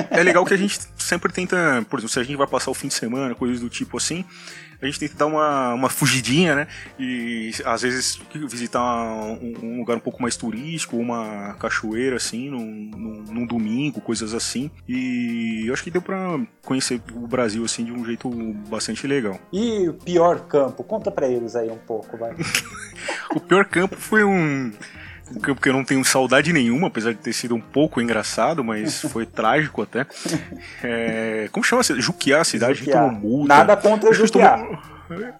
É 0.09 0.23
legal 0.23 0.45
que 0.45 0.53
a 0.53 0.57
gente 0.57 0.79
sempre 0.97 1.31
tenta, 1.31 1.85
por 1.89 1.99
exemplo, 1.99 2.13
se 2.13 2.19
a 2.19 2.23
gente 2.23 2.37
vai 2.37 2.47
passar 2.47 2.71
o 2.71 2.73
fim 2.73 2.87
de 2.87 2.93
semana, 2.93 3.35
coisas 3.35 3.59
do 3.59 3.69
tipo 3.69 3.97
assim, 3.97 4.25
a 4.81 4.85
gente 4.85 4.99
tenta 4.99 5.15
dar 5.15 5.25
uma, 5.25 5.73
uma 5.73 5.89
fugidinha, 5.89 6.55
né? 6.55 6.67
E 6.99 7.51
às 7.65 7.81
vezes 7.81 8.19
visitar 8.47 8.81
um, 8.81 9.53
um 9.61 9.77
lugar 9.79 9.97
um 9.97 9.99
pouco 9.99 10.21
mais 10.21 10.35
turístico, 10.35 10.97
uma 10.97 11.55
cachoeira, 11.59 12.17
assim, 12.17 12.49
num, 12.49 12.65
num, 12.65 13.23
num 13.33 13.45
domingo, 13.45 13.99
coisas 13.99 14.33
assim. 14.33 14.69
E 14.87 15.63
eu 15.65 15.73
acho 15.73 15.83
que 15.83 15.91
deu 15.91 16.01
pra 16.01 16.39
conhecer 16.63 17.01
o 17.13 17.27
Brasil, 17.27 17.63
assim, 17.65 17.85
de 17.85 17.91
um 17.91 18.05
jeito 18.05 18.29
bastante 18.69 19.07
legal. 19.07 19.39
E 19.51 19.89
o 19.89 19.93
pior 19.93 20.41
campo? 20.41 20.83
Conta 20.83 21.09
pra 21.09 21.27
eles 21.27 21.55
aí 21.55 21.69
um 21.69 21.77
pouco, 21.77 22.17
vai. 22.17 22.35
O 23.35 23.39
pior 23.39 23.65
campo 23.65 23.95
foi 23.95 24.23
um. 24.23 24.71
Um 25.35 25.39
campo 25.39 25.61
que 25.61 25.67
eu 25.69 25.73
não 25.73 25.83
tenho 25.83 26.03
saudade 26.05 26.53
nenhuma, 26.53 26.87
apesar 26.87 27.11
de 27.11 27.19
ter 27.19 27.33
sido 27.33 27.53
um 27.55 27.59
pouco 27.61 27.99
engraçado, 28.01 28.63
mas 28.63 29.01
foi 29.11 29.25
trágico 29.25 29.81
até. 29.81 30.05
É, 30.83 31.49
como 31.51 31.63
chama? 31.63 31.81
Juquiá, 31.83 32.41
a 32.41 32.43
cidade, 32.43 32.79
Juquiá. 32.79 33.01
tomou 33.03 33.11
multa. 33.19 33.47
Nada 33.55 33.77
contra 33.77 34.13
Juquiá. 34.13 34.57
tomou- 34.57 34.97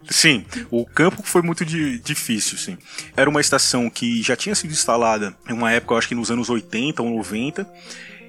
Sim, 0.09 0.45
o 0.71 0.85
campo 0.85 1.21
foi 1.25 1.41
muito 1.41 1.65
di- 1.65 1.99
difícil, 1.99 2.57
sim. 2.57 2.77
Era 3.17 3.29
uma 3.29 3.41
estação 3.41 3.89
que 3.89 4.21
já 4.23 4.33
tinha 4.33 4.55
sido 4.55 4.71
instalada 4.71 5.35
em 5.49 5.51
uma 5.51 5.69
época, 5.71 5.93
eu 5.93 5.97
acho 5.97 6.07
que 6.07 6.15
nos 6.15 6.31
anos 6.31 6.49
80 6.49 7.03
ou 7.03 7.09
90, 7.17 7.67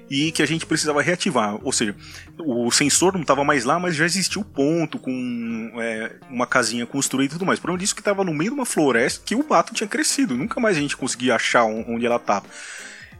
e 0.09 0.31
que 0.31 0.41
a 0.41 0.45
gente 0.45 0.65
precisava 0.65 1.01
reativar. 1.01 1.57
Ou 1.63 1.71
seja, 1.71 1.95
o 2.39 2.71
sensor 2.71 3.13
não 3.13 3.21
estava 3.21 3.43
mais 3.43 3.63
lá, 3.65 3.79
mas 3.79 3.95
já 3.95 4.05
existia 4.05 4.41
o 4.41 4.45
ponto 4.45 4.97
com 4.97 5.71
é, 5.77 6.13
uma 6.29 6.47
casinha 6.47 6.85
construída 6.85 7.33
e 7.33 7.37
tudo 7.37 7.45
mais. 7.45 7.59
O 7.59 7.61
problema 7.61 7.79
disso 7.79 7.93
é 7.93 7.95
que 7.95 8.01
estava 8.01 8.23
no 8.23 8.33
meio 8.33 8.51
de 8.51 8.55
uma 8.55 8.65
floresta 8.65 9.21
que 9.23 9.35
o 9.35 9.45
mato 9.47 9.73
tinha 9.73 9.87
crescido. 9.87 10.35
Nunca 10.35 10.59
mais 10.59 10.77
a 10.77 10.79
gente 10.79 10.97
conseguia 10.97 11.35
achar 11.35 11.63
on- 11.65 11.85
onde 11.87 12.05
ela 12.05 12.15
estava. 12.15 12.45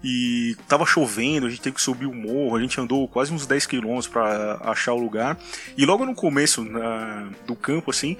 E 0.01 0.55
tava 0.65 0.85
chovendo, 0.85 1.45
a 1.45 1.49
gente 1.49 1.59
teve 1.61 1.75
que 1.75 1.81
subir 1.81 2.05
o 2.05 2.13
morro, 2.13 2.55
a 2.55 2.61
gente 2.61 2.79
andou 2.79 3.05
quase 3.05 3.33
uns 3.33 3.45
10 3.45 3.65
quilômetros 3.65 4.07
para 4.07 4.57
achar 4.63 4.93
o 4.93 4.97
lugar. 4.97 5.37
E 5.77 5.85
logo 5.85 6.05
no 6.05 6.15
começo 6.15 6.63
na- 6.63 7.27
do 7.45 7.53
campo, 7.53 7.91
assim, 7.91 8.15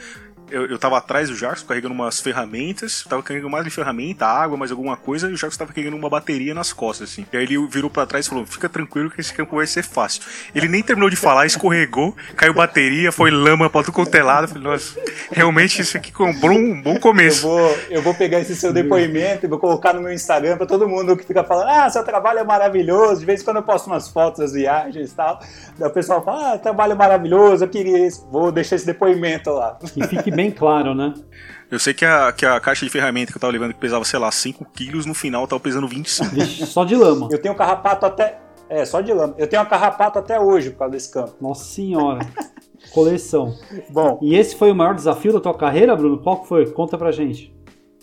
eu, 0.51 0.65
eu 0.67 0.77
tava 0.79 0.97
atrás 0.97 1.29
do 1.29 1.35
Jackson 1.35 1.65
carregando 1.65 1.93
umas 1.93 2.19
ferramentas, 2.19 3.05
tava 3.07 3.21
carregando 3.23 3.49
mais 3.49 3.63
de 3.65 3.69
ferramenta, 3.69 4.25
água, 4.25 4.57
mais 4.57 4.71
alguma 4.71 4.95
coisa, 4.97 5.29
e 5.29 5.33
o 5.33 5.35
Jackson 5.37 5.59
tava 5.59 5.73
carregando 5.73 5.97
uma 5.97 6.09
bateria 6.09 6.53
nas 6.53 6.73
costas, 6.73 7.11
assim. 7.11 7.25
E 7.31 7.37
aí 7.37 7.43
ele 7.43 7.67
virou 7.67 7.89
pra 7.89 8.05
trás 8.05 8.25
e 8.25 8.29
falou: 8.29 8.45
Fica 8.45 8.67
tranquilo 8.69 9.09
que 9.09 9.21
esse 9.21 9.33
campo 9.33 9.55
vai 9.55 9.67
ser 9.67 9.83
fácil. 9.83 10.21
Ele 10.53 10.67
nem 10.67 10.81
terminou 10.83 11.09
de 11.09 11.15
falar, 11.15 11.45
escorregou, 11.45 12.15
caiu 12.35 12.53
bateria, 12.53 13.11
foi 13.11 13.31
lama 13.31 13.69
pra 13.69 13.81
tudo 13.83 13.93
quanto 13.93 14.13
é 14.15 14.23
lado. 14.23 14.45
Eu 14.45 14.47
Falei, 14.49 14.63
nossa, 14.63 14.99
realmente 15.31 15.81
isso 15.81 15.97
aqui 15.97 16.11
comprou 16.11 16.57
um 16.57 16.81
bom 16.81 16.95
Eu 16.95 16.99
começo. 16.99 17.41
vou, 17.47 17.77
eu 17.89 18.01
vou 18.01 18.13
pegar 18.13 18.39
esse 18.39 18.55
seu 18.55 18.73
depoimento 18.73 19.45
e 19.45 19.49
vou 19.49 19.59
colocar 19.59 19.93
no 19.93 20.01
meu 20.01 20.11
Instagram 20.11 20.57
pra 20.57 20.65
todo 20.65 20.87
mundo 20.87 21.15
que 21.15 21.25
fica 21.25 21.43
falando: 21.43 21.69
ah, 21.69 21.89
seu 21.89 22.03
trabalho 22.03 22.39
é 22.39 22.43
maravilhoso. 22.43 23.19
De 23.19 23.25
vez 23.25 23.41
em 23.41 23.45
quando 23.45 23.57
eu 23.57 23.63
posto 23.63 23.87
umas 23.87 24.07
fotos 24.07 24.39
das 24.39 24.53
viagens 24.53 25.11
e 25.11 25.15
tal. 25.15 25.39
Daí 25.77 25.87
o 25.87 25.91
pessoal 25.91 26.23
fala: 26.23 26.53
ah, 26.53 26.57
trabalho 26.57 26.95
maravilhoso, 26.95 27.63
eu 27.63 27.69
queria 27.69 28.05
isso. 28.05 28.27
Vou 28.31 28.51
deixar 28.51 28.75
esse 28.75 28.85
depoimento 28.85 29.49
lá. 29.51 29.77
Que 29.93 30.07
fique 30.07 30.31
bem 30.39 30.49
claro, 30.49 30.95
né? 30.95 31.13
Eu 31.69 31.77
sei 31.77 31.93
que 31.93 32.05
a, 32.05 32.31
que 32.31 32.45
a 32.45 32.59
caixa 32.61 32.85
de 32.85 32.91
ferramenta 32.91 33.31
que 33.31 33.37
eu 33.37 33.41
tava 33.41 33.51
levando, 33.51 33.73
que 33.73 33.79
pesava, 33.79 34.05
sei 34.05 34.17
lá, 34.17 34.31
5 34.31 34.65
quilos, 34.73 35.05
no 35.05 35.13
final 35.13 35.45
tava 35.45 35.59
pesando 35.59 35.87
25. 35.87 36.29
Vixe, 36.33 36.65
só 36.65 36.85
de 36.85 36.95
lama. 36.95 37.27
Eu 37.29 37.39
tenho 37.39 37.53
um 37.53 37.57
carrapato 37.57 38.05
até. 38.05 38.39
É, 38.69 38.85
só 38.85 39.01
de 39.01 39.11
lama. 39.11 39.35
Eu 39.37 39.47
tenho 39.47 39.61
um 39.61 39.65
carrapato 39.65 40.17
até 40.17 40.39
hoje 40.39 40.69
por 40.69 40.79
causa 40.79 40.93
desse 40.93 41.11
campo. 41.11 41.35
Nossa 41.41 41.65
senhora. 41.65 42.25
Coleção. 42.91 43.53
Bom, 43.89 44.17
E 44.21 44.35
esse 44.35 44.55
foi 44.55 44.71
o 44.71 44.75
maior 44.75 44.95
desafio 44.95 45.33
da 45.33 45.41
tua 45.41 45.53
carreira, 45.53 45.95
Bruno? 45.95 46.19
Qual 46.19 46.41
que 46.41 46.47
foi? 46.47 46.65
Conta 46.71 46.97
pra 46.97 47.11
gente. 47.11 47.53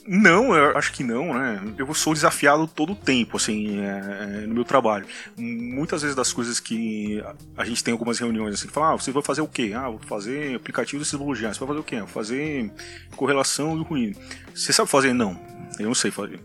Não, 0.08 0.54
eu 0.54 0.76
acho 0.78 0.92
que 0.92 1.02
não, 1.02 1.34
né? 1.34 1.60
Eu 1.76 1.92
sou 1.92 2.14
desafiado 2.14 2.66
todo 2.66 2.92
o 2.92 2.96
tempo, 2.96 3.36
assim, 3.36 3.80
é, 3.80 4.42
é, 4.42 4.46
no 4.46 4.54
meu 4.54 4.64
trabalho. 4.64 5.06
Muitas 5.36 6.02
vezes 6.02 6.14
das 6.14 6.32
coisas 6.32 6.60
que 6.60 7.22
a 7.56 7.64
gente 7.64 7.82
tem 7.82 7.92
algumas 7.92 8.18
reuniões, 8.18 8.54
assim, 8.54 8.68
fala, 8.68 8.92
ah, 8.92 8.96
você 8.96 9.10
vai 9.10 9.22
fazer 9.22 9.40
o 9.40 9.48
quê? 9.48 9.72
Ah, 9.74 9.88
vou 9.88 9.98
fazer 9.98 10.54
aplicativo 10.54 11.02
de 11.02 11.08
simbologia. 11.08 11.52
Você 11.52 11.58
vai 11.58 11.68
fazer 11.68 11.80
o 11.80 11.84
quê? 11.84 11.98
Vou 11.98 12.08
fazer 12.08 12.70
correlação 13.16 13.76
do 13.76 13.82
ruído. 13.82 14.18
Você 14.54 14.72
sabe 14.72 14.88
fazer? 14.88 15.12
Não, 15.12 15.38
eu 15.78 15.86
não 15.86 15.94
sei 15.94 16.10
fazer. 16.10 16.40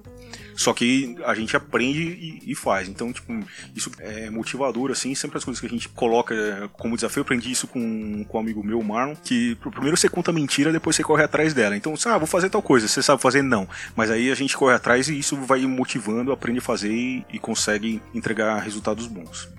Só 0.62 0.74
que 0.74 1.16
a 1.26 1.34
gente 1.34 1.56
aprende 1.58 2.02
e, 2.02 2.52
e 2.52 2.56
faz. 2.56 2.88
Então, 2.88 3.12
tipo, 3.12 3.34
isso 3.76 3.90
é 4.00 4.30
motivador, 4.30 4.92
assim. 4.92 5.16
Sempre 5.16 5.38
as 5.40 5.44
coisas 5.44 5.60
que 5.60 5.66
a 5.66 5.70
gente 5.70 5.90
coloca 5.90 6.70
como 6.74 6.96
desafio. 6.96 7.22
Eu 7.22 7.24
aprendi 7.24 7.50
isso 7.52 7.68
com, 7.68 8.24
com 8.26 8.38
um 8.38 8.42
amigo 8.42 8.64
meu, 8.64 8.82
Marlon. 8.84 9.16
Que 9.16 9.56
pr- 9.56 9.70
primeiro 9.72 9.98
você 9.98 10.08
conta 10.08 10.32
mentira, 10.32 10.72
depois 10.72 10.96
você 10.96 11.04
corre 11.04 11.24
atrás 11.24 11.54
dela. 11.54 11.76
Então, 11.76 11.96
ah, 12.06 12.18
vou 12.20 12.28
fazer 12.28 12.50
tal 12.50 12.62
coisa. 12.62 12.88
Você 12.88 13.02
sabe 13.02 13.22
fazer? 13.22 13.42
Não. 13.42 13.68
Mas 13.96 14.12
aí 14.12 14.30
a 14.32 14.36
gente 14.36 14.56
corre 14.56 14.76
atrás 14.76 15.08
e 15.10 15.18
isso 15.18 15.36
vai 15.38 15.62
motivando, 15.66 16.32
aprende 16.32 16.60
a 16.60 16.62
fazer 16.62 16.92
e, 16.92 17.26
e 17.34 17.40
consegue 17.40 18.02
entregar 18.14 18.60
resultados 18.60 19.08
bons. 19.08 19.50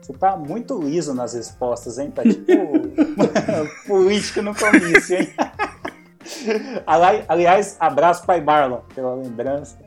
você 0.00 0.12
tá 0.14 0.34
muito 0.36 0.80
liso 0.80 1.12
nas 1.12 1.34
respostas, 1.34 1.98
hein? 1.98 2.10
Tá 2.10 2.22
tipo 2.22 2.88
político 3.86 4.40
no 4.40 4.54
comício, 4.54 5.18
hein? 5.18 5.28
Ali- 6.86 7.24
Aliás, 7.28 7.76
abraço 7.80 8.24
pai 8.26 8.40
Marlon 8.40 8.80
pela 8.94 9.14
lembrança. 9.14 9.78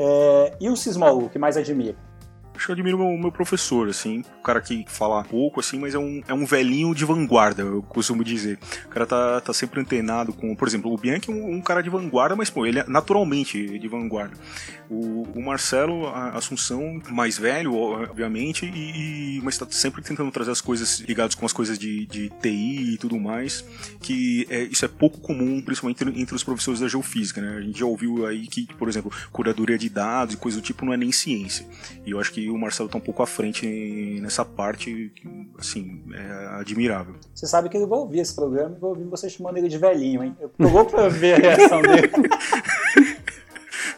É, 0.00 0.56
e 0.60 0.70
o 0.70 0.76
sismólogo, 0.76 1.26
o 1.26 1.28
que 1.28 1.40
mais 1.40 1.56
admira? 1.56 1.96
Eu 2.68 2.74
admiro 2.74 2.98
meu, 2.98 3.16
meu 3.16 3.32
professor, 3.32 3.88
assim, 3.88 4.20
o 4.38 4.42
cara 4.42 4.60
que 4.60 4.84
fala 4.88 5.24
pouco, 5.24 5.58
assim, 5.58 5.78
mas 5.78 5.94
é 5.94 5.98
um, 5.98 6.20
é 6.28 6.34
um 6.34 6.44
velhinho 6.44 6.94
de 6.94 7.02
vanguarda, 7.04 7.62
eu 7.62 7.82
costumo 7.82 8.22
dizer. 8.22 8.58
O 8.84 8.88
cara 8.88 9.06
tá, 9.06 9.40
tá 9.40 9.52
sempre 9.54 9.80
antenado 9.80 10.34
com, 10.34 10.54
por 10.54 10.68
exemplo, 10.68 10.92
o 10.92 10.98
Bianchi 10.98 11.30
é 11.30 11.32
um, 11.34 11.54
um 11.54 11.60
cara 11.62 11.82
de 11.82 11.88
vanguarda, 11.88 12.36
mas, 12.36 12.50
pô, 12.50 12.66
ele 12.66 12.80
é 12.80 12.84
naturalmente 12.86 13.78
de 13.78 13.88
vanguarda. 13.88 14.36
O, 14.90 15.22
o 15.34 15.42
Marcelo 15.42 16.06
Assunção, 16.08 17.00
mais 17.10 17.38
velho, 17.38 17.74
obviamente, 17.74 18.66
e- 18.66 19.40
mas 19.42 19.56
tá 19.56 19.66
sempre 19.70 20.02
tentando 20.02 20.30
trazer 20.30 20.50
as 20.50 20.60
coisas 20.60 21.00
ligadas 21.00 21.34
com 21.34 21.46
as 21.46 21.52
coisas 21.54 21.78
de, 21.78 22.04
de 22.06 22.28
TI 22.42 22.94
e 22.94 22.98
tudo 22.98 23.18
mais, 23.18 23.64
que 24.02 24.46
é, 24.50 24.64
isso 24.64 24.84
é 24.84 24.88
pouco 24.88 25.20
comum, 25.20 25.60
principalmente 25.62 26.02
entre, 26.04 26.20
entre 26.20 26.34
os 26.34 26.44
professores 26.44 26.80
da 26.80 26.88
geofísica, 26.88 27.40
né? 27.40 27.56
A 27.56 27.60
gente 27.62 27.78
já 27.78 27.86
ouviu 27.86 28.26
aí 28.26 28.46
que, 28.46 28.66
por 28.74 28.88
exemplo, 28.88 29.10
curadoria 29.32 29.78
de 29.78 29.88
dados 29.88 30.34
e 30.34 30.36
coisa 30.36 30.58
do 30.58 30.62
tipo 30.62 30.84
não 30.84 30.92
é 30.92 30.96
nem 30.96 31.12
ciência. 31.12 31.66
E 32.04 32.10
eu 32.10 32.20
acho 32.20 32.32
que 32.32 32.48
o 32.50 32.57
Marcelo 32.58 32.88
tá 32.88 32.98
um 32.98 33.00
pouco 33.00 33.22
à 33.22 33.26
frente 33.26 34.18
nessa 34.20 34.44
parte, 34.44 35.12
assim, 35.58 36.02
é 36.12 36.60
admirável. 36.60 37.14
Você 37.34 37.46
sabe 37.46 37.68
que 37.68 37.76
ele 37.76 37.86
vai 37.86 37.98
ouvir 37.98 38.20
esse 38.20 38.34
programa 38.34 38.76
e 38.76 38.80
vai 38.80 38.90
ouvir 38.90 39.04
você 39.04 39.30
chamando 39.30 39.56
ele 39.56 39.68
de 39.68 39.78
velhinho, 39.78 40.24
hein? 40.24 40.36
Eu 40.40 40.48
tô 40.50 40.68
louco 40.68 40.90
pra 40.90 41.08
ver 41.08 41.34
a 41.34 41.38
reação 41.38 41.82
dele. 41.82 42.10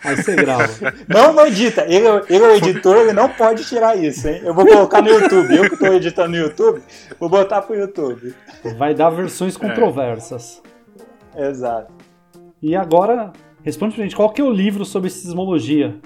Aí 0.03 0.17
você 0.17 0.35
grava. 0.35 0.67
Não, 1.07 1.33
não 1.33 1.47
edita. 1.47 1.83
Ele, 1.83 2.07
ele 2.29 2.45
é 2.45 2.49
o 2.49 2.57
editor, 2.57 2.97
ele 2.97 3.13
não 3.13 3.29
pode 3.29 3.65
tirar 3.65 3.97
isso, 3.97 4.29
hein? 4.29 4.41
Eu 4.43 4.55
vou 4.55 4.67
colocar 4.67 5.03
no 5.03 5.09
YouTube. 5.09 5.55
Eu 5.55 5.69
que 5.69 5.75
estou 5.75 5.95
editando 5.95 6.31
no 6.31 6.37
YouTube, 6.37 6.83
vou 7.19 7.29
botar 7.29 7.63
pro 7.63 7.77
YouTube. 7.77 8.35
Vai 8.79 8.95
dar 8.95 9.11
versões 9.11 9.57
controversas. 9.57 10.63
É. 11.35 11.49
Exato. 11.49 11.93
E 12.63 12.75
agora, 12.75 13.33
responde 13.63 13.95
pra 13.95 14.05
gente, 14.05 14.17
qual 14.17 14.31
que 14.31 14.41
é 14.41 14.45
o 14.45 14.51
livro 14.51 14.85
sobre 14.85 15.11
sismologia 15.11 16.01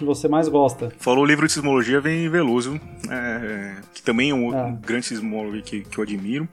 que 0.00 0.04
você 0.04 0.28
mais 0.28 0.48
gosta? 0.48 0.90
Falou 0.98 1.24
livro 1.26 1.46
de 1.46 1.52
sismologia, 1.52 2.00
vem 2.00 2.28
Veloso, 2.30 2.80
é, 3.10 3.76
que 3.92 4.02
também 4.02 4.30
é 4.30 4.34
um, 4.34 4.54
é. 4.54 4.64
um 4.64 4.76
grande 4.76 5.06
sismólogo 5.06 5.60
que, 5.62 5.82
que 5.82 5.98
eu 5.98 6.02
admiro. 6.02 6.48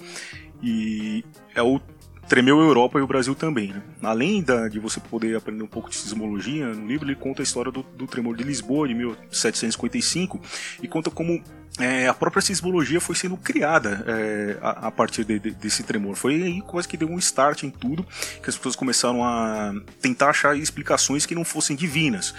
E 0.61 1.23
é 1.55 1.61
o 1.61 1.79
tremeu 2.27 2.59
a 2.59 2.63
Europa 2.63 2.99
e 2.99 3.01
o 3.01 3.07
Brasil 3.07 3.33
também. 3.33 3.69
Né? 3.69 3.81
Além 4.03 4.43
da, 4.43 4.67
de 4.67 4.79
você 4.79 4.99
poder 4.99 5.37
aprender 5.37 5.63
um 5.63 5.67
pouco 5.67 5.89
de 5.89 5.95
sismologia, 5.95 6.67
no 6.67 6.85
livro 6.85 7.07
ele 7.07 7.15
conta 7.15 7.41
a 7.41 7.43
história 7.43 7.71
do, 7.71 7.83
do 7.83 8.05
tremor 8.05 8.35
de 8.35 8.43
Lisboa 8.43 8.85
de 8.85 8.93
1755 8.93 10.41
e 10.83 10.87
conta 10.87 11.09
como 11.09 11.41
é, 11.79 12.07
a 12.07 12.13
própria 12.13 12.41
sismologia 12.41 12.99
foi 12.99 13.15
sendo 13.15 13.37
criada 13.37 14.03
é, 14.07 14.57
a, 14.61 14.87
a, 14.87 14.91
partir 14.91 15.23
de, 15.23 15.37
de, 15.37 15.51
desse 15.51 15.83
tremor. 15.83 16.15
Foi 16.15 16.33
aí 16.33 16.61
quase 16.61 16.87
que 16.87 16.97
deu 16.97 17.07
um 17.07 17.19
start 17.19 17.63
em 17.63 17.69
tudo, 17.69 18.03
que 18.41 18.49
as 18.49 18.57
pessoas 18.57 18.75
começaram 18.75 19.23
a 19.23 19.73
tentar 20.01 20.29
achar 20.29 20.57
explicações 20.57 21.25
que 21.25 21.35
não 21.35 21.45
fossem 21.45 21.75
divinas 21.75 22.33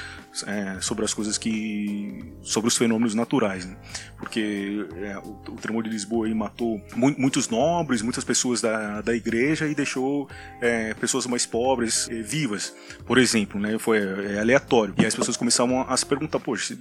é, 0.46 0.78
sobre 0.80 1.04
as 1.04 1.14
coisas 1.14 1.38
que. 1.38 2.32
sobre 2.42 2.68
os 2.68 2.76
fenômenos 2.76 3.14
naturais. 3.14 3.64
Né? 3.64 3.76
Porque 4.18 4.86
é, 4.96 5.18
o, 5.18 5.40
o, 5.48 5.56
tremor 5.56 5.84
de 5.84 5.90
Lisboa 5.90 6.26
aí 6.26 6.34
matou 6.34 6.80
mu 6.94 7.14
muitos 7.16 7.48
nobres, 7.48 8.02
muitas 8.02 8.24
pessoas 8.24 8.60
da, 8.60 9.00
da 9.00 9.14
igreja 9.14 9.66
e 9.66 9.74
deixou 9.74 10.28
é, 10.60 10.94
pessoas 10.94 11.26
mais 11.26 11.46
pobres 11.46 12.08
é, 12.10 12.22
vivas, 12.22 12.74
por 13.06 13.18
exemplo. 13.18 13.60
Né? 13.60 13.78
Foi 13.78 13.98
aleatório. 14.38 14.94
E 14.98 15.06
as 15.06 15.14
pessoas 15.14 15.36
começavam 15.36 15.80
a, 15.80 15.94
a 15.94 15.96
se 15.96 16.04
perguntar: 16.04 16.40
poxa, 16.40 16.76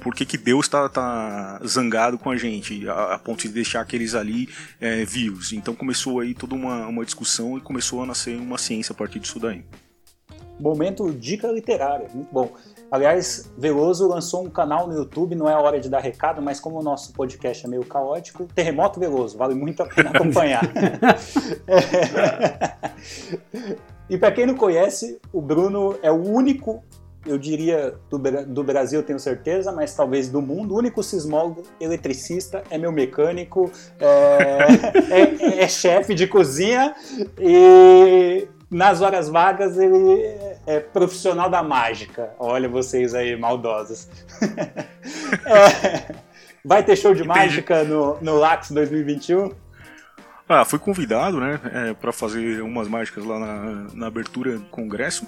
por 0.00 0.14
que, 0.14 0.26
que 0.26 0.36
Deus 0.36 0.66
está 0.66 0.88
tá 0.88 1.58
zangado 1.76 2.18
com 2.18 2.30
a 2.30 2.36
gente 2.36 2.88
a, 2.88 3.14
a, 3.14 3.18
ponto 3.18 3.42
de 3.42 3.48
deixar 3.48 3.80
aqueles 3.80 4.14
ali 4.14 4.48
é, 4.80 5.04
vivos? 5.04 5.52
Então 5.52 5.74
começou 5.74 6.20
aí 6.20 6.34
toda 6.34 6.54
uma, 6.54 6.86
uma 6.86 7.04
discussão 7.04 7.56
e 7.56 7.60
começou 7.60 8.02
a 8.02 8.06
nascer 8.06 8.36
uma 8.36 8.58
ciência 8.58 8.92
a 8.92 8.96
partir 8.96 9.20
disso 9.20 9.38
daí. 9.38 9.64
Momento 10.58 11.12
dica 11.12 11.48
literária, 11.48 12.08
muito 12.14 12.32
bom. 12.32 12.52
Aliás, 12.90 13.50
Veloso 13.58 14.08
lançou 14.08 14.46
um 14.46 14.50
canal 14.50 14.86
no 14.86 14.94
YouTube, 14.94 15.34
não 15.34 15.48
é 15.48 15.52
a 15.52 15.58
hora 15.58 15.78
de 15.78 15.88
dar 15.88 16.00
recado, 16.00 16.40
mas 16.40 16.60
como 16.60 16.78
o 16.78 16.82
nosso 16.82 17.12
podcast 17.12 17.66
é 17.66 17.68
meio 17.68 17.84
caótico, 17.84 18.48
Terremoto 18.54 18.98
Veloso, 18.98 19.36
vale 19.36 19.54
muito 19.54 19.82
a 19.82 19.86
pena 19.86 20.10
acompanhar. 20.14 20.62
é. 21.66 22.76
E 24.08 24.16
para 24.16 24.30
quem 24.30 24.46
não 24.46 24.54
conhece, 24.54 25.18
o 25.32 25.40
Bruno 25.40 25.98
é 26.00 26.10
o 26.10 26.22
único, 26.22 26.84
eu 27.26 27.38
diria 27.38 27.94
do, 28.10 28.18
do 28.18 28.64
Brasil, 28.64 29.02
tenho 29.02 29.18
certeza, 29.18 29.72
mas 29.72 29.94
talvez 29.94 30.28
do 30.28 30.40
mundo, 30.40 30.74
o 30.74 30.78
único 30.78 31.02
sismólogo 31.02 31.62
eletricista, 31.80 32.62
é 32.70 32.78
meu 32.78 32.92
mecânico, 32.92 33.70
é, 34.00 35.58
é, 35.58 35.64
é 35.64 35.68
chefe 35.68 36.14
de 36.14 36.26
cozinha 36.26 36.94
e 37.38 38.46
nas 38.70 39.00
horas 39.00 39.28
vagas 39.28 39.78
ele 39.78 40.22
é 40.66 40.80
profissional 40.80 41.48
da 41.48 41.62
mágica. 41.62 42.30
Olha 42.38 42.68
vocês 42.68 43.14
aí, 43.14 43.36
maldosos. 43.36 44.08
é, 45.46 46.14
vai 46.64 46.82
ter 46.82 46.96
show 46.96 47.14
de 47.14 47.22
Entendi. 47.22 47.38
mágica 47.38 47.84
no, 47.84 48.18
no 48.20 48.36
LAX 48.36 48.70
2021? 48.70 49.65
Ah, 50.48 50.64
fui 50.64 50.78
convidado, 50.78 51.40
né, 51.40 51.60
é, 51.72 51.94
para 51.94 52.12
fazer 52.12 52.62
umas 52.62 52.86
mágicas 52.86 53.24
lá 53.24 53.38
na, 53.38 53.86
na, 53.92 54.06
abertura 54.06 54.56
do 54.56 54.64
congresso. 54.66 55.26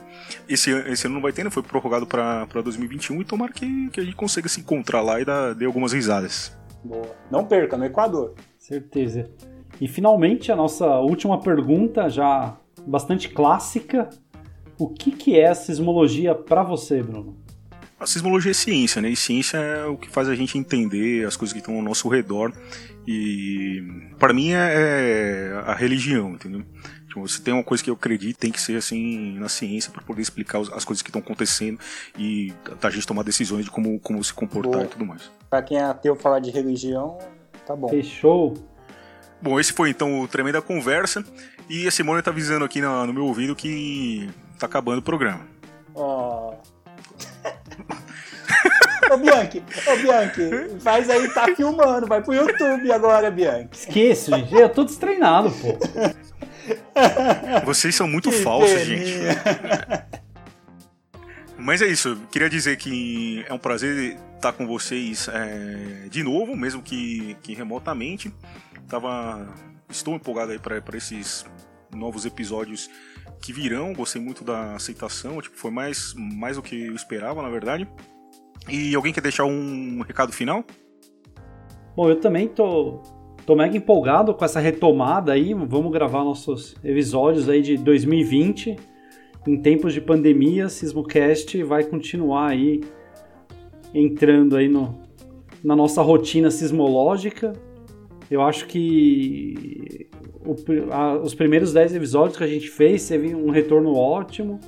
Esse, 0.49 0.71
esse 0.71 1.07
ano 1.07 1.17
não 1.17 1.23
vai 1.23 1.33
ter, 1.33 1.43
né? 1.43 1.51
Foi 1.51 1.63
prorrogado 1.63 2.07
para 2.07 2.47
2021 2.63 3.23
e 3.23 3.25
tomara 3.25 3.53
que, 3.53 3.89
que 3.91 4.01
a 4.01 4.05
gente 4.05 4.15
consiga 4.15 4.49
se 4.49 4.61
encontrar 4.61 5.03
lá 5.03 5.21
e 5.21 5.25
dar, 5.25 5.55
dar 5.55 5.67
algumas 5.67 5.93
risadas. 5.93 6.57
Boa. 6.85 7.17
Não 7.31 7.45
perca, 7.45 7.77
no 7.77 7.85
Equador. 7.85 8.35
Certeza. 8.57 9.29
E 9.81 9.89
finalmente 9.89 10.53
a 10.53 10.57
nossa 10.57 10.87
última 10.99 11.41
pergunta, 11.41 12.09
já 12.09 12.57
bastante 12.87 13.29
clássica. 13.29 14.09
O 14.79 14.89
que, 14.89 15.11
que 15.11 15.39
é 15.39 15.49
a 15.49 15.55
sismologia 15.55 16.33
para 16.35 16.63
você, 16.63 17.03
Bruno? 17.03 17.37
A 17.99 18.07
sismologia 18.07 18.53
é 18.53 18.55
ciência, 18.55 19.03
né? 19.03 19.11
E 19.11 19.17
ciência 19.17 19.57
é 19.57 19.85
o 19.85 19.97
que 19.97 20.09
faz 20.09 20.29
a 20.29 20.35
gente 20.37 20.57
entender 20.57 21.27
as 21.27 21.37
coisas 21.37 21.53
que 21.53 21.59
estão 21.59 21.75
ao 21.75 21.83
nosso 21.83 22.09
redor. 22.09 22.53
E 23.11 23.83
para 24.19 24.35
mim 24.35 24.53
é, 24.53 25.55
é 25.55 25.63
a 25.67 25.73
religião, 25.73 26.33
entendeu? 26.33 26.63
Tipo, 27.07 27.27
se 27.27 27.41
tem 27.41 27.55
uma 27.55 27.65
coisa 27.65 27.83
que 27.83 27.89
eu 27.89 27.95
acredito, 27.95 28.37
tem 28.37 28.53
que 28.53 28.61
ser 28.61 28.77
assim 28.77 29.39
na 29.39 29.49
ciência 29.49 29.91
para 29.91 30.03
poder 30.03 30.21
explicar 30.21 30.61
as 30.61 30.85
coisas 30.85 31.01
que 31.01 31.09
estão 31.09 31.23
acontecendo 31.23 31.79
e 32.19 32.53
a 32.83 32.91
gente 32.91 33.07
tomar 33.07 33.23
decisões 33.23 33.65
de 33.65 33.71
como, 33.71 33.99
como 34.01 34.23
se 34.23 34.35
comportar 34.35 34.73
Boa. 34.73 34.85
e 34.85 34.89
tudo 34.89 35.07
mais. 35.07 35.31
Para 35.49 35.63
quem 35.63 35.79
é 35.79 35.85
ateu 35.85 36.15
falar 36.17 36.41
de 36.41 36.51
religião, 36.51 37.17
tá 37.67 37.75
bom. 37.75 37.89
Fechou. 37.89 38.53
Bom, 39.41 39.59
esse 39.59 39.73
foi 39.73 39.89
então 39.89 40.21
o 40.21 40.29
Tremenda 40.29 40.61
Conversa. 40.61 41.25
E 41.67 41.89
a 41.89 41.91
Simone 41.91 42.21
tá 42.21 42.31
avisando 42.31 42.67
aqui 42.67 42.83
no, 42.83 43.07
no 43.07 43.15
meu 43.15 43.25
ouvido 43.25 43.57
que 43.57 44.29
tá 44.59 44.67
acabando 44.67 44.99
o 44.99 45.03
programa. 45.03 45.47
Oh. 45.95 46.58
Ô 49.11 49.17
Bianchi, 49.17 49.63
ô 49.87 49.97
Bianchi, 49.97 50.81
faz 50.81 51.09
aí, 51.11 51.29
tá 51.29 51.47
filmando, 51.55 52.07
vai 52.07 52.23
pro 52.23 52.35
YouTube 52.35 52.91
agora, 52.93 53.31
Bianchi. 53.31 53.69
Esqueço, 53.73 54.31
gente, 54.37 54.55
eu 54.55 54.69
tô 54.69 54.85
destreinado, 54.85 55.51
pô. 55.51 55.79
Vocês 57.65 57.95
são 57.95 58.07
muito 58.07 58.31
que 58.31 58.37
falsos, 58.37 58.81
gente. 58.81 59.13
Mas 61.57 61.83
é 61.83 61.87
isso, 61.87 62.17
queria 62.31 62.49
dizer 62.49 62.77
que 62.77 63.45
é 63.49 63.53
um 63.53 63.59
prazer 63.59 64.17
estar 64.37 64.53
com 64.53 64.67
vocês 64.67 65.29
é, 65.29 66.09
de 66.09 66.23
novo, 66.23 66.57
mesmo 66.57 66.81
que, 66.81 67.37
que 67.43 67.55
remotamente. 67.55 68.33
Tava, 68.89 69.47
estou 69.89 70.15
empolgado 70.15 70.53
aí 70.53 70.59
para 70.59 70.97
esses 70.97 71.45
novos 71.95 72.25
episódios 72.25 72.89
que 73.43 73.53
virão. 73.53 73.93
Gostei 73.93 74.23
muito 74.23 74.45
da 74.45 74.75
aceitação, 74.75 75.41
tipo, 75.43 75.57
foi 75.57 75.71
mais, 75.71 76.15
mais 76.15 76.57
do 76.57 76.63
que 76.63 76.87
eu 76.87 76.95
esperava, 76.95 77.43
na 77.43 77.49
verdade. 77.49 77.89
E 78.71 78.95
alguém 78.95 79.13
quer 79.13 79.21
deixar 79.21 79.45
um 79.45 80.03
recado 80.03 80.33
final? 80.33 80.65
Bom, 81.97 82.09
eu 82.09 82.17
também 82.17 82.47
tô, 82.47 83.01
tô 83.47 83.57
mega 83.57 83.77
empolgado 83.77 84.35
com 84.35 84.45
essa 84.45 84.61
retomada 84.61 85.33
aí. 85.33 85.55
Vamos 85.55 85.91
gravar 85.91 86.23
nossos 86.23 86.77
episódios 86.85 87.49
aí 87.49 87.63
de 87.63 87.77
2020. 87.77 88.77
Em 89.47 89.57
tempos 89.63 89.95
de 89.95 90.01
pandemia, 90.01 90.69
Sismocast 90.69 91.63
vai 91.65 91.83
continuar 91.85 92.51
aí 92.51 92.81
entrando 93.95 94.57
aí 94.57 94.69
no, 94.69 95.01
na 95.65 95.75
nossa 95.75 96.03
rotina 96.03 96.51
sismológica. 96.51 97.53
Eu 98.31 98.43
acho 98.43 98.67
que 98.67 100.09
o, 100.45 100.55
a, 100.93 101.17
os 101.17 101.35
primeiros 101.35 101.73
10 101.73 101.95
episódios 101.95 102.37
que 102.37 102.45
a 102.45 102.49
gente 102.49 102.69
fez 102.69 103.09
teve 103.09 103.35
um 103.35 103.51
retorno 103.51 103.95
ótimo. 103.95 104.61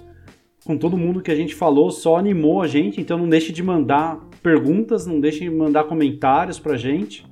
Com 0.70 0.78
todo 0.78 0.96
mundo 0.96 1.20
que 1.20 1.32
a 1.32 1.34
gente 1.34 1.52
falou, 1.52 1.90
só 1.90 2.16
animou 2.16 2.62
a 2.62 2.68
gente. 2.68 3.00
Então 3.00 3.18
não 3.18 3.28
deixe 3.28 3.52
de 3.52 3.60
mandar 3.60 4.20
perguntas, 4.40 5.04
não 5.04 5.18
deixe 5.18 5.40
de 5.40 5.50
mandar 5.50 5.82
comentários 5.82 6.60
pra 6.60 6.76
gente. 6.76 7.26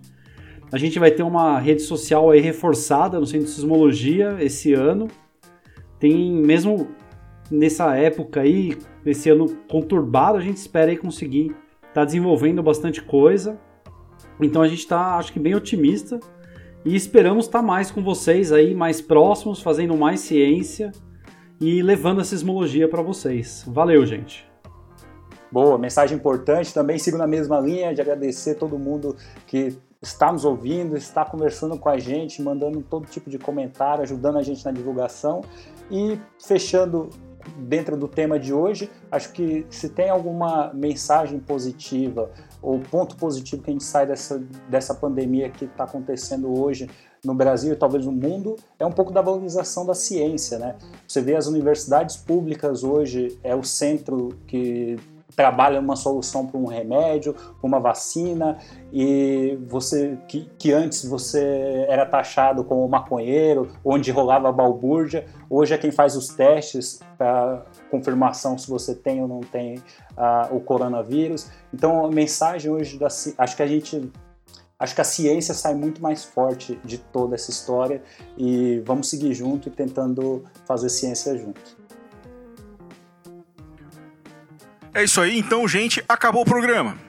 A 0.72 0.76
gente 0.76 0.98
vai 0.98 1.12
ter 1.12 1.22
uma 1.22 1.56
rede 1.60 1.82
social 1.82 2.32
aí 2.32 2.40
reforçada 2.40 3.20
no 3.20 3.24
Centro 3.24 3.46
de 3.46 3.52
Sismologia 3.52 4.38
esse 4.40 4.72
ano. 4.72 5.06
Tem 6.00 6.32
mesmo 6.32 6.88
nessa 7.48 7.94
época 7.94 8.40
aí, 8.40 8.76
esse 9.06 9.30
ano 9.30 9.46
conturbado, 9.68 10.36
a 10.36 10.40
gente 10.40 10.56
espera 10.56 10.90
aí 10.90 10.96
conseguir 10.96 11.54
estar 11.76 11.92
tá 11.92 12.04
desenvolvendo 12.04 12.60
bastante 12.60 13.00
coisa. 13.00 13.56
Então 14.40 14.62
a 14.62 14.66
gente 14.66 14.80
está, 14.80 15.16
acho 15.16 15.32
que, 15.32 15.38
bem 15.38 15.54
otimista 15.54 16.18
e 16.84 16.96
esperamos 16.96 17.44
estar 17.44 17.62
mais 17.62 17.88
com 17.88 18.02
vocês 18.02 18.50
aí, 18.50 18.74
mais 18.74 19.00
próximos, 19.00 19.62
fazendo 19.62 19.96
mais 19.96 20.18
ciência 20.18 20.90
e 21.60 21.82
levando 21.82 22.20
a 22.20 22.24
sismologia 22.24 22.88
para 22.88 23.02
vocês. 23.02 23.64
Valeu, 23.66 24.04
gente! 24.06 24.48
Boa, 25.50 25.78
mensagem 25.78 26.16
importante. 26.16 26.74
Também 26.74 26.98
sigo 26.98 27.16
na 27.16 27.26
mesma 27.26 27.58
linha 27.58 27.94
de 27.94 28.00
agradecer 28.00 28.56
todo 28.56 28.78
mundo 28.78 29.16
que 29.46 29.78
está 30.00 30.30
nos 30.30 30.44
ouvindo, 30.44 30.96
está 30.96 31.24
conversando 31.24 31.78
com 31.78 31.88
a 31.88 31.98
gente, 31.98 32.40
mandando 32.42 32.82
todo 32.82 33.06
tipo 33.06 33.28
de 33.30 33.38
comentário, 33.38 34.02
ajudando 34.02 34.38
a 34.38 34.42
gente 34.42 34.64
na 34.64 34.70
divulgação. 34.70 35.40
E 35.90 36.20
fechando 36.38 37.08
dentro 37.56 37.96
do 37.96 38.06
tema 38.06 38.38
de 38.38 38.52
hoje, 38.52 38.90
acho 39.10 39.32
que 39.32 39.66
se 39.70 39.88
tem 39.88 40.10
alguma 40.10 40.72
mensagem 40.74 41.40
positiva 41.40 42.30
ou 42.60 42.78
ponto 42.78 43.16
positivo 43.16 43.62
que 43.62 43.70
a 43.70 43.72
gente 43.72 43.84
sai 43.84 44.06
dessa, 44.06 44.38
dessa 44.68 44.94
pandemia 44.94 45.48
que 45.48 45.64
está 45.64 45.84
acontecendo 45.84 46.60
hoje 46.60 46.88
no 47.24 47.34
Brasil 47.34 47.72
e 47.72 47.76
talvez 47.76 48.04
no 48.06 48.12
mundo, 48.12 48.56
é 48.78 48.86
um 48.86 48.92
pouco 48.92 49.12
da 49.12 49.20
valorização 49.20 49.84
da 49.84 49.94
ciência, 49.94 50.58
né? 50.58 50.76
Você 51.06 51.20
vê 51.20 51.34
as 51.34 51.46
universidades 51.46 52.16
públicas 52.16 52.84
hoje, 52.84 53.38
é 53.42 53.54
o 53.54 53.62
centro 53.62 54.38
que 54.46 54.96
trabalha 55.38 55.78
uma 55.78 55.94
solução 55.94 56.44
para 56.44 56.58
um 56.58 56.66
remédio, 56.66 57.32
uma 57.62 57.78
vacina, 57.78 58.58
e 58.92 59.56
você 59.68 60.18
que, 60.26 60.50
que 60.58 60.72
antes 60.72 61.04
você 61.04 61.86
era 61.88 62.04
taxado 62.04 62.64
como 62.64 62.88
maconheiro, 62.88 63.68
onde 63.84 64.10
rolava 64.10 64.50
balbúrdia, 64.50 65.26
hoje 65.48 65.74
é 65.74 65.78
quem 65.78 65.92
faz 65.92 66.16
os 66.16 66.26
testes 66.28 66.98
para 67.16 67.64
confirmação 67.88 68.58
se 68.58 68.68
você 68.68 68.96
tem 68.96 69.22
ou 69.22 69.28
não 69.28 69.38
tem 69.38 69.76
uh, 69.76 70.56
o 70.56 70.60
coronavírus. 70.60 71.48
Então 71.72 72.04
a 72.04 72.10
mensagem 72.10 72.68
hoje 72.68 72.98
da 72.98 73.06
acho 73.06 73.56
que 73.56 73.62
a 73.62 73.66
gente 73.66 74.10
acho 74.78 74.94
que 74.94 75.00
a 75.00 75.04
ciência 75.04 75.54
sai 75.54 75.74
muito 75.74 76.00
mais 76.00 76.24
forte 76.24 76.78
de 76.84 76.98
toda 76.98 77.34
essa 77.34 77.50
história 77.50 78.02
e 78.36 78.80
vamos 78.86 79.10
seguir 79.10 79.34
junto 79.34 79.68
e 79.68 79.72
tentando 79.72 80.44
fazer 80.66 80.88
ciência 80.88 81.36
junto. 81.36 81.60
É 84.94 85.04
isso 85.04 85.20
aí, 85.20 85.38
então, 85.38 85.66
gente, 85.66 86.02
acabou 86.08 86.42
o 86.42 86.44
programa. 86.44 87.07